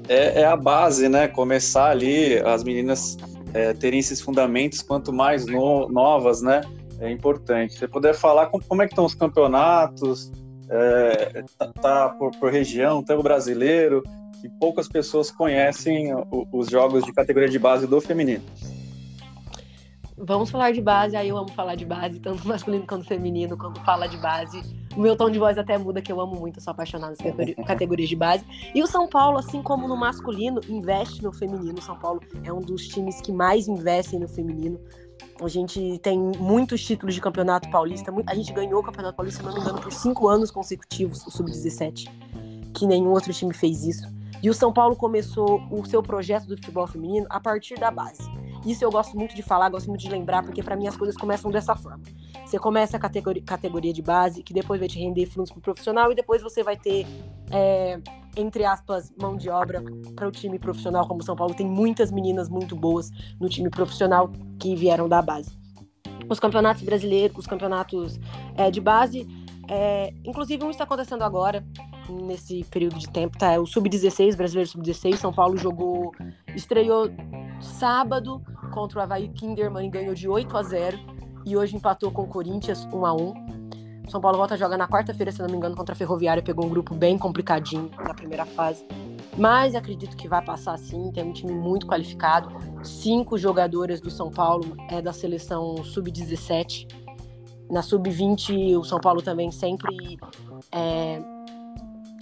é, 0.08 0.42
é, 0.42 0.44
a 0.44 0.56
base, 0.56 1.08
né? 1.08 1.26
Começar 1.26 1.90
ali, 1.90 2.38
as 2.38 2.62
meninas 2.62 3.16
é, 3.52 3.72
terem 3.72 3.98
esses 3.98 4.20
fundamentos, 4.20 4.82
quanto 4.82 5.12
mais 5.12 5.46
no, 5.46 5.88
novas, 5.88 6.42
né? 6.42 6.60
É 7.00 7.10
importante. 7.10 7.76
Você 7.76 7.88
puder 7.88 8.14
falar 8.14 8.46
como, 8.46 8.62
como 8.64 8.82
é 8.82 8.86
que 8.86 8.92
estão 8.92 9.04
os 9.04 9.14
campeonatos, 9.14 10.30
é, 10.70 11.44
tá, 11.58 11.72
tá 11.80 12.08
por, 12.10 12.30
por, 12.38 12.52
região, 12.52 13.02
tem 13.02 13.16
o 13.16 13.22
brasileiro, 13.22 14.02
que 14.46 14.58
poucas 14.60 14.88
pessoas 14.88 15.30
conhecem 15.30 16.12
os 16.52 16.68
jogos 16.68 17.04
de 17.04 17.12
categoria 17.12 17.48
de 17.48 17.58
base 17.58 17.86
do 17.86 18.00
feminino. 18.00 18.44
Vamos 20.16 20.48
falar 20.48 20.72
de 20.72 20.80
base, 20.80 21.14
aí 21.14 21.28
eu 21.28 21.36
amo 21.36 21.50
falar 21.50 21.74
de 21.74 21.84
base, 21.84 22.18
tanto 22.20 22.46
masculino 22.48 22.86
quanto 22.86 23.04
feminino, 23.04 23.56
quando 23.56 23.78
fala 23.84 24.06
de 24.06 24.16
base. 24.16 24.62
O 24.96 25.00
meu 25.00 25.14
tom 25.14 25.28
de 25.28 25.38
voz 25.38 25.58
até 25.58 25.76
muda, 25.76 26.00
que 26.00 26.10
eu 26.10 26.18
amo 26.20 26.36
muito, 26.36 26.58
eu 26.58 26.62
sou 26.62 26.70
apaixonada 26.70 27.14
nas 27.20 27.46
categorias 27.66 28.08
de 28.08 28.16
base. 28.16 28.44
E 28.74 28.82
o 28.82 28.86
São 28.86 29.06
Paulo, 29.06 29.38
assim 29.38 29.62
como 29.62 29.86
no 29.86 29.96
masculino, 29.96 30.60
investe 30.68 31.22
no 31.22 31.32
feminino. 31.32 31.78
O 31.78 31.82
São 31.82 31.98
Paulo 31.98 32.20
é 32.44 32.52
um 32.52 32.60
dos 32.60 32.88
times 32.88 33.20
que 33.20 33.30
mais 33.30 33.68
investem 33.68 34.18
no 34.18 34.28
feminino. 34.28 34.80
A 35.42 35.48
gente 35.48 35.98
tem 35.98 36.18
muitos 36.18 36.82
títulos 36.82 37.14
de 37.14 37.20
campeonato 37.20 37.68
paulista. 37.70 38.10
A 38.26 38.34
gente 38.34 38.54
ganhou 38.54 38.80
o 38.80 38.82
campeonato 38.82 39.16
paulista, 39.16 39.40
se 39.42 39.46
não 39.46 39.54
me 39.54 39.60
engano, 39.60 39.80
por 39.82 39.92
cinco 39.92 40.28
anos 40.28 40.50
consecutivos, 40.50 41.26
o 41.26 41.30
Sub-17. 41.30 42.08
Que 42.72 42.86
nenhum 42.86 43.10
outro 43.10 43.34
time 43.34 43.52
fez 43.52 43.84
isso. 43.84 44.16
E 44.42 44.50
o 44.50 44.54
São 44.54 44.72
Paulo 44.72 44.94
começou 44.94 45.62
o 45.70 45.84
seu 45.86 46.02
projeto 46.02 46.46
do 46.46 46.56
futebol 46.56 46.86
feminino 46.86 47.26
a 47.30 47.40
partir 47.40 47.74
da 47.78 47.90
base. 47.90 48.22
Isso 48.64 48.84
eu 48.84 48.90
gosto 48.90 49.16
muito 49.16 49.34
de 49.34 49.42
falar, 49.42 49.68
gosto 49.68 49.88
muito 49.88 50.00
de 50.00 50.08
lembrar, 50.08 50.42
porque 50.42 50.62
para 50.62 50.76
mim 50.76 50.86
as 50.86 50.96
coisas 50.96 51.16
começam 51.16 51.50
dessa 51.50 51.76
forma. 51.76 52.02
Você 52.44 52.58
começa 52.58 52.96
a 52.96 53.00
categoria, 53.00 53.92
de 53.92 54.02
base, 54.02 54.42
que 54.42 54.52
depois 54.52 54.80
vai 54.80 54.88
te 54.88 54.98
render 54.98 55.26
frutos 55.26 55.52
pro 55.52 55.60
profissional, 55.60 56.10
e 56.10 56.14
depois 56.14 56.42
você 56.42 56.62
vai 56.62 56.76
ter, 56.76 57.06
é, 57.50 58.00
entre 58.36 58.64
aspas, 58.64 59.12
mão 59.20 59.36
de 59.36 59.48
obra 59.48 59.84
para 60.14 60.26
o 60.26 60.32
time 60.32 60.58
profissional, 60.58 61.06
como 61.06 61.22
São 61.22 61.36
Paulo 61.36 61.54
tem 61.54 61.66
muitas 61.66 62.10
meninas 62.10 62.48
muito 62.48 62.74
boas 62.74 63.10
no 63.40 63.48
time 63.48 63.70
profissional 63.70 64.30
que 64.58 64.74
vieram 64.74 65.08
da 65.08 65.22
base. 65.22 65.56
Os 66.28 66.40
campeonatos 66.40 66.82
brasileiros, 66.82 67.38
os 67.38 67.46
campeonatos 67.46 68.18
é, 68.56 68.68
de 68.68 68.80
base, 68.80 69.28
é, 69.68 70.12
inclusive 70.24 70.64
um 70.64 70.70
está 70.70 70.84
acontecendo 70.84 71.22
agora, 71.22 71.64
nesse 72.08 72.64
período 72.64 72.98
de 72.98 73.08
tempo, 73.08 73.36
tá? 73.36 73.52
É 73.52 73.58
o 73.58 73.66
Sub-16, 73.66 74.36
brasileiro 74.36 74.70
Sub-16, 74.70 75.16
São 75.16 75.32
Paulo 75.32 75.56
jogou, 75.56 76.12
estreou 76.54 77.10
sábado 77.60 78.42
contra 78.72 78.98
o 78.98 79.02
Havaí 79.02 79.28
Kinderman 79.28 79.86
e 79.86 79.90
ganhou 79.90 80.14
de 80.14 80.28
8 80.28 80.56
a 80.56 80.62
0 80.62 80.98
e 81.44 81.56
hoje 81.56 81.76
empatou 81.76 82.10
com 82.10 82.22
o 82.22 82.26
Corinthians 82.26 82.86
1 82.92 83.06
a 83.06 83.14
1. 83.14 83.46
São 84.08 84.20
Paulo 84.20 84.38
volta 84.38 84.54
a 84.54 84.56
jogar 84.56 84.76
na 84.76 84.86
quarta-feira, 84.86 85.32
se 85.32 85.40
não 85.40 85.48
me 85.48 85.56
engano, 85.56 85.74
contra 85.74 85.94
a 85.94 85.96
Ferroviária, 85.96 86.42
pegou 86.42 86.64
um 86.64 86.68
grupo 86.68 86.94
bem 86.94 87.18
complicadinho 87.18 87.90
na 87.98 88.14
primeira 88.14 88.44
fase. 88.44 88.84
Mas 89.36 89.74
acredito 89.74 90.16
que 90.16 90.28
vai 90.28 90.42
passar 90.42 90.78
sim, 90.78 91.10
tem 91.12 91.24
um 91.24 91.32
time 91.32 91.52
muito 91.52 91.86
qualificado. 91.86 92.48
Cinco 92.82 93.36
jogadoras 93.36 94.00
do 94.00 94.10
São 94.10 94.30
Paulo 94.30 94.76
é 94.88 95.02
da 95.02 95.12
seleção 95.12 95.84
sub-17. 95.84 96.86
Na 97.70 97.82
sub-20, 97.82 98.78
o 98.78 98.84
São 98.84 99.00
Paulo 99.00 99.20
também 99.22 99.50
sempre 99.50 100.18
é, 100.72 101.20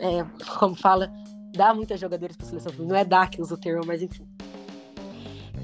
é, 0.01 0.25
como 0.59 0.75
fala, 0.75 1.13
dá 1.55 1.75
muitas 1.75 2.01
jogadoras 2.01 2.37
para 2.37 2.47
seleção. 2.47 2.73
Não 2.79 2.97
é 2.97 3.05
dar 3.05 3.29
que 3.31 3.41
usa 3.41 3.55
o 3.55 3.59
termo, 3.59 3.83
mas 3.87 4.03
enfim. 4.03 4.27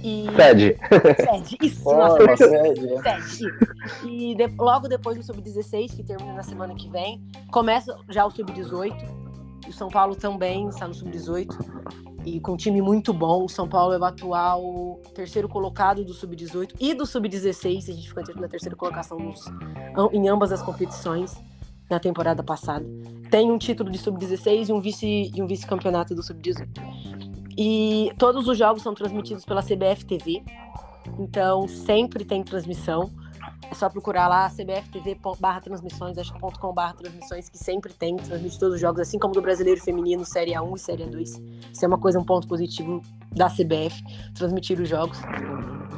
E... 0.02 0.26
Fede. 0.34 0.76
Fede, 1.16 1.56
isso. 1.62 1.82
Oh, 1.84 1.94
nossa. 1.94 2.22
É. 2.22 2.36
fede, 2.36 3.26
isso. 3.26 3.44
E 4.06 4.34
de, 4.34 4.46
logo 4.58 4.88
depois 4.88 5.16
do 5.16 5.22
Sub-16, 5.22 5.96
que 5.96 6.02
termina 6.02 6.32
na 6.32 6.42
semana 6.42 6.74
que 6.74 6.88
vem, 6.88 7.22
começa 7.50 7.94
já 8.08 8.24
o 8.24 8.30
Sub-18. 8.30 9.29
O 9.68 9.72
São 9.72 9.88
Paulo 9.88 10.14
também 10.16 10.68
está 10.68 10.86
no 10.86 10.94
Sub-18. 10.94 11.48
E 12.24 12.40
com 12.40 12.52
um 12.52 12.56
time 12.56 12.82
muito 12.82 13.12
bom. 13.12 13.44
O 13.44 13.48
São 13.48 13.68
Paulo 13.68 13.94
é 13.94 13.98
o 13.98 14.04
atual 14.04 15.00
terceiro 15.14 15.48
colocado 15.48 16.04
do 16.04 16.12
Sub-18 16.12 16.74
e 16.78 16.94
do 16.94 17.06
Sub-16. 17.06 17.88
A 17.88 17.92
gente 17.92 18.08
ficou 18.08 18.22
na 18.36 18.48
terceira 18.48 18.76
colocação 18.76 19.18
nos, 19.18 19.40
em 20.12 20.28
ambas 20.28 20.52
as 20.52 20.62
competições 20.62 21.34
na 21.90 21.98
temporada 21.98 22.42
passada. 22.42 22.86
Tem 23.30 23.50
um 23.50 23.58
título 23.58 23.90
de 23.90 23.98
sub-16 23.98 24.68
e 24.68 24.72
um 24.72 24.80
vice 24.80 25.32
e 25.34 25.42
um 25.42 25.46
vice-campeonato 25.46 26.14
do 26.14 26.22
sub-18. 26.22 26.68
E 27.58 28.12
todos 28.16 28.46
os 28.46 28.56
jogos 28.56 28.82
são 28.82 28.94
transmitidos 28.94 29.44
pela 29.44 29.60
CBF 29.60 30.04
TV. 30.06 30.42
Então 31.18 31.66
sempre 31.66 32.24
tem 32.24 32.44
transmissão. 32.44 33.10
É 33.68 33.74
só 33.74 33.88
procurar 33.88 34.26
lá 34.28 34.48
cbftv 34.48 35.18
barra 35.38 35.60
transmissões, 35.60 36.16
que 36.16 37.50
que 37.50 37.58
sempre 37.58 37.92
tem, 37.92 38.16
transmite 38.16 38.58
todos 38.58 38.74
os 38.76 38.80
jogos, 38.80 39.00
assim 39.00 39.18
como 39.18 39.34
do 39.34 39.42
brasileiro 39.42 39.80
feminino, 39.80 40.24
Série 40.24 40.52
A1 40.52 40.76
e 40.76 40.78
Série 40.78 41.04
A2. 41.04 41.22
Isso 41.72 41.84
é 41.84 41.88
uma 41.88 41.98
coisa, 41.98 42.18
um 42.18 42.24
ponto 42.24 42.48
positivo 42.48 43.02
da 43.30 43.48
CBF, 43.48 44.02
transmitir 44.34 44.80
os 44.80 44.88
jogos. 44.88 45.18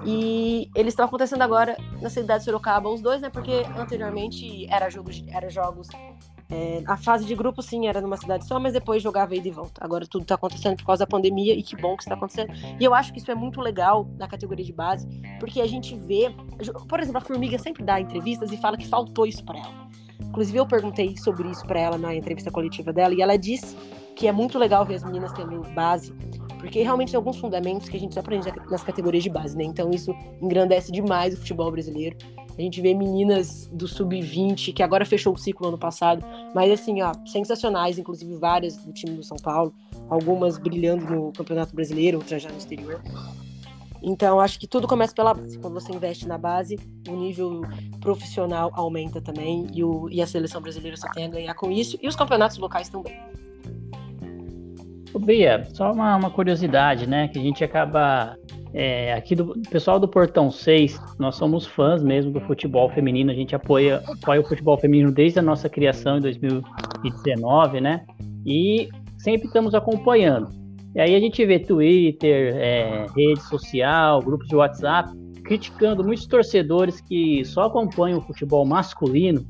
E 0.04 0.68
eles 0.74 0.92
estão 0.92 1.06
acontecendo 1.06 1.42
agora 1.42 1.76
na 2.00 2.10
cidade 2.10 2.40
de 2.40 2.44
Sorocaba, 2.46 2.88
os 2.90 3.00
dois, 3.00 3.22
né? 3.22 3.30
Porque 3.30 3.64
anteriormente 3.78 4.66
era 4.68 4.90
jogos, 4.90 5.22
era 5.28 5.48
jogos. 5.48 5.88
É, 6.52 6.82
a 6.86 6.98
fase 6.98 7.24
de 7.24 7.34
grupo, 7.34 7.62
sim, 7.62 7.86
era 7.86 7.98
numa 7.98 8.18
cidade 8.18 8.46
só, 8.46 8.60
mas 8.60 8.74
depois 8.74 9.02
jogava 9.02 9.34
ida 9.34 9.48
e 9.48 9.50
volta. 9.50 9.82
Agora 9.82 10.06
tudo 10.06 10.22
está 10.22 10.34
acontecendo 10.34 10.76
por 10.76 10.84
causa 10.84 11.00
da 11.00 11.06
pandemia 11.06 11.54
e 11.54 11.62
que 11.62 11.74
bom 11.74 11.96
que 11.96 12.02
está 12.02 12.14
acontecendo. 12.14 12.52
E 12.78 12.84
eu 12.84 12.92
acho 12.92 13.10
que 13.10 13.18
isso 13.18 13.30
é 13.30 13.34
muito 13.34 13.58
legal 13.58 14.06
na 14.18 14.28
categoria 14.28 14.64
de 14.64 14.72
base, 14.72 15.08
porque 15.40 15.62
a 15.62 15.66
gente 15.66 15.96
vê. 15.96 16.34
Por 16.86 17.00
exemplo, 17.00 17.18
a 17.18 17.20
Formiga 17.22 17.58
sempre 17.58 17.82
dá 17.82 17.98
entrevistas 17.98 18.52
e 18.52 18.58
fala 18.58 18.76
que 18.76 18.86
faltou 18.86 19.26
isso 19.26 19.42
para 19.44 19.60
ela. 19.60 19.88
Inclusive, 20.20 20.58
eu 20.58 20.66
perguntei 20.66 21.16
sobre 21.16 21.48
isso 21.50 21.66
para 21.66 21.80
ela 21.80 21.96
na 21.96 22.14
entrevista 22.14 22.50
coletiva 22.50 22.92
dela 22.92 23.14
e 23.14 23.22
ela 23.22 23.38
disse 23.38 23.74
que 24.14 24.28
é 24.28 24.32
muito 24.32 24.58
legal 24.58 24.84
ver 24.84 24.96
as 24.96 25.04
meninas 25.04 25.32
tendo 25.32 25.62
base 25.74 26.14
porque 26.62 26.80
realmente 26.80 27.10
tem 27.10 27.16
alguns 27.16 27.38
fundamentos 27.38 27.88
que 27.88 27.96
a 27.96 28.00
gente 28.00 28.16
aprende 28.16 28.48
nas 28.70 28.84
categorias 28.84 29.24
de 29.24 29.28
base, 29.28 29.56
né? 29.56 29.64
Então 29.64 29.90
isso 29.90 30.14
engrandece 30.40 30.92
demais 30.92 31.34
o 31.34 31.36
futebol 31.38 31.72
brasileiro. 31.72 32.16
A 32.56 32.60
gente 32.60 32.80
vê 32.80 32.94
meninas 32.94 33.66
do 33.72 33.88
sub-20, 33.88 34.74
que 34.74 34.82
agora 34.82 35.04
fechou 35.04 35.32
o 35.32 35.38
ciclo 35.38 35.68
ano 35.68 35.78
passado, 35.78 36.24
mas 36.54 36.70
assim, 36.70 37.00
ó, 37.00 37.12
sensacionais, 37.26 37.98
inclusive 37.98 38.34
várias 38.36 38.76
do 38.76 38.92
time 38.92 39.16
do 39.16 39.22
São 39.22 39.36
Paulo, 39.38 39.72
algumas 40.08 40.58
brilhando 40.58 41.04
no 41.06 41.32
Campeonato 41.32 41.74
Brasileiro, 41.74 42.18
outras 42.18 42.42
já 42.42 42.50
no 42.50 42.58
exterior. 42.58 43.00
Então, 44.02 44.40
acho 44.40 44.58
que 44.58 44.66
tudo 44.66 44.88
começa 44.88 45.14
pela 45.14 45.32
base. 45.32 45.58
Quando 45.58 45.74
você 45.74 45.92
investe 45.92 46.26
na 46.26 46.36
base, 46.36 46.78
o 47.08 47.12
nível 47.12 47.62
profissional 48.00 48.70
aumenta 48.74 49.20
também 49.20 49.68
e, 49.72 49.84
o, 49.84 50.08
e 50.10 50.20
a 50.20 50.26
seleção 50.26 50.60
brasileira 50.60 50.96
só 50.96 51.08
tem 51.12 51.24
a 51.24 51.28
ganhar 51.28 51.54
com 51.54 51.70
isso 51.70 51.96
e 52.02 52.08
os 52.08 52.16
campeonatos 52.16 52.58
locais 52.58 52.88
também. 52.88 53.16
Bia, 55.20 55.68
só 55.72 55.92
uma, 55.92 56.16
uma 56.16 56.30
curiosidade, 56.30 57.06
né? 57.06 57.28
Que 57.28 57.38
a 57.38 57.42
gente 57.42 57.62
acaba 57.62 58.36
é, 58.74 59.12
aqui 59.12 59.34
do 59.34 59.52
pessoal 59.70 60.00
do 60.00 60.08
Portão 60.08 60.50
6, 60.50 60.98
nós 61.18 61.36
somos 61.36 61.66
fãs 61.66 62.02
mesmo 62.02 62.32
do 62.32 62.40
futebol 62.40 62.88
feminino, 62.90 63.30
a 63.30 63.34
gente 63.34 63.54
apoia, 63.54 64.02
apoia 64.06 64.40
o 64.40 64.44
futebol 64.44 64.78
feminino 64.78 65.12
desde 65.12 65.38
a 65.38 65.42
nossa 65.42 65.68
criação 65.68 66.18
em 66.18 66.20
2019, 66.20 67.80
né? 67.80 68.04
E 68.46 68.88
sempre 69.18 69.46
estamos 69.46 69.74
acompanhando. 69.74 70.48
E 70.94 71.00
aí 71.00 71.14
a 71.14 71.20
gente 71.20 71.44
vê 71.44 71.58
Twitter, 71.58 72.54
é, 72.56 73.06
rede 73.14 73.42
social, 73.42 74.20
grupos 74.22 74.48
de 74.48 74.56
WhatsApp, 74.56 75.10
criticando 75.44 76.02
muitos 76.02 76.26
torcedores 76.26 77.00
que 77.00 77.44
só 77.44 77.64
acompanham 77.64 78.18
o 78.18 78.22
futebol 78.22 78.64
masculino. 78.64 79.44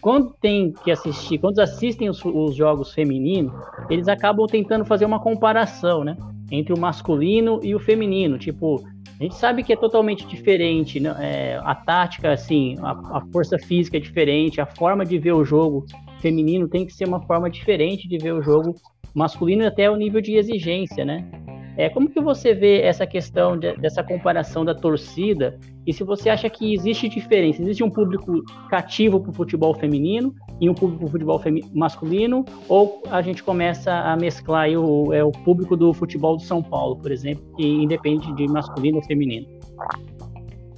Quando 0.00 0.34
tem 0.40 0.72
que 0.84 0.90
assistir, 0.90 1.38
quando 1.38 1.60
assistem 1.60 2.08
os, 2.08 2.24
os 2.24 2.56
jogos 2.56 2.92
femininos, 2.92 3.52
eles 3.88 4.08
acabam 4.08 4.46
tentando 4.46 4.84
fazer 4.84 5.04
uma 5.04 5.20
comparação, 5.20 6.02
né? 6.02 6.16
Entre 6.52 6.74
o 6.74 6.78
masculino 6.78 7.58
e 7.62 7.74
o 7.74 7.80
feminino. 7.80 8.38
Tipo, 8.38 8.84
a 9.18 9.22
gente 9.22 9.34
sabe 9.34 9.64
que 9.64 9.72
é 9.72 9.76
totalmente 9.76 10.26
diferente, 10.26 11.00
né? 11.00 11.16
É, 11.18 11.60
a 11.64 11.74
tática, 11.74 12.30
assim, 12.30 12.76
a, 12.82 12.90
a, 12.90 13.22
força 13.32 13.58
física 13.58 13.96
é 13.96 14.00
diferente, 14.00 14.60
a 14.60 14.66
forma 14.66 15.04
de 15.04 15.18
ver 15.18 15.32
o 15.32 15.44
jogo 15.44 15.86
feminino 16.20 16.68
tem 16.68 16.84
que 16.84 16.92
ser 16.92 17.08
uma 17.08 17.22
forma 17.22 17.48
diferente 17.48 18.06
de 18.06 18.18
ver 18.18 18.34
o 18.34 18.42
jogo 18.42 18.74
masculino 19.14 19.66
até 19.66 19.90
o 19.90 19.96
nível 19.96 20.20
de 20.20 20.34
exigência, 20.34 21.04
né? 21.04 21.26
É, 21.74 21.88
como 21.88 22.10
que 22.10 22.20
você 22.20 22.52
vê 22.52 22.82
essa 22.82 23.06
questão 23.06 23.56
de, 23.56 23.74
dessa 23.78 24.04
comparação 24.04 24.62
da 24.62 24.74
torcida 24.74 25.58
e 25.86 25.92
se 25.92 26.04
você 26.04 26.28
acha 26.28 26.50
que 26.50 26.74
existe 26.74 27.08
diferença? 27.08 27.62
Existe 27.62 27.82
um 27.82 27.90
público 27.90 28.42
cativo 28.68 29.18
para 29.20 29.30
o 29.30 29.34
futebol 29.34 29.74
feminino 29.74 30.34
e 30.62 30.70
um 30.70 30.74
público 30.74 31.00
para 31.00 31.06
o 31.08 31.10
futebol 31.10 31.42
masculino? 31.74 32.44
Ou 32.68 33.02
a 33.10 33.20
gente 33.20 33.42
começa 33.42 33.92
a 33.92 34.16
mesclar 34.16 34.70
o, 34.70 35.12
é, 35.12 35.24
o 35.24 35.32
público 35.32 35.76
do 35.76 35.92
futebol 35.92 36.36
do 36.36 36.42
São 36.42 36.62
Paulo, 36.62 36.96
por 36.96 37.10
exemplo, 37.10 37.44
que 37.56 37.66
independe 37.66 38.32
de 38.36 38.46
masculino 38.46 38.98
ou 38.98 39.02
feminino? 39.02 39.48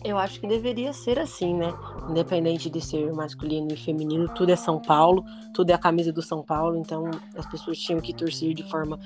Eu 0.05 0.19
acho 0.19 0.39
que 0.39 0.47
deveria 0.47 0.93
ser 0.93 1.19
assim, 1.19 1.55
né? 1.55 1.73
Independente 2.11 2.69
de 2.69 2.79
ser 2.79 3.11
masculino 3.11 3.73
e 3.73 3.77
feminino, 3.77 4.29
tudo 4.35 4.51
é 4.51 4.57
São 4.57 4.79
Paulo, 4.79 5.25
tudo 5.55 5.71
é 5.71 5.73
a 5.73 5.79
camisa 5.79 6.13
do 6.13 6.21
São 6.21 6.43
Paulo, 6.43 6.77
então 6.77 7.11
as 7.35 7.47
pessoas 7.47 7.79
tinham 7.79 8.01
que 8.01 8.13
torcer 8.13 8.53
de 8.53 8.63
forma 8.65 9.01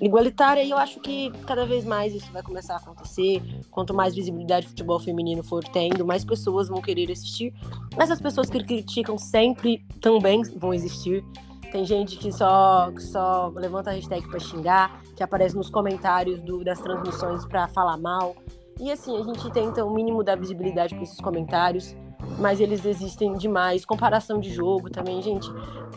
igualitária 0.00 0.62
e 0.62 0.70
eu 0.70 0.76
acho 0.76 1.00
que 1.00 1.32
cada 1.44 1.66
vez 1.66 1.84
mais 1.84 2.14
isso 2.14 2.30
vai 2.32 2.40
começar 2.40 2.74
a 2.74 2.76
acontecer. 2.76 3.42
Quanto 3.68 3.92
mais 3.92 4.14
visibilidade 4.14 4.66
o 4.66 4.68
futebol 4.68 5.00
feminino 5.00 5.42
for 5.42 5.64
tendo, 5.64 6.06
mais 6.06 6.24
pessoas 6.24 6.68
vão 6.68 6.80
querer 6.80 7.10
assistir. 7.10 7.52
Essas 7.98 8.20
pessoas 8.20 8.48
que 8.48 8.62
criticam 8.62 9.18
sempre 9.18 9.84
também 10.00 10.40
vão 10.56 10.72
existir. 10.72 11.24
Tem 11.72 11.84
gente 11.84 12.16
que 12.16 12.30
só, 12.30 12.92
que 12.92 13.02
só 13.02 13.52
levanta 13.56 13.90
a 13.90 13.94
hashtag 13.94 14.28
para 14.28 14.38
xingar, 14.38 15.02
que 15.16 15.22
aparece 15.24 15.56
nos 15.56 15.68
comentários 15.68 16.40
do, 16.40 16.62
das 16.62 16.80
transmissões 16.80 17.44
para 17.44 17.66
falar 17.66 17.96
mal. 17.96 18.36
E 18.78 18.90
assim, 18.90 19.16
a 19.18 19.22
gente 19.22 19.50
tenta 19.50 19.84
o 19.84 19.92
mínimo 19.92 20.22
da 20.22 20.34
visibilidade 20.34 20.94
para 20.94 21.04
esses 21.04 21.20
comentários, 21.20 21.96
mas 22.38 22.60
eles 22.60 22.84
existem 22.84 23.34
demais. 23.34 23.84
Comparação 23.84 24.40
de 24.40 24.52
jogo 24.52 24.90
também, 24.90 25.22
gente, 25.22 25.48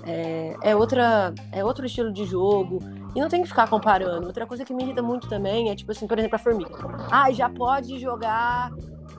é, 0.06 0.56
é, 0.62 0.76
outra, 0.76 1.34
é 1.52 1.64
outro 1.64 1.86
estilo 1.86 2.12
de 2.12 2.26
jogo. 2.26 2.80
E 3.16 3.20
não 3.20 3.30
tem 3.30 3.42
que 3.42 3.48
ficar 3.48 3.68
comparando. 3.68 4.28
Outra 4.28 4.46
coisa 4.46 4.64
que 4.64 4.74
me 4.74 4.84
irrita 4.84 5.02
muito 5.02 5.28
também 5.28 5.70
é, 5.70 5.76
tipo 5.76 5.92
assim, 5.92 6.06
por 6.06 6.20
exemplo, 6.20 6.36
a 6.36 6.40
Formiga. 6.40 6.72
Ah, 7.12 7.32
já 7.32 7.50
pode 7.50 7.98
jogar 8.00 8.72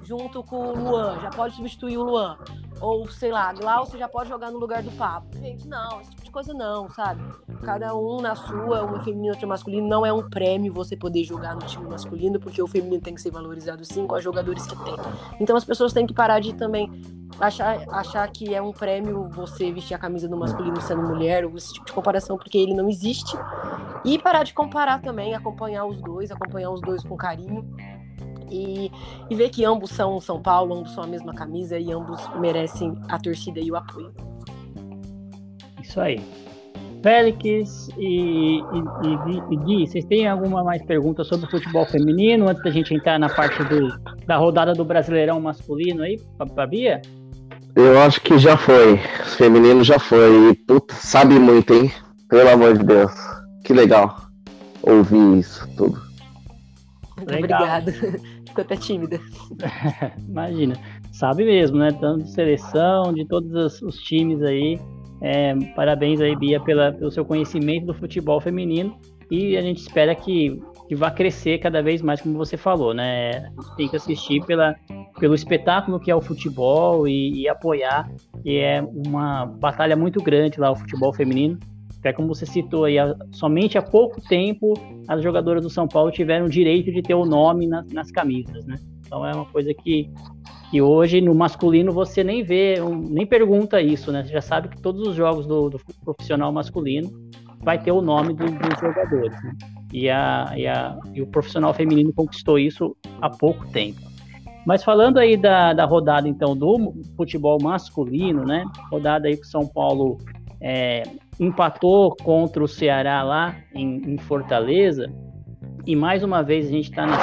junto 0.05 0.43
com 0.43 0.69
o 0.69 0.79
Luan, 0.79 1.19
já 1.21 1.31
pode 1.31 1.55
substituir 1.57 1.99
o 1.99 2.03
Luan. 2.03 2.39
Ou, 2.81 3.09
sei 3.09 3.33
lá, 3.33 3.53
Glaucio 3.53 3.99
já 3.99 4.09
pode 4.09 4.29
jogar 4.29 4.51
no 4.51 4.59
lugar 4.59 4.83
do 4.83 4.91
Papo. 4.93 5.37
Gente, 5.39 5.67
não, 5.67 6.01
esse 6.01 6.11
tipo 6.11 6.25
de 6.25 6.31
coisa 6.31 6.55
não, 6.55 6.89
sabe? 6.91 7.21
Cada 7.63 7.95
um 7.97 8.21
na 8.21 8.37
sua, 8.37 8.85
uma 8.85 9.03
feminino, 9.03 9.33
outra 9.33 9.47
masculino, 9.47 9.89
não 9.89 10.07
é 10.07 10.13
um 10.13 10.29
prêmio 10.29 10.73
você 10.73 10.97
poder 10.97 11.25
jogar 11.25 11.55
no 11.55 11.67
time 11.67 11.89
masculino, 11.89 12.39
porque 12.39 12.63
o 12.63 12.67
feminino 12.67 13.01
tem 13.03 13.15
que 13.15 13.21
ser 13.21 13.31
valorizado 13.31 13.85
sim 13.85 14.07
com 14.07 14.15
os 14.15 14.23
jogadores 14.23 14.67
que 14.67 14.77
tem. 14.85 14.95
Então 15.41 15.57
as 15.57 15.65
pessoas 15.65 15.93
têm 15.93 16.07
que 16.07 16.15
parar 16.15 16.41
de 16.41 16.55
também 16.55 16.91
achar, 17.41 17.85
achar 17.91 18.31
que 18.31 18.55
é 18.55 18.63
um 18.63 18.73
prêmio 18.73 19.29
você 19.29 19.73
vestir 19.73 19.95
a 19.95 19.99
camisa 19.99 20.29
do 20.29 20.37
masculino 20.37 20.81
sendo 20.81 21.03
mulher, 21.03 21.45
ou 21.45 21.57
esse 21.57 21.73
tipo 21.73 21.87
de 21.87 21.93
comparação, 21.93 22.37
porque 22.37 22.59
ele 22.59 22.75
não 22.75 22.89
existe. 22.89 23.37
E 24.05 24.19
parar 24.19 24.45
de 24.45 24.55
comparar 24.55 25.01
também, 25.01 25.35
acompanhar 25.35 25.85
os 25.85 26.01
dois, 26.01 26.31
acompanhar 26.31 26.71
os 26.71 26.81
dois 26.81 27.03
com 27.03 27.17
carinho 27.17 27.65
e, 28.51 28.91
e 29.31 29.35
ver 29.35 29.51
que 29.51 29.65
ambos 29.65 29.91
são 29.91 30.21
São 30.21 30.41
Paulo, 30.41 30.75
ambos 30.75 30.93
são 30.93 31.05
a 31.05 31.07
mesma 31.07 31.35
camisa 31.35 31.79
e 31.79 31.93
ambos 31.93 32.21
merecem 32.39 32.95
a 33.09 33.19
torcida 33.19 33.61
e 33.61 33.71
o 33.71 33.77
apoio. 33.77 34.13
Isso 35.83 36.01
aí. 36.01 36.21
Félix 37.03 37.89
e, 37.97 38.59
e, 38.59 38.61
e, 38.61 39.55
e, 39.55 39.57
Gui, 39.57 39.87
vocês 39.87 40.05
têm 40.05 40.27
alguma 40.27 40.65
mais 40.65 40.83
pergunta 40.83 41.23
sobre 41.23 41.47
o 41.47 41.51
futebol 41.51 41.87
feminino 41.87 42.49
antes 42.49 42.63
da 42.63 42.71
gente 42.71 42.93
entrar 42.93 43.19
na 43.19 43.29
parte 43.29 43.63
do, 43.65 43.89
da 44.27 44.37
rodada 44.37 44.73
do 44.73 44.85
Brasileirão 44.85 45.41
masculino 45.41 46.03
aí, 46.03 46.21
pra, 46.55 46.67
Bia? 46.67 47.01
Eu 47.77 48.01
acho 48.01 48.21
que 48.21 48.39
já 48.39 48.57
foi. 48.57 48.99
Feminino 49.37 49.85
já 49.85 49.99
foi. 49.99 50.51
E, 50.51 50.55
puta, 50.55 50.95
sabe 50.95 51.39
muito, 51.39 51.73
hein? 51.73 51.93
Pelo 52.29 52.51
amor 52.51 52.77
de 52.77 52.85
Deus. 52.85 53.13
Que 53.65 53.73
legal 53.73 54.29
ouvir 54.83 55.39
isso 55.39 55.69
tudo. 55.77 56.01
Muito 57.17 57.35
obrigada. 57.35 57.95
Ficou 58.59 58.65
até 58.65 58.77
tímida. 58.77 59.21
Imagina. 60.29 60.75
Sabe 61.13 61.45
mesmo, 61.45 61.79
né? 61.79 61.93
Tanto 61.93 62.25
de 62.25 62.33
seleção, 62.33 63.13
de 63.13 63.25
todos 63.25 63.81
os 63.83 63.97
times 63.99 64.43
aí. 64.43 64.81
É, 65.21 65.55
parabéns 65.77 66.21
aí, 66.21 66.35
Bia, 66.35 66.61
pela, 66.61 66.93
pelo 66.93 67.11
seu 67.11 67.25
conhecimento 67.25 67.87
do 67.87 67.95
futebol 67.95 68.41
feminino. 68.41 68.99
E 69.31 69.57
a 69.57 69.63
gente 69.63 69.79
espera 69.79 70.15
que, 70.15 70.61
que 70.89 70.97
vá 70.97 71.11
crescer 71.11 71.59
cada 71.59 71.83
vez 71.83 72.03
mais, 72.03 72.21
como 72.21 72.37
você 72.37 72.57
falou, 72.57 72.93
né? 72.93 73.31
A 73.31 73.63
gente 73.63 73.77
tem 73.77 73.89
que 73.89 73.97
assistir 73.97 74.45
pela, 74.45 74.75
pelo 75.21 75.35
espetáculo 75.35 76.01
que 76.01 76.11
é 76.11 76.17
o 76.17 76.21
futebol 76.21 77.07
e, 77.07 77.43
e 77.43 77.49
apoiar, 77.49 78.11
que 78.43 78.59
é 78.59 78.83
uma 78.83 79.47
batalha 79.47 79.97
muito 79.97 80.21
grande 80.21 80.59
lá, 80.59 80.71
o 80.73 80.77
futebol 80.77 81.13
feminino. 81.13 81.59
Até 82.09 82.15
como 82.15 82.35
você 82.35 82.47
citou 82.47 82.85
aí, 82.85 82.97
somente 83.33 83.77
há 83.77 83.83
pouco 83.83 84.19
tempo 84.19 84.73
as 85.07 85.23
jogadoras 85.23 85.63
do 85.63 85.69
São 85.69 85.87
Paulo 85.87 86.11
tiveram 86.11 86.47
o 86.47 86.49
direito 86.49 86.91
de 86.91 87.03
ter 87.03 87.13
o 87.13 87.27
nome 87.27 87.67
na, 87.67 87.85
nas 87.93 88.11
camisas, 88.11 88.65
né? 88.65 88.77
Então 89.07 89.27
é 89.27 89.35
uma 89.35 89.45
coisa 89.45 89.75
que, 89.75 90.11
que 90.71 90.81
hoje 90.81 91.21
no 91.21 91.35
masculino 91.35 91.93
você 91.93 92.25
nem 92.25 92.43
vê, 92.43 92.77
nem 93.11 93.27
pergunta 93.27 93.83
isso, 93.83 94.11
né? 94.11 94.25
Você 94.25 94.33
já 94.33 94.41
sabe 94.41 94.69
que 94.69 94.81
todos 94.81 95.07
os 95.07 95.15
jogos 95.15 95.47
do, 95.47 95.69
do 95.69 95.79
profissional 96.03 96.51
masculino 96.51 97.11
vai 97.61 97.79
ter 97.79 97.93
o 97.93 98.01
nome 98.01 98.33
do, 98.33 98.47
dos 98.47 98.81
jogadores. 98.81 99.43
Né? 99.45 99.57
E, 99.93 100.09
a, 100.09 100.55
e, 100.57 100.67
a, 100.67 100.99
e 101.13 101.21
o 101.21 101.27
profissional 101.27 101.75
feminino 101.75 102.11
conquistou 102.15 102.59
isso 102.59 102.97
há 103.21 103.29
pouco 103.29 103.69
tempo. 103.69 104.01
Mas 104.65 104.83
falando 104.83 105.19
aí 105.19 105.37
da, 105.37 105.75
da 105.75 105.85
rodada 105.85 106.27
então 106.27 106.57
do 106.57 106.95
futebol 107.19 107.59
masculino, 107.63 108.47
né? 108.47 108.65
Rodada 108.91 109.29
aí 109.29 109.37
que 109.37 109.43
o 109.43 109.51
São 109.51 109.67
Paulo 109.67 110.17
é, 110.59 111.03
empatou 111.39 112.17
contra 112.17 112.63
o 112.63 112.69
Ceará 112.69 113.23
lá 113.23 113.55
em, 113.75 114.15
em, 114.15 114.19
Fortaleza. 114.19 115.13
E 115.87 115.95
mais 115.95 116.23
uma 116.23 116.43
vez 116.43 116.67
a 116.67 116.71
gente 116.71 116.91
está 116.91 117.07
na 117.07 117.19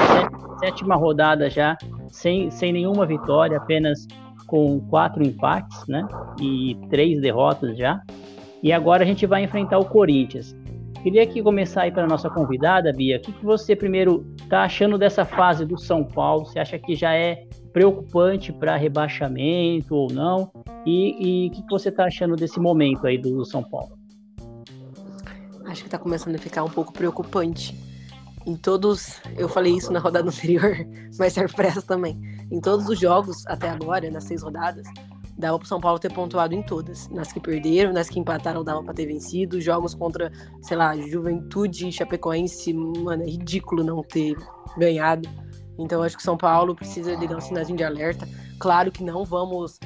sétima 0.59 0.95
rodada 0.95 1.49
já, 1.49 1.77
sem, 2.07 2.49
sem 2.49 2.71
nenhuma 2.71 3.05
vitória, 3.05 3.57
apenas 3.57 4.07
com 4.47 4.79
quatro 4.79 5.23
empates, 5.23 5.85
né? 5.87 6.07
E 6.39 6.75
três 6.89 7.21
derrotas 7.21 7.77
já. 7.77 8.01
E 8.63 8.71
agora 8.71 9.03
a 9.03 9.05
gente 9.05 9.25
vai 9.25 9.43
enfrentar 9.43 9.77
o 9.77 9.85
Corinthians. 9.85 10.55
Queria 11.03 11.21
aqui 11.21 11.43
começar 11.43 11.83
aí 11.83 11.91
para 11.91 12.07
nossa 12.07 12.31
convidada, 12.31 12.91
Bia. 12.91 13.17
O 13.17 13.19
que, 13.19 13.31
que 13.31 13.45
você 13.45 13.75
primeiro 13.75 14.25
está 14.41 14.63
achando 14.63 14.97
dessa 14.97 15.23
fase 15.23 15.63
do 15.63 15.77
São 15.77 16.03
Paulo? 16.03 16.45
Você 16.45 16.57
acha 16.57 16.79
que 16.79 16.95
já 16.95 17.13
é 17.13 17.45
preocupante 17.71 18.51
para 18.51 18.75
rebaixamento 18.75 19.93
ou 19.93 20.11
não? 20.11 20.51
E 20.83 21.47
o 21.47 21.55
que, 21.55 21.61
que 21.61 21.69
você 21.69 21.89
está 21.89 22.05
achando 22.05 22.35
desse 22.35 22.59
momento 22.59 23.05
aí 23.05 23.19
do 23.19 23.45
São 23.45 23.61
Paulo? 23.61 23.94
Acho 25.75 25.83
que 25.83 25.87
está 25.89 25.99
começando 25.99 26.35
a 26.35 26.37
ficar 26.37 26.63
um 26.63 26.69
pouco 26.69 26.93
preocupante. 26.93 27.77
Em 28.45 28.55
todos, 28.55 29.19
eu 29.35 29.49
falei 29.49 29.75
isso 29.75 29.91
na 29.91 29.99
rodada 29.99 30.25
anterior, 30.31 30.73
mas 31.19 31.33
serve 31.33 31.53
para 31.53 31.67
essa 31.67 31.81
também. 31.81 32.17
Em 32.49 32.61
todos 32.61 32.87
os 32.87 32.97
jogos 32.97 33.45
até 33.45 33.69
agora, 33.69 34.09
nas 34.09 34.23
seis 34.23 34.41
rodadas, 34.41 34.87
dava 35.37 35.59
pro 35.59 35.67
São 35.67 35.81
Paulo 35.81 35.99
ter 35.99 36.13
pontuado 36.13 36.55
em 36.55 36.63
todas. 36.63 37.09
Nas 37.09 37.33
que 37.33 37.41
perderam, 37.41 37.91
nas 37.91 38.07
que 38.07 38.17
empataram, 38.17 38.63
dava 38.63 38.81
para 38.81 38.93
ter 38.93 39.05
vencido. 39.05 39.59
Jogos 39.59 39.93
contra, 39.93 40.31
sei 40.61 40.77
lá, 40.77 40.95
Juventude, 40.95 41.91
Chapecoense, 41.91 42.71
mano, 42.73 43.23
é 43.23 43.25
ridículo 43.25 43.83
não 43.83 44.01
ter 44.01 44.33
ganhado. 44.77 45.27
Então 45.77 46.01
acho 46.01 46.15
que 46.15 46.23
São 46.23 46.37
Paulo 46.37 46.73
precisa 46.73 47.13
ligar 47.15 47.35
um 47.35 47.41
sinalzinho 47.41 47.77
de 47.77 47.83
alerta. 47.83 48.25
Claro 48.59 48.91
que 48.91 49.03
não 49.03 49.25
vamos 49.25 49.79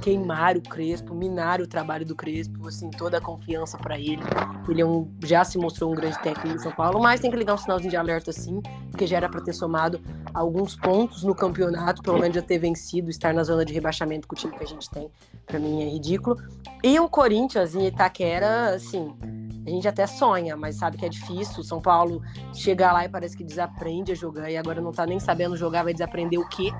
queimar 0.00 0.56
o 0.56 0.62
Crespo, 0.62 1.14
minar 1.14 1.60
o 1.60 1.66
trabalho 1.66 2.04
do 2.06 2.14
Crespo, 2.14 2.66
assim, 2.68 2.90
toda 2.90 3.18
a 3.18 3.20
confiança 3.20 3.76
para 3.76 3.98
ele. 3.98 4.22
Ele 4.68 4.80
é 4.80 4.86
um, 4.86 5.10
já 5.24 5.44
se 5.44 5.58
mostrou 5.58 5.92
um 5.92 5.94
grande 5.94 6.18
técnico 6.22 6.56
em 6.56 6.58
São 6.58 6.72
Paulo, 6.72 7.00
mas 7.00 7.20
tem 7.20 7.30
que 7.30 7.36
ligar 7.36 7.54
um 7.54 7.58
sinalzinho 7.58 7.90
de 7.90 7.96
alerta 7.96 8.32
sim, 8.32 8.60
porque 8.90 9.06
já 9.06 9.18
era 9.18 9.28
para 9.28 9.42
ter 9.42 9.52
somado 9.52 10.00
alguns 10.32 10.74
pontos 10.76 11.22
no 11.22 11.34
campeonato, 11.34 12.02
pelo 12.02 12.18
menos 12.18 12.34
já 12.34 12.42
ter 12.42 12.58
vencido, 12.58 13.10
estar 13.10 13.34
na 13.34 13.44
zona 13.44 13.64
de 13.64 13.72
rebaixamento 13.72 14.26
com 14.26 14.34
o 14.34 14.38
time 14.38 14.56
que 14.56 14.64
a 14.64 14.66
gente 14.66 14.88
tem, 14.90 15.10
para 15.46 15.58
mim 15.58 15.82
é 15.82 15.88
ridículo. 15.90 16.36
E 16.82 16.98
o 16.98 17.08
Corinthians 17.08 17.74
em 17.74 17.86
Itaquera, 17.86 18.74
assim, 18.74 19.14
a 19.66 19.70
gente 19.70 19.88
até 19.88 20.06
sonha, 20.06 20.56
mas 20.56 20.76
sabe 20.76 20.98
que 20.98 21.06
é 21.06 21.08
difícil. 21.08 21.62
São 21.62 21.80
Paulo 21.80 22.22
chegar 22.52 22.92
lá 22.92 23.04
e 23.04 23.08
parece 23.08 23.36
que 23.36 23.42
desaprende 23.42 24.12
a 24.12 24.14
jogar 24.14 24.50
e 24.50 24.56
agora 24.56 24.80
não 24.80 24.92
tá 24.92 25.06
nem 25.06 25.18
sabendo 25.18 25.56
jogar, 25.56 25.82
vai 25.82 25.92
desaprender 25.92 26.38
o 26.38 26.48
quê? 26.48 26.70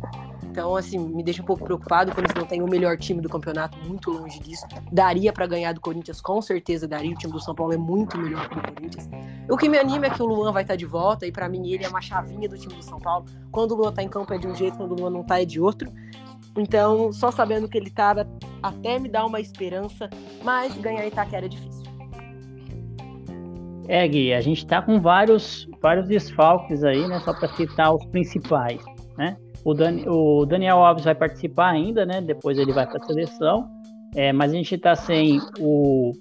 Então, 0.55 0.77
assim, 0.77 1.01
me 1.01 1.21
deixa 1.21 1.43
um 1.43 1.45
pouco 1.45 1.65
preocupado 1.65 2.15
que 2.15 2.21
eles 2.21 2.33
não 2.33 2.47
têm 2.47 2.63
o 2.63 2.69
melhor 2.69 2.97
time 2.97 3.21
do 3.21 3.29
campeonato, 3.29 3.77
muito 3.89 4.09
longe 4.13 4.39
disso. 4.39 4.65
Daria 4.93 5.33
para 5.33 5.49
ganhar 5.49 5.73
do 5.73 5.81
Corinthians, 5.81 6.21
com 6.21 6.41
certeza 6.41 6.87
daria. 6.87 7.11
O 7.11 7.17
time 7.17 7.33
do 7.33 7.41
São 7.41 7.57
Paulo 7.57 7.73
é 7.73 7.77
muito 7.77 8.17
melhor 8.17 8.49
que 8.49 8.57
o 8.57 8.63
Corinthians. 8.63 9.11
O 9.51 9.57
que 9.57 9.69
me 9.69 9.77
anima 9.77 10.07
é 10.07 10.11
que 10.11 10.23
o 10.23 10.27
Luan 10.27 10.53
vai 10.53 10.63
estar 10.63 10.75
tá 10.75 10.77
de 10.77 10.87
volta, 10.87 11.27
e 11.27 11.33
para 11.33 11.49
mim 11.49 11.69
ele 11.73 11.85
é 11.85 11.89
uma 11.89 12.01
chavinha 12.01 12.49
do 12.49 12.57
time 12.57 12.73
do 12.73 12.85
São 12.85 13.01
Paulo. 13.01 13.27
Quando 13.51 13.73
o 13.73 13.75
Luan 13.75 13.93
tá 13.93 14.01
em 14.01 14.09
campo 14.09 14.33
é 14.33 14.39
de 14.39 14.47
um 14.47 14.55
jeito, 14.55 14.77
quando 14.77 14.93
o 14.93 14.95
Luan 14.95 15.11
não 15.11 15.25
tá 15.25 15.43
é 15.43 15.45
de 15.45 15.61
outro. 15.61 15.93
Então, 16.57 17.13
só 17.13 17.33
sabendo 17.33 17.69
que 17.69 17.77
ele 17.77 17.91
tava, 17.91 18.25
até 18.63 19.01
me 19.01 19.09
dá 19.09 19.27
uma 19.27 19.41
esperança, 19.41 20.09
mas 20.45 20.73
ganhar 20.77 21.05
Itaquera 21.05 21.47
é 21.47 21.49
difícil. 21.49 21.83
É, 23.89 24.07
Gui, 24.07 24.33
a 24.33 24.41
gente 24.41 24.65
tá 24.65 24.81
com 24.81 25.01
vários, 25.01 25.69
vários 25.83 26.07
desfalques 26.07 26.85
aí, 26.85 27.09
né? 27.09 27.19
Só 27.25 27.35
para 27.35 27.49
citar 27.49 27.93
os 27.93 28.07
principais, 28.07 28.81
né? 29.17 29.37
O, 29.65 29.73
Dan, 29.73 29.99
o 30.07 30.45
Daniel 30.45 30.79
Alves 30.79 31.05
vai 31.05 31.15
participar 31.15 31.71
ainda, 31.71 32.05
né? 32.05 32.21
Depois 32.21 32.59
ele 32.59 32.73
vai 32.73 32.87
para 32.87 32.99
a 32.99 33.07
seleção. 33.07 33.69
É, 34.15 34.33
mas 34.33 34.53
a 34.53 34.55
gente 34.55 34.75
está 34.75 34.95
sem 34.95 35.41
o, 35.59 36.13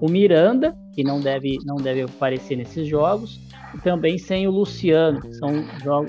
o 0.00 0.08
Miranda, 0.08 0.74
que 0.94 1.04
não 1.04 1.20
deve, 1.20 1.58
não 1.64 1.76
deve 1.76 2.02
aparecer 2.02 2.56
nesses 2.56 2.88
jogos, 2.88 3.40
e 3.74 3.78
também 3.78 4.18
sem 4.18 4.46
o 4.46 4.50
Luciano, 4.50 5.20
que 5.20 5.32
são 5.34 5.64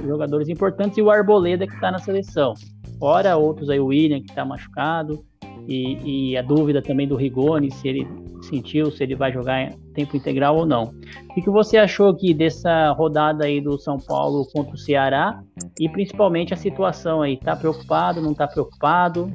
jogadores 0.06 0.48
importantes, 0.48 0.98
e 0.98 1.02
o 1.02 1.10
Arboleda, 1.10 1.68
que 1.68 1.74
está 1.74 1.92
na 1.92 2.00
seleção. 2.00 2.54
Fora 3.00 3.36
outros 3.36 3.70
aí, 3.70 3.80
o 3.80 3.88
William, 3.88 4.22
que 4.22 4.30
está 4.30 4.46
machucado, 4.46 5.26
e, 5.68 6.32
e, 6.32 6.38
a 6.38 6.42
dúvida 6.42 6.82
também 6.82 7.08
do 7.08 7.16
Rigoni, 7.16 7.72
se 7.72 7.88
ele 7.88 8.08
sentiu, 8.42 8.92
se 8.92 9.04
ele 9.04 9.16
vai 9.16 9.32
jogar 9.32 9.62
em 9.62 9.72
tempo 9.94 10.18
integral 10.18 10.58
ou 10.58 10.66
não. 10.66 10.94
O 11.30 11.34
que 11.42 11.50
você 11.50 11.78
achou 11.78 12.10
aqui 12.10 12.34
dessa 12.34 12.92
rodada 12.92 13.46
aí 13.46 13.62
do 13.62 13.78
São 13.78 13.98
Paulo 13.98 14.46
contra 14.54 14.74
o 14.74 14.78
Ceará 14.78 15.42
e 15.80 15.88
principalmente 15.88 16.54
a 16.54 16.58
situação 16.58 17.22
aí? 17.22 17.38
Tá 17.38 17.56
preocupado, 17.56 18.22
não 18.22 18.34
tá 18.34 18.48
preocupado? 18.48 19.32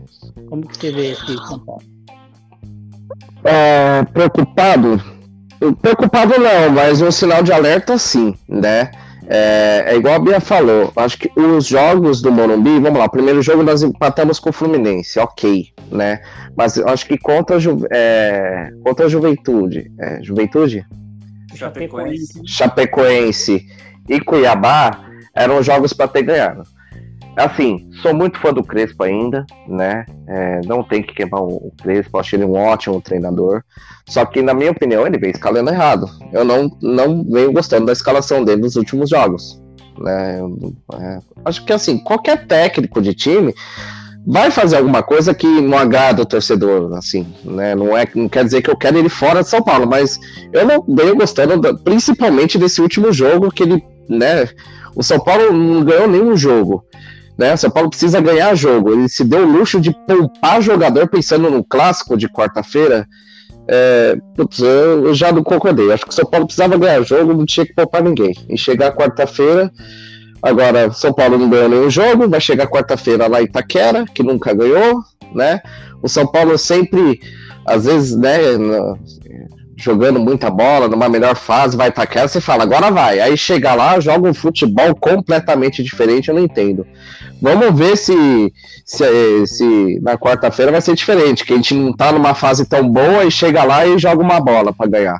Como 0.49 0.67
que 0.67 0.77
você 0.77 0.93
vê 0.93 1.13
esse 1.13 1.37
São 1.47 1.59
Paulo? 1.61 1.83
É, 3.45 4.05
preocupado? 4.13 5.01
Preocupado 5.81 6.35
não, 6.39 6.71
mas 6.75 7.01
um 7.01 7.11
sinal 7.11 7.43
de 7.43 7.53
alerta 7.53 7.99
sim, 7.99 8.35
né? 8.49 8.91
É, 9.31 9.85
é, 9.89 9.97
igual 9.97 10.15
a 10.15 10.19
Bia 10.19 10.41
falou, 10.41 10.91
acho 10.97 11.19
que 11.19 11.31
os 11.39 11.67
jogos 11.67 12.23
do 12.23 12.33
Morumbi, 12.33 12.81
vamos 12.81 12.99
lá, 12.99 13.05
o 13.05 13.11
primeiro 13.11 13.43
jogo 13.43 13.63
nós 13.63 13.83
empatamos 13.83 14.41
com 14.41 14.49
o 14.49 14.53
Fluminense, 14.53 15.19
ok, 15.19 15.69
né? 15.93 16.23
Mas 16.57 16.79
acho 16.79 17.07
que 17.07 17.19
contra 17.19 17.57
a, 17.57 17.59
Ju, 17.59 17.87
é, 17.93 18.71
contra 18.83 19.05
a 19.05 19.09
Juventude, 19.09 19.93
é, 19.99 20.23
Juventude? 20.23 20.87
Chapecoense. 21.55 22.41
Chapecoense 22.47 23.67
e 24.09 24.19
Cuiabá 24.19 25.05
eram 25.35 25.63
jogos 25.63 25.93
para 25.93 26.09
ter 26.09 26.23
ganhado. 26.23 26.63
Assim, 27.37 27.89
sou 28.03 28.13
muito 28.13 28.39
fã 28.39 28.53
do 28.53 28.65
Crespo 28.65 29.05
ainda, 29.05 29.47
né? 29.67 30.05
É, 30.27 30.61
não 30.67 30.83
tem 30.83 31.03
que 31.03 31.15
queimar 31.15 31.43
o 31.43 31.73
Crespo, 31.81 32.19
acho 32.19 32.35
ele 32.35 32.45
um 32.45 32.55
ótimo 32.55 33.01
treinador. 33.01 33.63
Só 34.09 34.25
que, 34.25 34.43
na 34.43 34.53
minha 34.53 34.73
opinião, 34.73 35.07
ele 35.07 35.19
vem 35.19 35.31
escalando 35.31 35.71
errado. 35.71 36.09
Eu 36.33 36.45
não, 36.45 36.69
não 36.83 37.25
venho 37.25 37.53
gostando 37.53 37.87
da 37.87 37.93
escalação 37.93 38.45
dele 38.45 38.63
nos 38.63 38.75
últimos 38.77 39.11
jogos. 39.11 39.63
Né? 39.99 40.41
É, 41.01 41.19
acho 41.45 41.65
que, 41.65 41.73
assim, 41.73 41.99
qualquer 41.99 42.47
técnico 42.47 43.01
de 43.01 43.15
time 43.15 43.55
vai 44.27 44.51
fazer 44.51 44.77
alguma 44.77 45.03
coisa 45.03 45.33
que 45.33 45.47
não 45.47 45.79
agrada 45.79 46.21
o 46.21 46.27
torcedor, 46.27 46.93
assim, 46.95 47.27
né? 47.45 47.75
Não, 47.75 47.97
é, 47.97 48.07
não 48.15 48.29
quer 48.29 48.45
dizer 48.45 48.61
que 48.61 48.71
eu 48.71 48.77
quero 48.77 48.99
ele 48.99 49.09
fora 49.09 49.43
de 49.43 49.49
São 49.49 49.63
Paulo, 49.63 49.87
mas 49.87 50.21
eu 50.53 50.67
não 50.67 50.85
venho 50.87 51.17
gostando, 51.17 51.79
principalmente 51.79 52.59
desse 52.59 52.81
último 52.83 53.11
jogo 53.11 53.51
que 53.51 53.63
ele, 53.63 53.83
né? 54.07 54.47
O 54.95 55.03
São 55.03 55.19
Paulo 55.19 55.53
não 55.53 55.83
ganhou 55.83 56.07
nenhum 56.07 56.37
jogo. 56.37 56.85
Né? 57.39 57.57
São 57.57 57.71
Paulo 57.71 57.89
precisa 57.89 58.21
ganhar 58.21 58.55
jogo. 58.57 58.93
Ele 58.93 59.09
se 59.09 59.23
deu 59.23 59.47
o 59.47 59.51
luxo 59.51 59.81
de 59.81 59.93
poupar 60.07 60.61
jogador 60.61 61.09
pensando 61.09 61.49
no 61.49 61.63
clássico 61.63 62.17
de 62.17 62.29
quarta-feira. 62.29 63.07
É, 63.69 64.17
eu 64.37 65.15
já 65.15 65.31
não 65.31 65.45
concordei. 65.45 65.93
Acho 65.93 66.05
que 66.05 66.11
o 66.11 66.15
São 66.15 66.25
Paulo 66.25 66.47
precisava 66.47 66.77
ganhar 66.77 67.03
jogo, 67.03 67.35
não 67.35 67.47
tinha 67.47 67.65
que 67.65 67.75
poupar 67.75 68.03
ninguém. 68.03 68.35
E 68.49 68.59
chegar 68.59 68.97
quarta-feira. 68.97 69.71
Agora, 70.43 70.91
São 70.93 71.13
Paulo 71.13 71.39
não 71.39 71.49
ganhou 71.49 71.69
nenhum 71.69 71.91
jogo, 71.91 72.29
vai 72.29 72.41
chegar 72.41 72.69
quarta-feira 72.69 73.27
lá 73.27 73.41
em 73.41 73.45
Itaquera, 73.45 74.05
que 74.05 74.23
nunca 74.23 74.55
ganhou, 74.55 75.03
né? 75.35 75.61
O 76.01 76.09
São 76.09 76.27
Paulo 76.27 76.57
sempre, 76.57 77.21
às 77.67 77.85
vezes, 77.85 78.17
né, 78.17 78.39
jogando 79.79 80.19
muita 80.19 80.51
bola, 80.51 80.89
numa 80.89 81.09
melhor 81.09 81.37
fase, 81.37 81.77
vai 81.77 81.89
Itaquera, 81.89 82.27
você 82.27 82.41
fala, 82.41 82.65
agora 82.65 82.91
vai. 82.91 83.21
Aí 83.21 83.37
chega 83.37 83.75
lá, 83.75 84.01
joga 84.01 84.29
um 84.29 84.35
futebol 84.35 84.95
completamente 84.95 85.83
diferente, 85.83 86.29
eu 86.29 86.35
não 86.35 86.43
entendo. 86.43 86.85
Vamos 87.41 87.79
ver 87.79 87.97
se, 87.97 88.53
se, 88.85 89.47
se 89.47 90.01
na 90.03 90.19
quarta-feira 90.19 90.73
vai 90.73 90.81
ser 90.81 90.95
diferente, 90.95 91.45
que 91.45 91.53
a 91.53 91.57
gente 91.57 91.75
não 91.75 91.93
tá 91.93 92.11
numa 92.11 92.35
fase 92.35 92.67
tão 92.67 92.89
boa 92.89 93.25
e 93.25 93.31
chega 93.31 93.63
lá 93.63 93.87
e 93.87 93.99
joga 93.99 94.23
uma 94.23 94.41
bola 94.41 94.73
para 94.73 94.91
ganhar. 94.91 95.19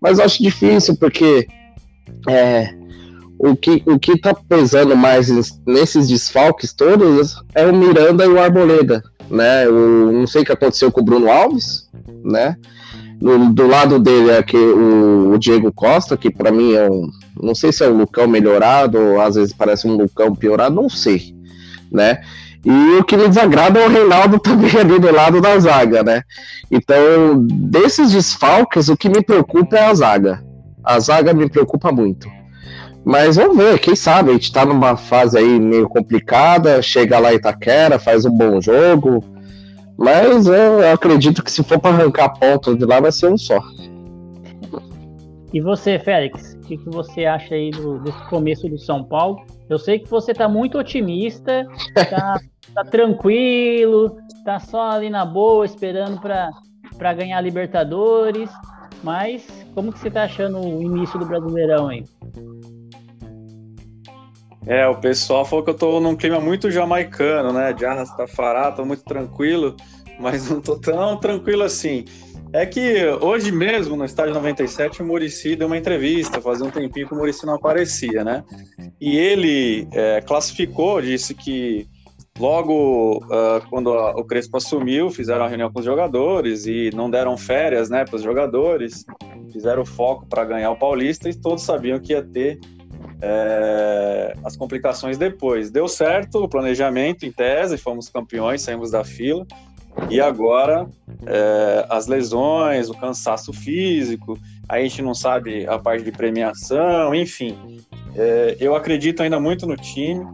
Mas 0.00 0.18
eu 0.18 0.24
acho 0.24 0.40
difícil, 0.40 0.96
porque 0.96 1.48
é, 2.28 2.72
o, 3.38 3.56
que, 3.56 3.82
o 3.86 3.98
que 3.98 4.18
tá 4.18 4.32
pesando 4.34 4.96
mais 4.96 5.28
nesses 5.66 6.06
desfalques 6.06 6.72
todos 6.72 7.42
é 7.54 7.66
o 7.66 7.74
Miranda 7.74 8.24
e 8.24 8.28
o 8.28 8.40
Arboleda, 8.40 9.02
né? 9.28 9.66
Eu 9.66 10.12
não 10.12 10.26
sei 10.28 10.42
o 10.42 10.44
que 10.44 10.52
aconteceu 10.52 10.92
com 10.92 11.00
o 11.00 11.04
Bruno 11.04 11.28
Alves, 11.28 11.88
né? 12.24 12.56
No, 13.20 13.52
do 13.52 13.66
lado 13.66 13.98
dele 13.98 14.30
é 14.30 14.42
que 14.42 14.56
o, 14.56 15.32
o 15.32 15.38
Diego 15.38 15.72
Costa, 15.72 16.16
que 16.16 16.30
para 16.30 16.50
mim 16.50 16.74
é 16.74 16.88
um. 16.90 17.08
Não 17.40 17.54
sei 17.54 17.72
se 17.72 17.84
é 17.84 17.88
um 17.88 17.98
Lucão 17.98 18.26
melhorado, 18.26 18.98
ou 18.98 19.20
às 19.20 19.34
vezes 19.34 19.54
parece 19.54 19.86
um 19.86 19.96
Lucão 19.96 20.34
piorado, 20.34 20.74
não 20.74 20.88
sei 20.88 21.36
né? 21.90 22.20
E 22.64 22.98
o 22.98 23.04
que 23.04 23.16
me 23.16 23.28
desagrada 23.28 23.78
é 23.78 23.86
o 23.86 23.90
Reinaldo 23.90 24.38
também 24.40 24.76
ali 24.76 24.98
do 24.98 25.12
lado 25.12 25.40
da 25.40 25.58
zaga, 25.58 26.02
né? 26.02 26.22
Então, 26.70 27.46
desses 27.46 28.12
desfalques, 28.12 28.88
o 28.88 28.96
que 28.96 29.08
me 29.08 29.22
preocupa 29.22 29.76
é 29.76 29.86
a 29.86 29.94
zaga. 29.94 30.42
A 30.84 30.98
zaga 30.98 31.32
me 31.32 31.48
preocupa 31.48 31.92
muito. 31.92 32.28
Mas 33.04 33.36
vamos 33.36 33.56
ver, 33.56 33.78
quem 33.78 33.94
sabe, 33.94 34.30
a 34.30 34.32
gente 34.32 34.52
tá 34.52 34.64
numa 34.64 34.96
fase 34.96 35.38
aí 35.38 35.60
meio 35.60 35.88
complicada, 35.88 36.82
chega 36.82 37.20
lá 37.20 37.32
Itaquera, 37.32 38.00
faz 38.00 38.24
um 38.24 38.30
bom 38.30 38.60
jogo. 38.60 39.22
Mas 39.98 40.46
eu 40.46 40.92
acredito 40.92 41.42
que 41.42 41.50
se 41.50 41.62
for 41.62 41.80
para 41.80 41.94
arrancar 41.94 42.38
pontos 42.38 42.76
de 42.76 42.84
lá, 42.84 43.00
vai 43.00 43.10
ser 43.10 43.32
um 43.32 43.38
só. 43.38 43.60
E 45.52 45.60
você, 45.60 45.98
Félix, 45.98 46.54
o 46.54 46.60
que, 46.66 46.76
que 46.76 46.90
você 46.90 47.24
acha 47.24 47.54
aí 47.54 47.70
do, 47.70 47.98
desse 48.00 48.28
começo 48.28 48.68
do 48.68 48.78
São 48.78 49.02
Paulo? 49.04 49.42
Eu 49.70 49.78
sei 49.78 49.98
que 49.98 50.08
você 50.08 50.34
tá 50.34 50.48
muito 50.48 50.78
otimista, 50.78 51.66
tá, 51.94 52.40
tá 52.74 52.84
tranquilo, 52.84 54.18
tá 54.44 54.58
só 54.58 54.90
ali 54.90 55.08
na 55.08 55.24
boa, 55.24 55.64
esperando 55.64 56.20
para 56.20 57.14
ganhar 57.14 57.38
a 57.38 57.40
Libertadores. 57.40 58.50
Mas 59.02 59.46
como 59.74 59.92
que 59.92 59.98
você 59.98 60.10
tá 60.10 60.24
achando 60.24 60.58
o 60.58 60.82
início 60.82 61.18
do 61.18 61.26
Brasileirão 61.26 61.88
aí? 61.88 62.04
É, 64.66 64.86
o 64.88 64.96
pessoal 64.96 65.44
falou 65.44 65.64
que 65.64 65.70
eu 65.70 65.74
tô 65.74 66.00
num 66.00 66.16
clima 66.16 66.40
muito 66.40 66.70
jamaicano, 66.70 67.52
né? 67.52 67.72
De 67.72 67.86
Arrastafará, 67.86 68.72
tô 68.72 68.84
muito 68.84 69.04
tranquilo, 69.04 69.76
mas 70.18 70.50
não 70.50 70.60
tô 70.60 70.76
tão 70.76 71.16
tranquilo 71.18 71.62
assim. 71.62 72.04
É 72.52 72.66
que 72.66 73.04
hoje 73.20 73.52
mesmo, 73.52 73.96
no 73.96 74.04
estádio 74.04 74.34
97, 74.34 75.02
o 75.02 75.06
Murici 75.06 75.54
deu 75.54 75.66
uma 75.68 75.76
entrevista, 75.76 76.40
fazia 76.40 76.66
um 76.66 76.70
tempinho 76.70 77.06
que 77.06 77.14
o 77.14 77.16
Murici 77.16 77.46
não 77.46 77.54
aparecia, 77.54 78.24
né? 78.24 78.42
E 79.00 79.16
ele 79.16 79.86
é, 79.92 80.20
classificou, 80.20 81.00
disse 81.00 81.34
que 81.34 81.86
logo 82.38 83.18
uh, 83.18 83.68
quando 83.70 83.92
a, 83.92 84.12
o 84.12 84.24
Crespo 84.24 84.56
assumiu, 84.56 85.10
fizeram 85.10 85.44
a 85.44 85.48
reunião 85.48 85.72
com 85.72 85.78
os 85.78 85.84
jogadores 85.84 86.66
e 86.66 86.90
não 86.94 87.10
deram 87.10 87.36
férias 87.36 87.88
né, 87.88 88.04
para 88.04 88.16
os 88.16 88.22
jogadores, 88.22 89.04
fizeram 89.52 89.84
foco 89.84 90.26
para 90.26 90.44
ganhar 90.44 90.70
o 90.70 90.76
Paulista 90.76 91.28
e 91.28 91.34
todos 91.34 91.62
sabiam 91.62 91.98
que 91.98 92.12
ia 92.12 92.22
ter 92.22 92.58
é, 93.20 94.34
as 94.44 94.56
complicações 94.56 95.16
depois. 95.16 95.70
Deu 95.70 95.88
certo 95.88 96.44
o 96.44 96.48
planejamento 96.48 97.24
em 97.24 97.32
tese, 97.32 97.78
fomos 97.78 98.08
campeões, 98.08 98.62
saímos 98.62 98.90
da 98.90 99.04
fila. 99.04 99.46
E 100.10 100.20
agora, 100.20 100.86
é, 101.24 101.86
as 101.88 102.06
lesões, 102.06 102.90
o 102.90 102.94
cansaço 102.94 103.52
físico, 103.52 104.38
a 104.68 104.78
gente 104.80 105.00
não 105.00 105.14
sabe 105.14 105.66
a 105.66 105.78
parte 105.78 106.04
de 106.04 106.12
premiação, 106.12 107.14
enfim. 107.14 107.80
É, 108.14 108.56
eu 108.60 108.74
acredito 108.74 109.22
ainda 109.22 109.40
muito 109.40 109.66
no 109.66 109.76
time. 109.76 110.24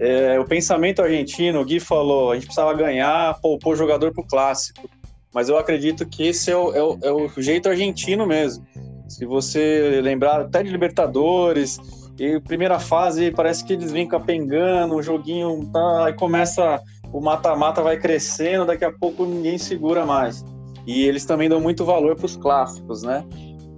é, 0.00 0.38
o 0.40 0.44
pensamento 0.44 1.00
argentino, 1.00 1.60
o 1.60 1.64
Gui 1.64 1.78
falou, 1.78 2.32
a 2.32 2.34
gente 2.34 2.46
precisava 2.46 2.74
ganhar, 2.74 3.38
poupou 3.40 3.76
jogador 3.76 4.12
para 4.12 4.22
o 4.22 4.26
clássico. 4.26 4.88
Mas 5.32 5.48
eu 5.48 5.56
acredito 5.56 6.04
que 6.06 6.24
esse 6.26 6.50
é 6.50 6.56
o, 6.56 6.74
é, 6.74 6.82
o, 6.82 6.98
é 7.02 7.12
o, 7.12 7.42
jeito 7.42 7.68
argentino 7.68 8.26
mesmo. 8.26 8.66
Se 9.08 9.24
você 9.24 10.00
lembrar 10.02 10.40
até 10.40 10.62
de 10.62 10.70
Libertadores, 10.70 11.78
e 12.18 12.40
primeira 12.40 12.78
fase 12.78 13.30
parece 13.30 13.64
que 13.64 13.72
eles 13.72 13.90
vêm 13.90 14.06
capengando, 14.06 14.94
o 14.94 15.02
joguinho 15.02 15.68
tá, 15.72 16.06
aí 16.06 16.12
começa, 16.12 16.80
o 17.12 17.20
mata-mata 17.20 17.82
vai 17.82 17.96
crescendo, 17.96 18.66
daqui 18.66 18.84
a 18.84 18.92
pouco 18.92 19.24
ninguém 19.24 19.58
segura 19.58 20.04
mais. 20.04 20.44
E 20.86 21.04
eles 21.04 21.24
também 21.24 21.48
dão 21.48 21.60
muito 21.60 21.84
valor 21.84 22.16
para 22.16 22.26
os 22.26 22.36
clássicos, 22.36 23.02
né? 23.02 23.24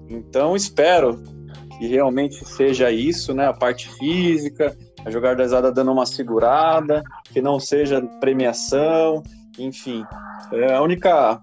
Então 0.08 0.56
espero 0.56 1.22
que 1.78 1.86
realmente 1.86 2.44
seja 2.44 2.90
isso, 2.90 3.34
né? 3.34 3.46
A 3.46 3.52
parte 3.52 3.88
física, 3.98 4.76
a 5.04 5.10
jogadora 5.10 5.70
dando 5.70 5.92
uma 5.92 6.06
segurada, 6.06 7.02
que 7.32 7.40
não 7.40 7.60
seja 7.60 8.02
premiação, 8.20 9.22
enfim. 9.58 10.04
É, 10.52 10.74
a 10.74 10.82
única 10.82 11.40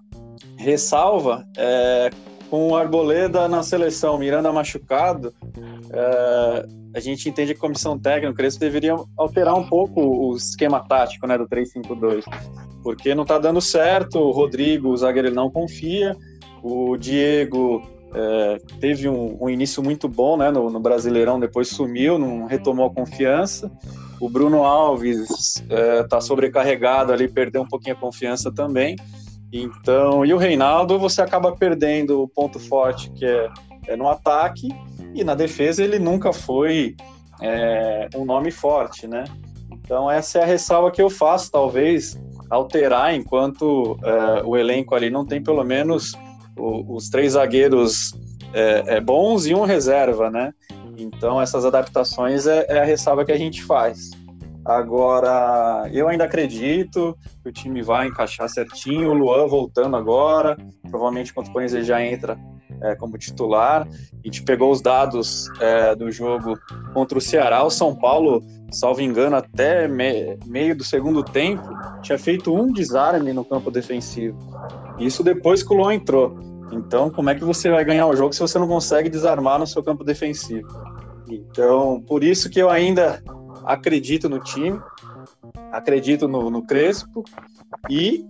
ressalva 0.56 1.44
é 1.56 2.10
com 2.50 2.68
o 2.68 2.76
Arboleda 2.76 3.48
na 3.48 3.62
seleção, 3.62 4.18
Miranda 4.18 4.52
machucado, 4.52 5.32
é, 5.90 6.66
a 6.94 7.00
gente 7.00 7.28
entende 7.28 7.52
que 7.52 7.58
a 7.58 7.60
comissão 7.60 7.98
técnica, 7.98 8.30
o 8.30 8.34
Crespo 8.34 8.60
deveria 8.60 8.96
alterar 9.16 9.54
um 9.54 9.66
pouco 9.66 10.00
o 10.00 10.36
esquema 10.36 10.80
tático 10.80 11.26
né, 11.26 11.38
do 11.38 11.46
3-5-2, 11.46 12.24
porque 12.82 13.14
não 13.14 13.22
está 13.22 13.38
dando 13.38 13.60
certo, 13.60 14.18
o 14.18 14.30
Rodrigo, 14.30 14.90
o 14.90 14.96
zagueiro, 14.96 15.28
ele 15.28 15.34
não 15.34 15.50
confia, 15.50 16.16
o 16.62 16.96
Diego 16.96 17.82
é, 18.14 18.58
teve 18.78 19.08
um, 19.08 19.36
um, 19.40 19.48
início 19.48 19.82
muito 19.82 20.06
bom 20.06 20.36
né, 20.36 20.50
no, 20.50 20.70
no, 20.70 20.80
Brasileirão, 20.80 21.40
depois 21.40 21.68
sumiu, 21.68 22.18
não 22.18 22.46
retomou 22.46 22.86
a 22.86 22.94
confiança. 22.94 23.70
O 24.20 24.28
Bruno 24.28 24.62
Alves 24.64 25.56
está 25.56 25.74
é, 25.74 26.02
tá 26.04 26.20
sobrecarregado 26.20 27.12
ali, 27.12 27.26
perdeu 27.26 27.62
um 27.62 27.68
pouquinho 27.68 27.96
a 27.96 27.98
confiança 27.98 28.52
também. 28.52 28.96
Então, 29.52 30.24
e 30.24 30.32
o 30.32 30.38
Reinaldo, 30.38 30.98
você 30.98 31.20
acaba 31.20 31.56
perdendo 31.56 32.22
o 32.22 32.28
ponto 32.28 32.60
forte 32.60 33.10
que 33.10 33.24
é, 33.24 33.50
é 33.88 33.96
no 33.96 34.08
ataque, 34.08 34.68
e 35.14 35.24
na 35.24 35.34
defesa 35.34 35.82
ele 35.82 35.98
nunca 35.98 36.32
foi 36.32 36.96
é, 37.40 38.08
um 38.16 38.24
nome 38.24 38.50
forte, 38.50 39.06
né? 39.06 39.24
Então, 39.70 40.10
essa 40.10 40.38
é 40.38 40.42
a 40.42 40.46
ressalva 40.46 40.90
que 40.90 41.02
eu 41.02 41.10
faço, 41.10 41.50
talvez 41.50 42.18
alterar 42.48 43.14
enquanto 43.14 43.98
é, 44.02 44.42
o 44.44 44.56
elenco 44.56 44.94
ali 44.94 45.10
não 45.10 45.24
tem 45.24 45.42
pelo 45.42 45.64
menos 45.64 46.12
o, 46.56 46.96
os 46.96 47.08
três 47.08 47.32
zagueiros 47.32 48.12
é, 48.52 48.96
é, 48.96 49.00
bons 49.00 49.46
e 49.46 49.54
um 49.54 49.64
reserva, 49.64 50.30
né? 50.30 50.52
Então 50.96 51.40
essas 51.40 51.64
adaptações 51.64 52.46
é, 52.46 52.66
é, 52.68 52.80
a 52.80 52.84
ressalva 52.84 53.24
que 53.24 53.32
a 53.32 53.38
gente 53.38 53.62
faz. 53.62 54.10
Agora, 54.64 55.88
eu 55.92 56.06
ainda 56.06 56.24
acredito 56.24 57.16
que 57.42 57.48
o 57.48 57.52
time 57.52 57.82
vai 57.82 58.06
encaixar 58.06 58.48
certinho. 58.48 59.10
O 59.10 59.14
Luan 59.14 59.48
voltando 59.48 59.96
agora, 59.96 60.56
provavelmente 60.88 61.34
contra 61.34 61.50
o 61.50 61.52
Corinthians 61.52 61.74
ele 61.78 61.84
já 61.84 62.04
entra 62.04 62.38
é, 62.82 62.94
como 62.94 63.16
titular. 63.16 63.86
A 63.88 64.26
gente 64.26 64.42
pegou 64.42 64.70
os 64.70 64.80
dados 64.80 65.48
é, 65.60 65.94
do 65.94 66.10
jogo 66.10 66.58
contra 66.92 67.16
o 67.16 67.20
Ceará. 67.20 67.62
O 67.64 67.70
São 67.70 67.94
Paulo, 67.94 68.42
salvo 68.70 69.00
engano, 69.00 69.36
até 69.36 69.88
me, 69.88 70.36
meio 70.46 70.76
do 70.76 70.84
segundo 70.84 71.22
tempo, 71.22 71.68
tinha 72.02 72.18
feito 72.18 72.54
um 72.54 72.72
desarme 72.72 73.32
no 73.32 73.44
campo 73.44 73.70
defensivo. 73.70 74.36
Isso 74.98 75.22
depois 75.22 75.62
que 75.62 75.72
o 75.72 75.76
Luan 75.76 75.94
entrou. 75.94 76.38
Então, 76.72 77.10
como 77.10 77.28
é 77.30 77.34
que 77.34 77.44
você 77.44 77.70
vai 77.70 77.84
ganhar 77.84 78.06
o 78.06 78.16
jogo 78.16 78.32
se 78.32 78.40
você 78.40 78.58
não 78.58 78.66
consegue 78.66 79.10
desarmar 79.10 79.58
no 79.58 79.66
seu 79.66 79.82
campo 79.82 80.02
defensivo? 80.02 80.68
Então, 81.28 82.02
por 82.06 82.24
isso 82.24 82.48
que 82.48 82.58
eu 82.58 82.70
ainda 82.70 83.22
acredito 83.64 84.28
no 84.28 84.40
time, 84.40 84.80
acredito 85.70 86.26
no, 86.26 86.50
no 86.50 86.62
Crespo 86.62 87.24
e 87.88 88.26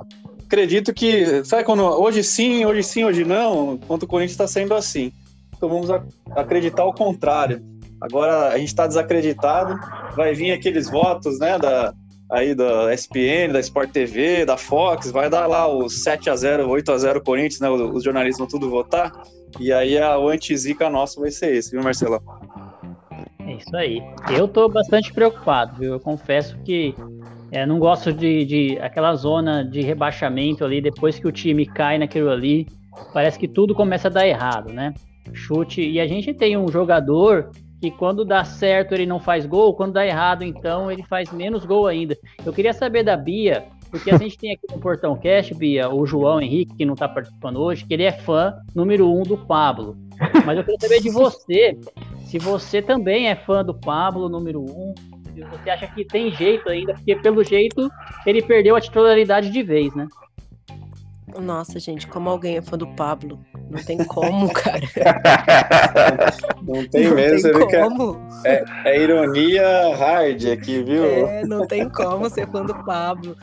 acredito 0.53 0.93
que, 0.93 1.43
sabe 1.45 1.65
quando 1.65 1.83
hoje 1.83 2.23
sim, 2.23 2.67
hoje 2.67 2.83
sim, 2.83 3.05
hoje 3.05 3.25
não, 3.25 3.79
quanto 3.79 4.03
o 4.03 4.07
Corinthians 4.07 4.33
está 4.33 4.47
sendo 4.47 4.75
assim. 4.75 5.11
Então 5.57 5.67
vamos 5.67 5.89
acreditar 6.37 6.85
o 6.85 6.93
contrário. 6.93 7.63
Agora 7.99 8.49
a 8.49 8.59
gente 8.59 8.69
está 8.69 8.87
desacreditado, 8.87 9.79
vai 10.15 10.35
vir 10.35 10.53
aqueles 10.53 10.91
votos, 10.91 11.39
né, 11.39 11.59
da, 11.59 11.95
aí 12.31 12.55
da 12.55 12.93
SPN, 12.93 13.53
da 13.53 13.61
Sport 13.61 13.93
TV, 13.93 14.45
da 14.45 14.59
Fox, 14.59 15.11
vai 15.11 15.31
dar 15.31 15.47
lá 15.47 15.67
os 15.67 16.03
7 16.03 16.29
a 16.29 16.37
0 16.37 16.69
8 16.69 16.93
a 16.93 16.99
0 16.99 17.23
Corinthians, 17.23 17.61
né? 17.61 17.71
Os 17.71 18.03
jornalistas 18.03 18.39
vão 18.39 18.49
tudo 18.49 18.69
votar. 18.69 19.13
E 19.61 19.73
aí 19.73 19.97
a, 19.99 20.17
anti-zica 20.17 20.91
nosso 20.91 21.21
vai 21.21 21.31
ser 21.31 21.55
esse, 21.55 21.71
viu, 21.71 21.83
Marcelo? 21.83 22.21
É 23.47 23.53
isso 23.55 23.77
aí. 23.77 24.03
Eu 24.37 24.49
tô 24.49 24.69
bastante 24.69 25.13
preocupado, 25.13 25.79
viu? 25.79 25.93
Eu 25.93 26.01
confesso 26.01 26.59
que 26.65 26.95
é, 27.53 27.67
não 27.67 27.79
gosto 27.79 28.11
de, 28.11 28.47
de 28.47 28.79
aquela 28.81 29.15
zona 29.15 29.63
de 29.63 29.83
rebaixamento 29.83 30.65
ali, 30.65 30.81
depois 30.81 31.19
que 31.19 31.29
o 31.29 31.33
time 31.33 31.67
cai 31.67 31.99
naquilo 31.99 32.31
ali, 32.31 32.67
parece 33.13 33.39
que 33.39 33.47
tudo 33.47 33.75
começa 33.75 34.09
a 34.09 34.11
dar 34.11 34.27
errado, 34.27 34.73
né? 34.73 34.95
Chute. 35.35 35.83
E 35.83 36.01
a 36.01 36.07
gente 36.07 36.33
tem 36.33 36.57
um 36.57 36.69
jogador 36.69 37.51
que 37.79 37.91
quando 37.91 38.25
dá 38.25 38.43
certo 38.43 38.95
ele 38.95 39.05
não 39.05 39.21
faz 39.21 39.45
gol, 39.45 39.75
quando 39.75 39.93
dá 39.93 40.07
errado, 40.07 40.43
então 40.45 40.91
ele 40.91 41.03
faz 41.03 41.31
menos 41.31 41.67
gol 41.67 41.87
ainda. 41.87 42.17
Eu 42.43 42.55
queria 42.55 42.73
saber 42.73 43.03
da 43.03 43.19
Bia, 43.19 43.67
porque 43.91 44.11
a 44.11 44.17
gente 44.17 44.39
tem 44.39 44.53
aqui 44.53 44.65
no 44.73 44.81
Portão 44.81 45.15
Cast, 45.15 45.55
Bia, 45.55 45.93
o 45.93 46.07
João 46.07 46.41
Henrique, 46.41 46.75
que 46.75 46.87
não 46.87 46.95
está 46.95 47.07
participando 47.07 47.59
hoje, 47.59 47.85
que 47.85 47.93
ele 47.93 48.05
é 48.05 48.13
fã 48.13 48.55
número 48.75 49.13
um 49.13 49.25
do 49.25 49.37
Pablo. 49.37 49.95
Mas 50.47 50.57
eu 50.57 50.65
queria 50.65 50.81
saber 50.81 51.03
de 51.03 51.11
você, 51.11 51.79
se 52.25 52.39
você 52.39 52.81
também 52.81 53.29
é 53.29 53.35
fã 53.35 53.63
do 53.63 53.75
Pablo, 53.75 54.31
número 54.31 54.63
um, 54.63 54.95
você 55.41 55.71
acha 55.71 55.87
que 55.87 56.05
tem 56.05 56.31
jeito 56.33 56.69
ainda, 56.69 56.95
porque 56.95 57.17
pelo 57.17 57.43
jeito 57.43 57.91
ele 58.27 58.43
perdeu 58.43 58.77
a 58.77 58.81
titularidade 58.81 59.51
de 59.51 59.63
vez, 59.63 59.95
né? 59.95 60.07
Nossa, 61.41 61.79
gente, 61.79 62.07
como 62.07 62.29
alguém 62.29 62.59
é 62.59 62.63
fã 62.63 62.77
do 62.77 62.87
Pablo? 62.87 63.39
Não 63.71 63.83
tem 63.83 64.05
como, 64.05 64.53
cara. 64.53 64.83
não 66.63 66.87
tem 66.89 67.09
não 67.09 67.15
mesmo, 67.15 67.69
tem 67.69 67.81
como. 67.83 68.21
É, 68.45 68.65
é, 68.85 69.01
ironia 69.03 69.97
hard 69.97 70.45
aqui, 70.47 70.83
viu? 70.83 71.05
É, 71.05 71.45
não 71.47 71.67
tem 71.67 71.89
como 71.89 72.29
ser 72.29 72.47
fã 72.51 72.65
do 72.65 72.75
Pablo. 72.85 73.37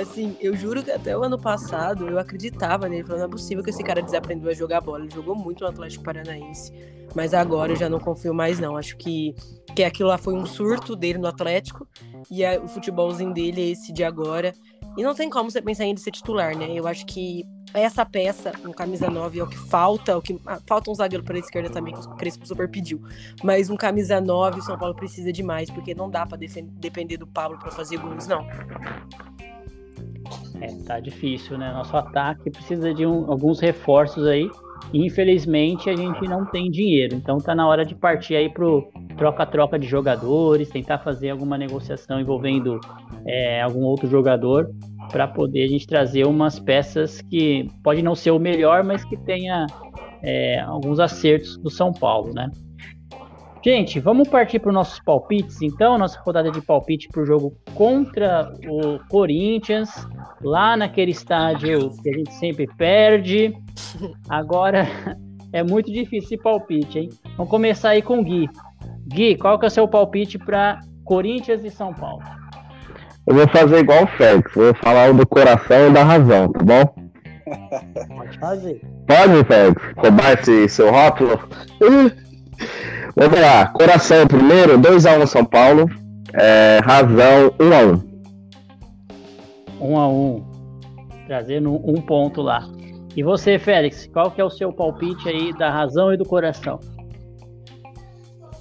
Assim, 0.00 0.36
eu 0.40 0.54
juro 0.54 0.82
que 0.82 0.90
até 0.90 1.16
o 1.16 1.22
ano 1.22 1.38
passado 1.38 2.08
eu 2.08 2.18
acreditava 2.18 2.88
nele, 2.88 3.02
falando, 3.02 3.20
não 3.20 3.28
é 3.28 3.30
possível 3.30 3.64
que 3.64 3.70
esse 3.70 3.82
cara 3.82 4.02
desaprendeu 4.02 4.50
a 4.50 4.54
jogar 4.54 4.80
bola. 4.80 5.04
Ele 5.04 5.14
jogou 5.14 5.34
muito 5.34 5.62
no 5.62 5.70
Atlético 5.70 6.04
Paranaense. 6.04 6.72
Mas 7.14 7.32
agora 7.32 7.72
eu 7.72 7.76
já 7.76 7.88
não 7.88 7.98
confio 7.98 8.34
mais, 8.34 8.60
não. 8.60 8.76
Acho 8.76 8.96
que, 8.96 9.34
que 9.74 9.82
aquilo 9.82 10.10
lá 10.10 10.18
foi 10.18 10.34
um 10.34 10.44
surto 10.44 10.94
dele 10.94 11.18
no 11.18 11.26
Atlético. 11.26 11.88
E 12.30 12.44
a, 12.44 12.60
o 12.60 12.68
futebolzinho 12.68 13.32
dele 13.32 13.62
é 13.62 13.70
esse 13.70 13.90
de 13.92 14.04
agora. 14.04 14.52
E 14.96 15.02
não 15.02 15.14
tem 15.14 15.30
como 15.30 15.50
você 15.50 15.62
pensar 15.62 15.84
em 15.84 15.90
ele 15.90 16.00
ser 16.00 16.10
titular, 16.10 16.56
né? 16.56 16.68
Eu 16.74 16.86
acho 16.86 17.06
que 17.06 17.44
essa 17.74 18.06
peça, 18.06 18.52
um 18.64 18.72
camisa 18.72 19.10
9, 19.10 19.38
é 19.38 19.42
o 19.42 19.46
que 19.46 19.58
falta. 19.58 20.16
O 20.16 20.22
que, 20.22 20.40
ah, 20.46 20.58
falta 20.66 20.90
um 20.90 20.94
zagueiro 20.94 21.22
para 21.22 21.36
a 21.36 21.38
esquerda 21.38 21.68
também, 21.68 21.94
que 21.94 22.00
o 22.00 22.16
Crespo 22.16 22.46
super 22.46 22.68
pediu. 22.70 23.02
Mas 23.42 23.68
um 23.68 23.76
camisa 23.76 24.20
9, 24.20 24.60
o 24.60 24.62
São 24.62 24.78
Paulo 24.78 24.94
precisa 24.94 25.32
demais, 25.32 25.70
porque 25.70 25.94
não 25.94 26.08
dá 26.08 26.24
para 26.24 26.38
depender 26.38 27.18
do 27.18 27.26
Pablo 27.26 27.58
para 27.58 27.70
fazer 27.70 27.98
gols, 27.98 28.26
não. 28.26 28.46
É, 30.60 30.68
tá 30.86 31.00
difícil, 31.00 31.58
né? 31.58 31.72
Nosso 31.72 31.96
ataque 31.96 32.50
precisa 32.50 32.94
de 32.94 33.06
um, 33.06 33.30
alguns 33.30 33.60
reforços 33.60 34.26
aí. 34.26 34.50
Infelizmente, 34.92 35.90
a 35.90 35.96
gente 35.96 36.26
não 36.28 36.44
tem 36.46 36.70
dinheiro. 36.70 37.14
Então 37.14 37.38
tá 37.38 37.54
na 37.54 37.66
hora 37.66 37.84
de 37.84 37.94
partir 37.94 38.36
aí 38.36 38.48
pro 38.48 38.90
troca-troca 39.16 39.78
de 39.78 39.86
jogadores, 39.86 40.68
tentar 40.68 40.98
fazer 40.98 41.30
alguma 41.30 41.56
negociação 41.56 42.20
envolvendo 42.20 42.78
é, 43.26 43.62
algum 43.62 43.82
outro 43.82 44.08
jogador 44.08 44.70
para 45.10 45.26
poder 45.26 45.64
a 45.64 45.68
gente 45.68 45.86
trazer 45.86 46.26
umas 46.26 46.58
peças 46.58 47.20
que 47.22 47.68
pode 47.82 48.02
não 48.02 48.14
ser 48.14 48.30
o 48.30 48.38
melhor, 48.38 48.84
mas 48.84 49.04
que 49.04 49.16
tenha 49.16 49.66
é, 50.22 50.60
alguns 50.60 51.00
acertos 51.00 51.56
do 51.58 51.70
São 51.70 51.92
Paulo, 51.92 52.32
né? 52.34 52.50
Gente, 53.66 53.98
vamos 53.98 54.28
partir 54.28 54.60
para 54.60 54.68
os 54.68 54.74
nossos 54.76 55.00
palpites, 55.00 55.60
então, 55.60 55.98
nossa 55.98 56.20
rodada 56.20 56.52
de 56.52 56.60
palpite 56.60 57.08
para 57.08 57.20
o 57.20 57.26
jogo 57.26 57.52
contra 57.74 58.52
o 58.64 59.00
Corinthians, 59.08 59.90
lá 60.40 60.76
naquele 60.76 61.10
estádio 61.10 61.90
que 62.00 62.08
a 62.08 62.12
gente 62.12 62.32
sempre 62.34 62.68
perde. 62.78 63.52
Agora 64.28 64.86
é 65.52 65.64
muito 65.64 65.90
difícil 65.92 66.28
esse 66.28 66.36
palpite, 66.36 67.00
hein? 67.00 67.08
Vamos 67.36 67.50
começar 67.50 67.88
aí 67.88 68.02
com 68.02 68.20
o 68.20 68.22
Gui. 68.22 68.48
Gui, 69.08 69.36
qual 69.36 69.58
que 69.58 69.64
é 69.64 69.68
o 69.68 69.70
seu 69.70 69.88
palpite 69.88 70.38
para 70.38 70.78
Corinthians 71.04 71.64
e 71.64 71.70
São 71.72 71.92
Paulo? 71.92 72.22
Eu 73.26 73.34
vou 73.34 73.48
fazer 73.48 73.80
igual 73.80 74.04
o 74.04 74.06
Félix, 74.06 74.54
vou 74.54 74.72
falar 74.76 75.10
o 75.10 75.14
do 75.14 75.26
coração 75.26 75.88
e 75.88 75.92
da 75.92 76.04
razão, 76.04 76.52
tá 76.52 76.62
bom? 76.62 76.94
Pode 78.16 78.38
fazer. 78.38 78.80
Pode, 79.08 79.44
Félix? 79.44 79.82
Roubar 79.96 80.34
esse 80.34 80.68
seu 80.68 80.88
rótulo? 80.92 81.36
Vamos 83.18 83.40
lá, 83.40 83.66
coração 83.68 84.26
primeiro, 84.26 84.78
2x1 84.78 85.22
um 85.22 85.26
São 85.26 85.42
Paulo. 85.42 85.88
É, 86.34 86.80
razão 86.84 87.50
1x1. 87.58 88.04
1x1. 89.80 90.44
Trazendo 91.26 91.72
um 91.72 91.98
ponto 92.02 92.42
lá. 92.42 92.68
E 93.16 93.22
você, 93.22 93.58
Félix, 93.58 94.06
qual 94.12 94.30
que 94.30 94.38
é 94.38 94.44
o 94.44 94.50
seu 94.50 94.70
palpite 94.70 95.26
aí 95.30 95.56
da 95.56 95.70
razão 95.70 96.12
e 96.12 96.18
do 96.18 96.26
coração? 96.26 96.78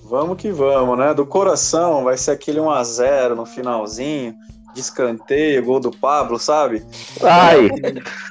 Vamos 0.06 0.38
que 0.38 0.50
vamos, 0.52 0.98
né? 0.98 1.14
Do 1.14 1.26
coração 1.26 2.06
vai 2.06 2.16
ser 2.16 2.32
aquele 2.32 2.60
1x0 2.60 3.36
no 3.36 3.46
finalzinho, 3.46 4.36
de 4.74 4.80
escanteio, 4.80 5.66
gol 5.66 5.82
do 5.82 5.92
Pablo, 5.92 6.40
sabe? 6.40 6.82
Ai! 7.22 7.70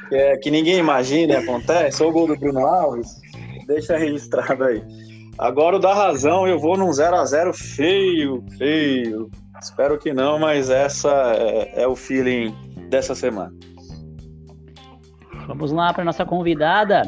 Que, 0.09 0.15
é, 0.17 0.37
que 0.39 0.51
ninguém 0.51 0.79
imagina 0.79 1.39
acontece, 1.41 2.03
ou 2.03 2.09
o 2.09 2.13
gol 2.13 2.29
do 2.29 2.37
Bruno 2.37 2.65
Alves. 2.67 3.21
Deixa 3.67 3.99
registrado 3.99 4.65
aí. 4.65 4.83
Agora 5.39 5.77
o 5.77 5.79
da 5.81 5.93
razão, 5.93 6.47
eu 6.47 6.59
vou 6.59 6.77
num 6.77 6.91
0x0 6.91 7.53
feio, 7.55 8.45
feio. 8.57 9.31
Espero 9.61 9.99
que 9.99 10.13
não, 10.13 10.39
mas 10.39 10.71
essa 10.71 11.11
é, 11.37 11.83
é 11.83 11.89
o 11.89 11.97
feeling 11.97 12.55
dessa 12.89 13.15
semana. 13.15 13.53
Vamos 15.47 15.73
lá 15.73 15.93
para 15.93 16.05
nossa 16.05 16.25
convidada. 16.25 17.03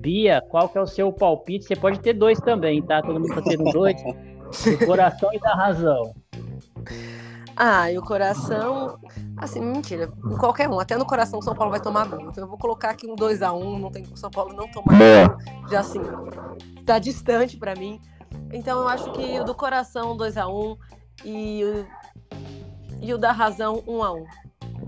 Bia, 0.00 0.42
qual 0.48 0.68
que 0.68 0.78
é 0.78 0.80
o 0.80 0.86
seu 0.86 1.12
palpite? 1.12 1.66
Você 1.66 1.76
pode 1.76 2.00
ter 2.00 2.14
dois 2.14 2.38
também, 2.40 2.82
tá? 2.82 3.02
Todo 3.02 3.20
mundo 3.20 3.34
tá 3.34 3.42
tendo 3.42 3.64
dois. 3.64 3.96
Do 4.64 4.86
coração 4.86 5.28
e 5.32 5.40
da 5.40 5.54
razão. 5.54 6.14
Ah, 7.56 7.90
e 7.90 7.96
o 7.96 8.02
coração. 8.02 8.98
Assim, 9.38 9.60
mentira. 9.60 10.08
Qualquer 10.38 10.68
um. 10.68 10.78
Até 10.78 10.96
no 10.96 11.06
coração 11.06 11.38
o 11.38 11.42
São 11.42 11.54
Paulo 11.54 11.70
vai 11.70 11.80
tomar 11.80 12.06
gol. 12.06 12.28
Então 12.28 12.44
eu 12.44 12.48
vou 12.48 12.58
colocar 12.58 12.90
aqui 12.90 13.06
um 13.06 13.16
2x1. 13.16 13.54
Um, 13.54 13.78
não 13.78 13.90
tem 13.90 14.02
como 14.02 14.14
o 14.14 14.18
São 14.18 14.30
Paulo 14.30 14.52
não 14.52 14.68
tomar 14.68 14.98
gol. 14.98 15.38
Já 15.70 15.80
assim, 15.80 16.00
tá 16.84 16.98
distante 16.98 17.56
para 17.56 17.74
mim. 17.74 17.98
Então 18.52 18.82
eu 18.82 18.88
acho 18.88 19.10
que 19.12 19.40
o 19.40 19.44
do 19.44 19.54
coração 19.54 20.16
2x1 20.16 20.52
um, 20.52 20.76
e, 21.24 21.64
o, 21.64 21.86
e 23.00 23.14
o 23.14 23.18
da 23.18 23.32
razão 23.32 23.82
1x1. 23.86 24.24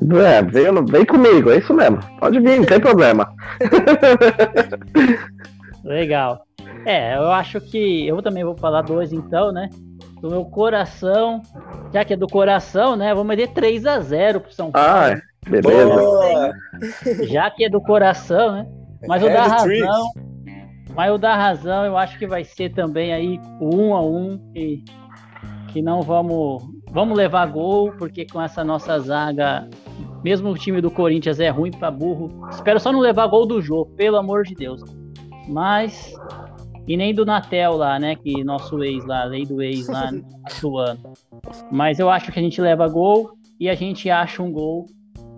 Um 0.00 0.20
é, 0.20 0.42
vem, 0.42 0.84
vem 0.84 1.04
comigo, 1.04 1.50
é 1.50 1.58
isso 1.58 1.74
mesmo. 1.74 1.98
Pode 2.20 2.38
vir, 2.38 2.58
não 2.58 2.66
tem 2.66 2.78
problema. 2.78 3.34
Legal. 5.82 6.44
É, 6.84 7.16
eu 7.16 7.32
acho 7.32 7.60
que. 7.60 8.06
Eu 8.06 8.22
também 8.22 8.44
vou 8.44 8.56
falar 8.56 8.82
dois 8.82 9.12
então, 9.12 9.52
né? 9.52 9.68
Do 10.20 10.30
meu 10.30 10.44
coração. 10.44 11.42
Já 11.92 12.04
que 12.04 12.12
é 12.12 12.16
do 12.16 12.26
coração, 12.26 12.96
né? 12.96 13.14
Vamos 13.14 13.28
meter 13.28 13.48
3 13.48 13.86
a 13.86 14.00
0 14.00 14.40
pro 14.40 14.52
São 14.52 14.70
Paulo. 14.70 14.88
Ah, 14.88 15.20
beleza. 15.48 15.94
Boa! 15.94 16.52
Já 17.22 17.50
que 17.50 17.64
é 17.64 17.68
do 17.68 17.80
coração, 17.80 18.52
né? 18.52 18.66
Mas 19.06 19.22
o 19.22 19.28
É 19.28 19.32
da 19.32 19.42
razão. 19.44 20.12
Mas 20.94 21.12
o 21.12 21.18
da 21.18 21.36
razão, 21.36 21.84
eu 21.84 21.96
acho 21.96 22.18
que 22.18 22.26
vai 22.26 22.42
ser 22.42 22.70
também 22.70 23.12
aí 23.12 23.40
o 23.60 23.76
um 23.76 23.94
a 23.94 24.02
um 24.02 24.38
que, 24.52 24.82
que 25.68 25.80
não 25.80 26.02
vamos 26.02 26.62
vamos 26.90 27.16
levar 27.16 27.46
gol, 27.46 27.92
porque 27.92 28.26
com 28.26 28.40
essa 28.40 28.64
nossa 28.64 28.98
zaga, 28.98 29.68
mesmo 30.24 30.50
o 30.50 30.58
time 30.58 30.80
do 30.80 30.90
Corinthians 30.90 31.38
é 31.38 31.48
ruim 31.48 31.70
pra 31.70 31.90
burro. 31.90 32.48
Espero 32.50 32.80
só 32.80 32.90
não 32.90 33.00
levar 33.00 33.26
gol 33.28 33.46
do 33.46 33.60
jogo, 33.62 33.94
pelo 33.94 34.16
amor 34.16 34.44
de 34.44 34.54
Deus. 34.54 34.82
Mas 35.46 36.12
e 36.88 36.96
nem 36.96 37.14
do 37.14 37.26
Natel 37.26 37.76
lá, 37.76 37.98
né, 37.98 38.16
que 38.16 38.42
nosso 38.42 38.82
ex 38.82 39.04
lá, 39.04 39.24
lei 39.24 39.44
do 39.44 39.62
ex 39.62 39.86
lá 39.88 40.10
atuando. 40.44 41.12
Mas 41.70 41.98
eu 41.98 42.08
acho 42.08 42.32
que 42.32 42.38
a 42.38 42.42
gente 42.42 42.60
leva 42.60 42.88
gol 42.88 43.32
e 43.60 43.68
a 43.68 43.74
gente 43.74 44.08
acha 44.08 44.42
um 44.42 44.50
gol 44.50 44.86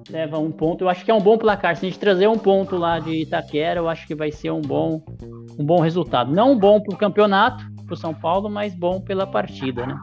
leva 0.09 0.39
um 0.39 0.51
ponto. 0.51 0.85
Eu 0.85 0.89
acho 0.89 1.05
que 1.05 1.11
é 1.11 1.15
um 1.15 1.21
bom 1.21 1.39
placar. 1.39 1.77
Se 1.77 1.87
a 1.87 1.89
gente 1.89 1.99
trazer 1.99 2.29
um 2.29 2.39
ponto 2.39 2.77
lá 2.77 2.99
de 2.99 3.23
Itaquera, 3.23 3.81
eu 3.81 3.89
acho 3.89 4.07
que 4.07 4.15
vai 4.15 4.31
ser 4.31 4.51
um 4.51 4.61
bom, 4.61 5.03
um 5.59 5.65
bom 5.65 5.81
resultado. 5.81 6.33
Não 6.33 6.59
bom 6.59 6.81
para 6.81 6.95
o 6.95 6.99
campeonato, 6.99 7.65
para 7.85 7.95
o 7.95 7.97
São 7.97 8.15
Paulo, 8.15 8.49
mas 8.49 8.75
bom 8.75 9.01
pela 9.01 9.27
partida, 9.27 9.87
né? 9.87 9.99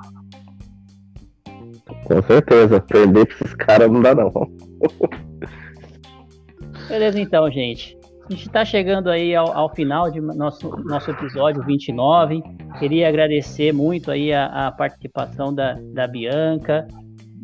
Com 2.05 2.21
certeza. 2.21 2.79
Perder 2.81 3.25
pra 3.25 3.35
esses 3.35 3.53
caras 3.55 3.91
não 3.91 4.01
dá, 4.01 4.15
não. 4.15 4.31
Beleza, 6.87 7.19
então, 7.19 7.49
gente. 7.51 7.96
A 8.27 8.33
gente 8.33 8.47
está 8.47 8.65
chegando 8.65 9.09
aí 9.09 9.33
ao, 9.33 9.55
ao, 9.55 9.73
final 9.73 10.11
de 10.11 10.19
nosso, 10.19 10.69
nosso 10.83 11.09
episódio 11.09 11.63
29. 11.63 12.43
Queria 12.77 13.07
agradecer 13.07 13.71
muito 13.71 14.11
aí 14.11 14.33
a, 14.33 14.67
a 14.67 14.71
participação 14.73 15.55
da, 15.55 15.77
da 15.93 16.05
Bianca, 16.07 16.85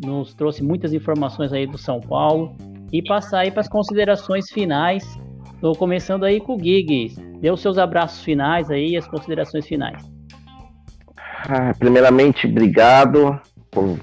nos 0.03 0.33
trouxe 0.33 0.61
muitas 0.61 0.93
informações 0.93 1.53
aí 1.53 1.65
do 1.65 1.77
São 1.77 2.01
Paulo 2.01 2.53
e 2.91 3.01
passar 3.01 3.39
aí 3.39 3.51
para 3.51 3.61
as 3.61 3.69
considerações 3.69 4.49
finais. 4.51 5.05
Estou 5.53 5.73
começando 5.73 6.25
aí 6.25 6.41
com 6.41 6.57
o 6.57 6.59
Gig. 6.59 7.15
Dê 7.39 7.49
os 7.49 7.61
seus 7.61 7.77
abraços 7.77 8.21
finais 8.21 8.69
aí, 8.69 8.97
as 8.97 9.07
considerações 9.07 9.65
finais. 9.65 10.03
Ah, 11.47 11.73
primeiramente, 11.79 12.45
obrigado 12.45 13.39
por 13.71 13.97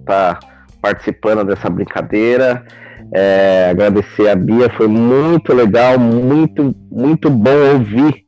estar 0.00 0.38
participando 0.82 1.46
dessa 1.46 1.70
brincadeira. 1.70 2.62
É, 3.12 3.68
agradecer 3.70 4.28
a 4.28 4.34
Bia, 4.34 4.68
foi 4.76 4.88
muito 4.88 5.52
legal, 5.52 5.98
muito, 5.98 6.74
muito 6.90 7.30
bom 7.30 7.74
ouvir, 7.74 8.24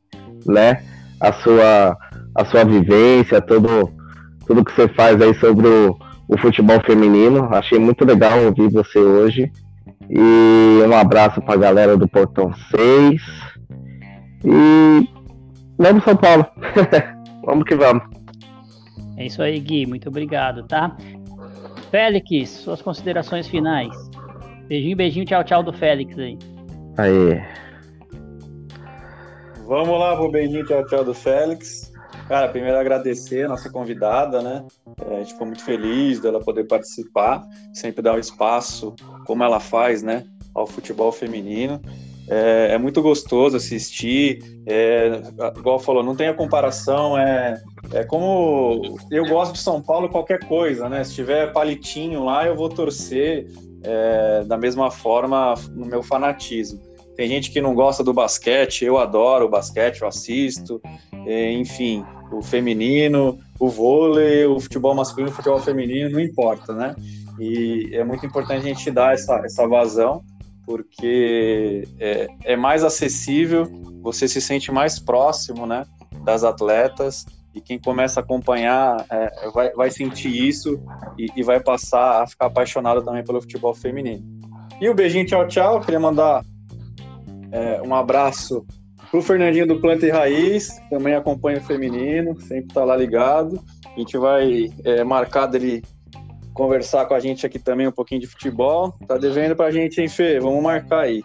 né, 0.46 0.82
a 1.20 1.32
sua, 1.32 1.96
a 2.34 2.44
sua 2.44 2.64
vivência, 2.64 3.40
todo, 3.40 3.90
tudo 4.46 4.64
que 4.64 4.72
você 4.72 4.88
faz 4.88 5.20
aí 5.20 5.34
sobre 5.34 5.66
o, 5.66 5.98
o 6.28 6.38
futebol 6.38 6.80
feminino. 6.84 7.48
Achei 7.52 7.78
muito 7.78 8.04
legal 8.04 8.44
ouvir 8.44 8.70
você 8.70 8.98
hoje. 8.98 9.50
E 10.08 10.82
um 10.86 10.96
abraço 10.96 11.42
para 11.42 11.54
a 11.54 11.58
galera 11.58 11.96
do 11.96 12.08
Portão 12.08 12.52
6. 12.70 13.20
E 14.44 15.08
vamos 15.76 16.04
São 16.04 16.16
Paulo. 16.16 16.46
vamos 17.44 17.64
que 17.64 17.74
vamos. 17.74 18.02
É 19.16 19.26
isso 19.26 19.42
aí, 19.42 19.58
Gui. 19.58 19.86
Muito 19.86 20.08
obrigado, 20.08 20.62
tá? 20.66 20.96
Félix, 21.90 22.50
suas 22.50 22.80
considerações 22.80 23.48
finais. 23.48 24.07
Beijinho, 24.68 24.96
beijinho, 24.96 25.24
tchau, 25.24 25.42
tchau 25.42 25.62
do 25.62 25.72
Félix 25.72 26.18
aí. 26.18 26.38
Aí. 26.98 27.42
Vamos 29.66 29.98
lá 29.98 30.14
pro 30.14 30.30
beijinho, 30.30 30.66
tchau, 30.66 30.84
tchau 30.86 31.02
do 31.02 31.14
Félix. 31.14 31.90
Cara, 32.28 32.48
primeiro 32.48 32.78
agradecer 32.78 33.46
a 33.46 33.48
nossa 33.48 33.70
convidada, 33.70 34.42
né? 34.42 34.66
É, 35.08 35.14
a 35.14 35.18
gente 35.20 35.32
ficou 35.32 35.46
muito 35.46 35.64
feliz 35.64 36.20
dela 36.20 36.38
poder 36.38 36.64
participar, 36.64 37.42
sempre 37.72 38.02
dar 38.02 38.12
o 38.12 38.16
um 38.16 38.20
espaço, 38.20 38.94
como 39.26 39.42
ela 39.42 39.58
faz, 39.58 40.02
né? 40.02 40.24
Ao 40.54 40.66
futebol 40.66 41.12
feminino. 41.12 41.80
É, 42.28 42.74
é 42.74 42.78
muito 42.78 43.00
gostoso 43.00 43.56
assistir. 43.56 44.40
É, 44.66 45.22
igual 45.56 45.78
falou, 45.78 46.02
não 46.02 46.14
tem 46.14 46.28
a 46.28 46.34
comparação. 46.34 47.16
É, 47.16 47.54
é 47.94 48.04
como 48.04 48.98
eu 49.10 49.24
gosto 49.24 49.54
de 49.54 49.60
São 49.60 49.80
Paulo, 49.80 50.10
qualquer 50.10 50.40
coisa, 50.46 50.90
né? 50.90 51.04
Se 51.04 51.14
tiver 51.14 51.54
palitinho 51.54 52.22
lá, 52.22 52.46
eu 52.46 52.54
vou 52.54 52.68
torcer 52.68 53.46
é, 53.82 54.44
da 54.44 54.56
mesma 54.56 54.90
forma 54.90 55.54
no 55.70 55.86
meu 55.86 56.02
fanatismo. 56.02 56.80
Tem 57.16 57.28
gente 57.28 57.50
que 57.50 57.60
não 57.60 57.74
gosta 57.74 58.04
do 58.04 58.12
basquete, 58.12 58.84
eu 58.84 58.96
adoro 58.96 59.46
o 59.46 59.48
basquete, 59.48 60.02
eu 60.02 60.08
assisto, 60.08 60.80
é, 61.26 61.50
enfim, 61.52 62.04
o 62.32 62.42
feminino, 62.42 63.38
o 63.58 63.68
vôlei, 63.68 64.46
o 64.46 64.60
futebol 64.60 64.94
masculino, 64.94 65.32
o 65.32 65.34
futebol 65.34 65.58
feminino, 65.58 66.10
não 66.10 66.20
importa, 66.20 66.72
né? 66.72 66.94
E 67.40 67.90
é 67.92 68.04
muito 68.04 68.24
importante 68.24 68.60
a 68.60 68.68
gente 68.68 68.90
dar 68.90 69.14
essa, 69.14 69.36
essa 69.44 69.66
vazão, 69.66 70.22
porque 70.64 71.88
é, 71.98 72.28
é 72.44 72.56
mais 72.56 72.84
acessível, 72.84 73.66
você 74.02 74.28
se 74.28 74.40
sente 74.40 74.70
mais 74.70 74.98
próximo, 74.98 75.66
né, 75.66 75.84
das 76.24 76.44
atletas, 76.44 77.24
e 77.58 77.60
quem 77.60 77.78
começa 77.78 78.20
a 78.20 78.22
acompanhar 78.22 79.04
é, 79.10 79.50
vai, 79.50 79.70
vai 79.72 79.90
sentir 79.90 80.28
isso 80.28 80.80
e, 81.18 81.26
e, 81.36 81.42
vai 81.42 81.60
passar 81.60 82.22
a 82.22 82.26
ficar 82.26 82.46
apaixonado 82.46 83.04
também 83.04 83.24
pelo 83.24 83.40
futebol 83.40 83.74
feminino. 83.74 84.24
E 84.80 84.88
o 84.88 84.94
beijinho, 84.94 85.26
tchau, 85.26 85.46
tchau. 85.48 85.80
Queria 85.80 85.98
mandar 85.98 86.44
é, 87.50 87.82
um 87.82 87.94
abraço 87.94 88.64
pro 89.10 89.20
Fernandinho 89.20 89.66
do 89.66 89.80
Planta 89.80 90.06
e 90.06 90.10
Raiz, 90.10 90.68
também 90.88 91.14
acompanha 91.14 91.58
o 91.58 91.62
feminino, 91.62 92.40
sempre 92.40 92.72
tá 92.72 92.84
lá 92.84 92.96
ligado. 92.96 93.60
A 93.84 93.98
gente 93.98 94.16
vai 94.16 94.70
é, 94.84 95.02
marcar 95.02 95.46
dele 95.46 95.82
conversar 96.54 97.06
com 97.06 97.14
a 97.14 97.20
gente 97.20 97.44
aqui 97.44 97.58
também 97.58 97.88
um 97.88 97.92
pouquinho 97.92 98.20
de 98.20 98.26
futebol. 98.26 98.92
Tá 99.06 99.16
devendo 99.18 99.56
pra 99.56 99.70
gente, 99.70 100.00
hein, 100.00 100.08
Fê? 100.08 100.38
Vamos 100.38 100.62
marcar 100.62 101.00
aí. 101.00 101.24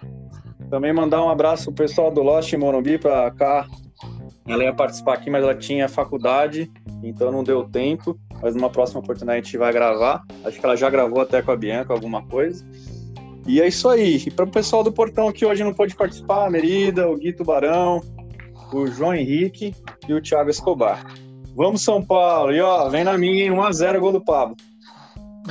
Também 0.69 0.91
mandar 0.93 1.23
um 1.23 1.29
abraço 1.29 1.65
pro 1.65 1.85
pessoal 1.85 2.09
do 2.09 2.23
Lost 2.23 2.51
Morumbi 2.53 2.97
pra 2.97 3.29
cá. 3.31 3.67
Ela 4.45 4.63
ia 4.65 4.73
participar 4.73 5.13
aqui, 5.13 5.29
mas 5.29 5.43
ela 5.43 5.55
tinha 5.55 5.87
faculdade, 5.87 6.71
então 7.01 7.31
não 7.31 7.43
deu 7.43 7.63
tempo. 7.63 8.17
Mas 8.41 8.55
numa 8.55 8.69
próxima 8.69 8.99
oportunidade 8.99 9.39
a 9.39 9.43
gente 9.43 9.57
vai 9.57 9.71
gravar. 9.71 10.23
Acho 10.43 10.59
que 10.59 10.65
ela 10.65 10.75
já 10.75 10.89
gravou 10.89 11.21
até 11.21 11.41
com 11.41 11.51
a 11.51 11.55
Bianca 11.55 11.93
alguma 11.93 12.21
coisa. 12.27 12.65
E 13.47 13.61
é 13.61 13.67
isso 13.67 13.87
aí. 13.87 14.17
E 14.17 14.31
para 14.31 14.45
o 14.45 14.51
pessoal 14.51 14.83
do 14.83 14.91
Portão 14.91 15.31
que 15.31 15.45
hoje 15.45 15.63
não 15.63 15.73
pôde 15.73 15.95
participar, 15.95 16.45
a 16.45 16.49
Merida, 16.49 17.09
o 17.09 17.17
Gui 17.17 17.33
Tubarão, 17.33 18.01
o 18.73 18.87
João 18.87 19.13
Henrique 19.13 19.73
e 20.07 20.13
o 20.13 20.21
Thiago 20.21 20.49
Escobar. 20.49 21.05
Vamos, 21.55 21.81
São 21.81 22.01
Paulo. 22.03 22.51
E 22.51 22.59
ó, 22.59 22.89
vem 22.89 23.03
na 23.03 23.17
minha, 23.17 23.45
hein? 23.45 23.51
1x0 23.51 23.99
gol 23.99 24.11
do 24.11 24.21
Pablo. 24.21 24.55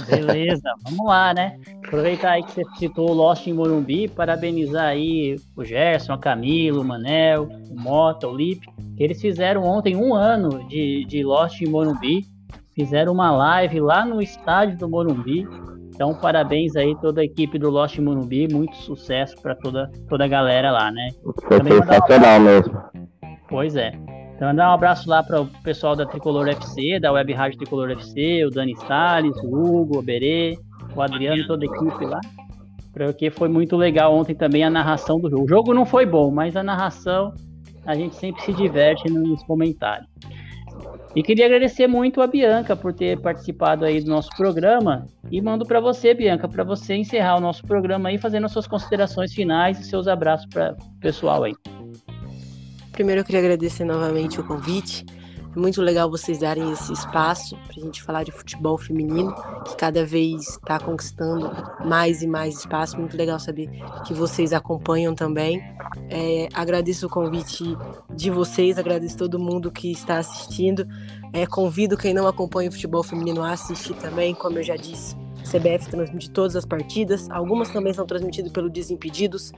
Beleza, 0.09 0.73
vamos 0.85 1.07
lá, 1.07 1.35
né? 1.35 1.59
Aproveitar 1.93 2.31
aí 2.31 2.43
que 2.43 2.53
você 2.53 2.65
citou 2.79 3.11
o 3.11 3.13
Lost 3.13 3.47
em 3.47 3.53
Morumbi, 3.53 4.09
parabenizar 4.09 4.87
aí 4.87 5.37
o 5.55 5.63
Gerson, 5.63 6.15
a 6.15 6.19
Camilo, 6.19 6.81
o 6.81 6.85
Manel, 6.85 7.51
o 7.71 7.79
Mota, 7.79 8.27
o 8.27 8.35
Lipe, 8.35 8.67
que 8.97 9.03
eles 9.05 9.21
fizeram 9.21 9.63
ontem 9.63 9.95
um 9.95 10.15
ano 10.15 10.67
de, 10.69 11.05
de 11.05 11.23
Lost 11.23 11.61
em 11.61 11.69
Morumbi, 11.69 12.25
fizeram 12.75 13.13
uma 13.13 13.31
live 13.31 13.79
lá 13.79 14.07
no 14.07 14.23
estádio 14.23 14.79
do 14.79 14.89
Morumbi. 14.89 15.47
Então, 15.95 16.15
parabéns 16.15 16.77
aí 16.77 16.97
toda 16.99 17.21
a 17.21 17.25
equipe 17.25 17.59
do 17.59 17.69
Lost 17.69 17.99
em 17.99 18.01
Morumbi, 18.01 18.49
muito 18.51 18.75
sucesso 18.75 19.37
para 19.43 19.55
toda, 19.55 19.91
toda 20.09 20.25
a 20.25 20.29
galera 20.29 20.73
lá, 20.73 20.91
né? 20.91 21.11
Foi 21.47 21.59
sensacional 21.63 22.41
um... 22.41 22.45
mesmo. 22.45 22.83
Pois 23.51 23.77
é. 23.77 23.93
Então, 24.35 24.49
mandar 24.49 24.71
um 24.71 24.73
abraço 24.73 25.11
lá 25.11 25.23
para 25.23 25.43
o 25.43 25.47
pessoal 25.63 25.95
da 25.95 26.07
Tricolor 26.07 26.49
FC, 26.49 26.99
da 26.99 27.13
Web 27.13 27.35
Rádio 27.35 27.59
Tricolor 27.59 27.91
FC, 27.91 28.47
o 28.47 28.51
Dani 28.51 28.75
Salles, 28.77 29.37
o 29.45 29.55
Hugo, 29.55 29.99
o 29.99 30.03
Berê, 30.03 30.57
o 31.01 31.03
Adriano, 31.03 31.47
toda 31.47 31.65
a 31.65 31.69
equipe 31.69 32.05
lá. 32.05 32.21
Porque 32.93 33.31
foi 33.31 33.49
muito 33.49 33.77
legal 33.77 34.15
ontem 34.15 34.35
também 34.35 34.65
a 34.65 34.71
narração 34.71 35.19
do 35.19 35.31
jogo. 35.31 35.45
O 35.45 35.49
jogo 35.49 35.75
não 35.75 35.87
foi 35.87 36.05
bom, 36.05 36.31
mas 36.31 36.57
a 36.57 36.63
narração 36.63 37.33
a 37.87 37.95
gente 37.95 38.15
sempre 38.17 38.43
se 38.43 38.53
diverte 38.53 39.11
nos 39.11 39.43
comentários. 39.45 40.09
E 41.15 41.23
queria 41.23 41.45
agradecer 41.45 41.87
muito 41.87 42.23
a 42.23 42.27
Bianca 42.27 42.75
por 42.75 42.93
ter 42.93 43.21
participado 43.21 43.85
aí 43.85 44.01
do 44.01 44.09
nosso 44.09 44.31
programa 44.31 45.07
e 45.31 45.43
mando 45.43 45.67
para 45.67 45.79
você, 45.79 46.15
Bianca, 46.15 46.49
para 46.49 46.65
você 46.65 46.95
encerrar 46.95 47.37
o 47.37 47.41
nosso 47.41 47.67
programa 47.67 48.09
aí 48.09 48.17
fazendo 48.17 48.47
as 48.47 48.53
suas 48.53 48.67
considerações 48.67 49.35
finais 49.35 49.79
e 49.79 49.85
seus 49.85 50.09
abraços 50.09 50.47
para 50.47 50.73
o 50.73 51.01
pessoal 51.01 51.45
aí. 51.45 51.55
Primeiro 52.93 53.21
eu 53.21 53.25
queria 53.25 53.41
agradecer 53.41 53.85
novamente 53.85 54.41
o 54.41 54.45
convite. 54.45 55.05
É 55.55 55.59
muito 55.59 55.83
legal 55.83 56.11
vocês 56.11 56.39
darem 56.39 56.73
esse 56.73 56.93
espaço 56.93 57.57
para 57.67 57.77
a 57.77 57.85
gente 57.85 58.03
falar 58.03 58.25
de 58.25 58.33
futebol 58.33 58.79
feminino, 58.79 59.35
que 59.67 59.77
cada 59.77 60.05
vez 60.05 60.49
está 60.49 60.79
conquistando 60.79 61.51
mais 61.85 62.23
e 62.23 62.27
mais 62.27 62.61
espaço. 62.61 62.99
Muito 62.99 63.17
legal 63.17 63.39
saber 63.39 63.69
que 64.07 64.15
vocês 64.15 64.55
acompanham 64.55 65.15
também. 65.15 65.63
É, 66.09 66.49
agradeço 66.55 67.07
o 67.07 67.11
convite 67.11 67.77
de 68.15 68.31
vocês, 68.31 68.79
agradeço 68.79 69.19
todo 69.19 69.39
mundo 69.39 69.71
que 69.71 69.93
está 69.93 70.19
assistindo. 70.19 70.87
É, 71.35 71.47
convido 71.47 71.99
quem 71.99 72.15
não 72.15 72.27
acompanha 72.27 72.71
o 72.71 72.73
futebol 72.73 73.03
feminino 73.03 73.43
a 73.43 73.53
assistir 73.53 73.95
também, 73.97 74.35
como 74.35 74.59
eu 74.59 74.63
já 74.63 74.77
disse. 74.77 75.15
CBF 75.43 75.91
transmite 75.91 76.31
todas 76.31 76.57
as 76.57 76.65
partidas, 76.65 77.29
algumas 77.31 77.69
também 77.69 77.93
são 77.93 78.07
transmitidas 78.07 78.53
pelo 78.53 78.71
Desimpedidos 78.71 79.53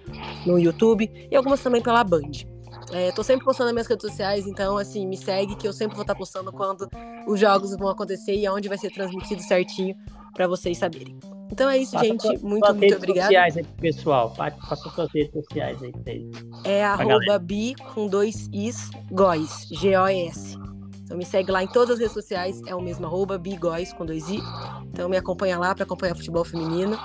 no 0.44 0.58
YouTube 0.58 1.10
e 1.30 1.36
algumas 1.36 1.62
também 1.62 1.82
pela 1.82 2.02
Band. 2.02 2.53
É, 2.92 3.10
tô 3.12 3.22
sempre 3.22 3.44
postando 3.44 3.66
nas 3.66 3.74
minhas 3.74 3.86
redes 3.86 4.08
sociais, 4.08 4.46
então, 4.46 4.76
assim, 4.76 5.06
me 5.06 5.16
segue 5.16 5.56
que 5.56 5.66
eu 5.66 5.72
sempre 5.72 5.94
vou 5.94 6.02
estar 6.02 6.14
postando 6.14 6.52
quando 6.52 6.88
os 7.26 7.40
jogos 7.40 7.76
vão 7.76 7.88
acontecer 7.88 8.34
e 8.34 8.46
aonde 8.46 8.68
vai 8.68 8.78
ser 8.78 8.90
transmitido 8.90 9.42
certinho 9.42 9.96
para 10.34 10.46
vocês 10.46 10.78
saberem. 10.78 11.18
Então 11.50 11.68
é 11.70 11.78
isso, 11.78 11.92
Passa 11.92 12.06
gente. 12.06 12.24
muito, 12.26 12.46
muito 12.46 12.72
redes 12.72 12.96
obrigada. 12.96 13.26
sociais 13.26 13.56
aí, 13.56 13.64
pessoal. 13.80 14.34
Passa 14.36 14.90
suas 14.90 15.12
redes 15.12 15.32
sociais 15.32 15.78
aí. 15.82 16.30
É 16.64 16.84
arroba 16.84 17.38
bi 17.38 17.74
com 17.94 18.08
dois 18.08 18.48
is, 18.52 18.90
góis, 19.10 19.68
G-O-S. 19.70 20.58
Então 21.04 21.16
me 21.16 21.24
segue 21.24 21.52
lá 21.52 21.62
em 21.62 21.68
todas 21.68 21.90
as 21.90 21.98
redes 21.98 22.14
sociais, 22.14 22.60
é 22.66 22.74
o 22.74 22.80
mesmo 22.80 23.06
arroba 23.06 23.38
bigóis 23.38 23.92
com 23.92 24.04
dois 24.04 24.28
i. 24.28 24.40
Então 24.86 25.08
me 25.08 25.16
acompanha 25.16 25.58
lá 25.58 25.74
para 25.74 25.84
acompanhar 25.84 26.16
futebol 26.16 26.44
feminino. 26.44 26.98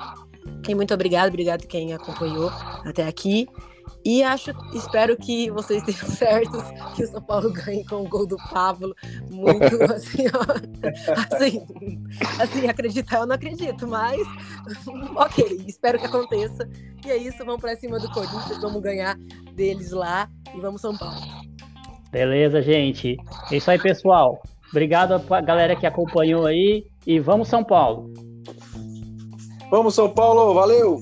E 0.67 0.73
muito 0.73 0.93
obrigado, 0.93 1.27
obrigado 1.27 1.67
quem 1.67 1.93
acompanhou 1.93 2.49
até 2.85 3.07
aqui. 3.07 3.47
E 4.05 4.23
acho, 4.23 4.51
espero 4.73 5.17
que 5.17 5.51
vocês 5.51 5.83
tenham 5.83 6.05
certos 6.15 6.63
que 6.95 7.03
o 7.03 7.07
São 7.07 7.21
Paulo 7.21 7.51
ganhe 7.51 7.85
com 7.85 7.97
o 7.97 8.07
gol 8.07 8.25
do 8.25 8.37
Pablo. 8.49 8.95
Muito 9.29 9.83
assim, 9.91 10.25
ó, 10.33 11.35
assim, 11.35 11.65
assim, 12.39 12.67
acreditar 12.67 13.19
eu 13.19 13.25
não 13.25 13.35
acredito, 13.35 13.87
mas 13.87 14.21
ok, 15.15 15.63
espero 15.67 15.99
que 15.99 16.05
aconteça. 16.05 16.69
E 17.05 17.11
é 17.11 17.17
isso, 17.17 17.37
vamos 17.39 17.61
para 17.61 17.75
cima 17.75 17.99
do 17.99 18.09
Corinthians, 18.11 18.61
vamos 18.61 18.81
ganhar 18.81 19.17
deles 19.53 19.91
lá 19.91 20.29
e 20.55 20.59
vamos 20.59 20.81
São 20.81 20.97
Paulo. 20.97 21.19
Beleza, 22.11 22.61
gente. 22.61 23.17
É 23.51 23.57
isso 23.57 23.69
aí, 23.69 23.77
pessoal. 23.77 24.41
Obrigado 24.69 25.13
a 25.13 25.41
galera 25.41 25.75
que 25.75 25.85
acompanhou 25.85 26.45
aí 26.45 26.85
e 27.05 27.19
vamos 27.19 27.47
São 27.47 27.63
Paulo. 27.63 28.11
Vamos 29.69 29.93
São 29.93 30.09
Paulo, 30.09 30.53
valeu! 30.53 31.01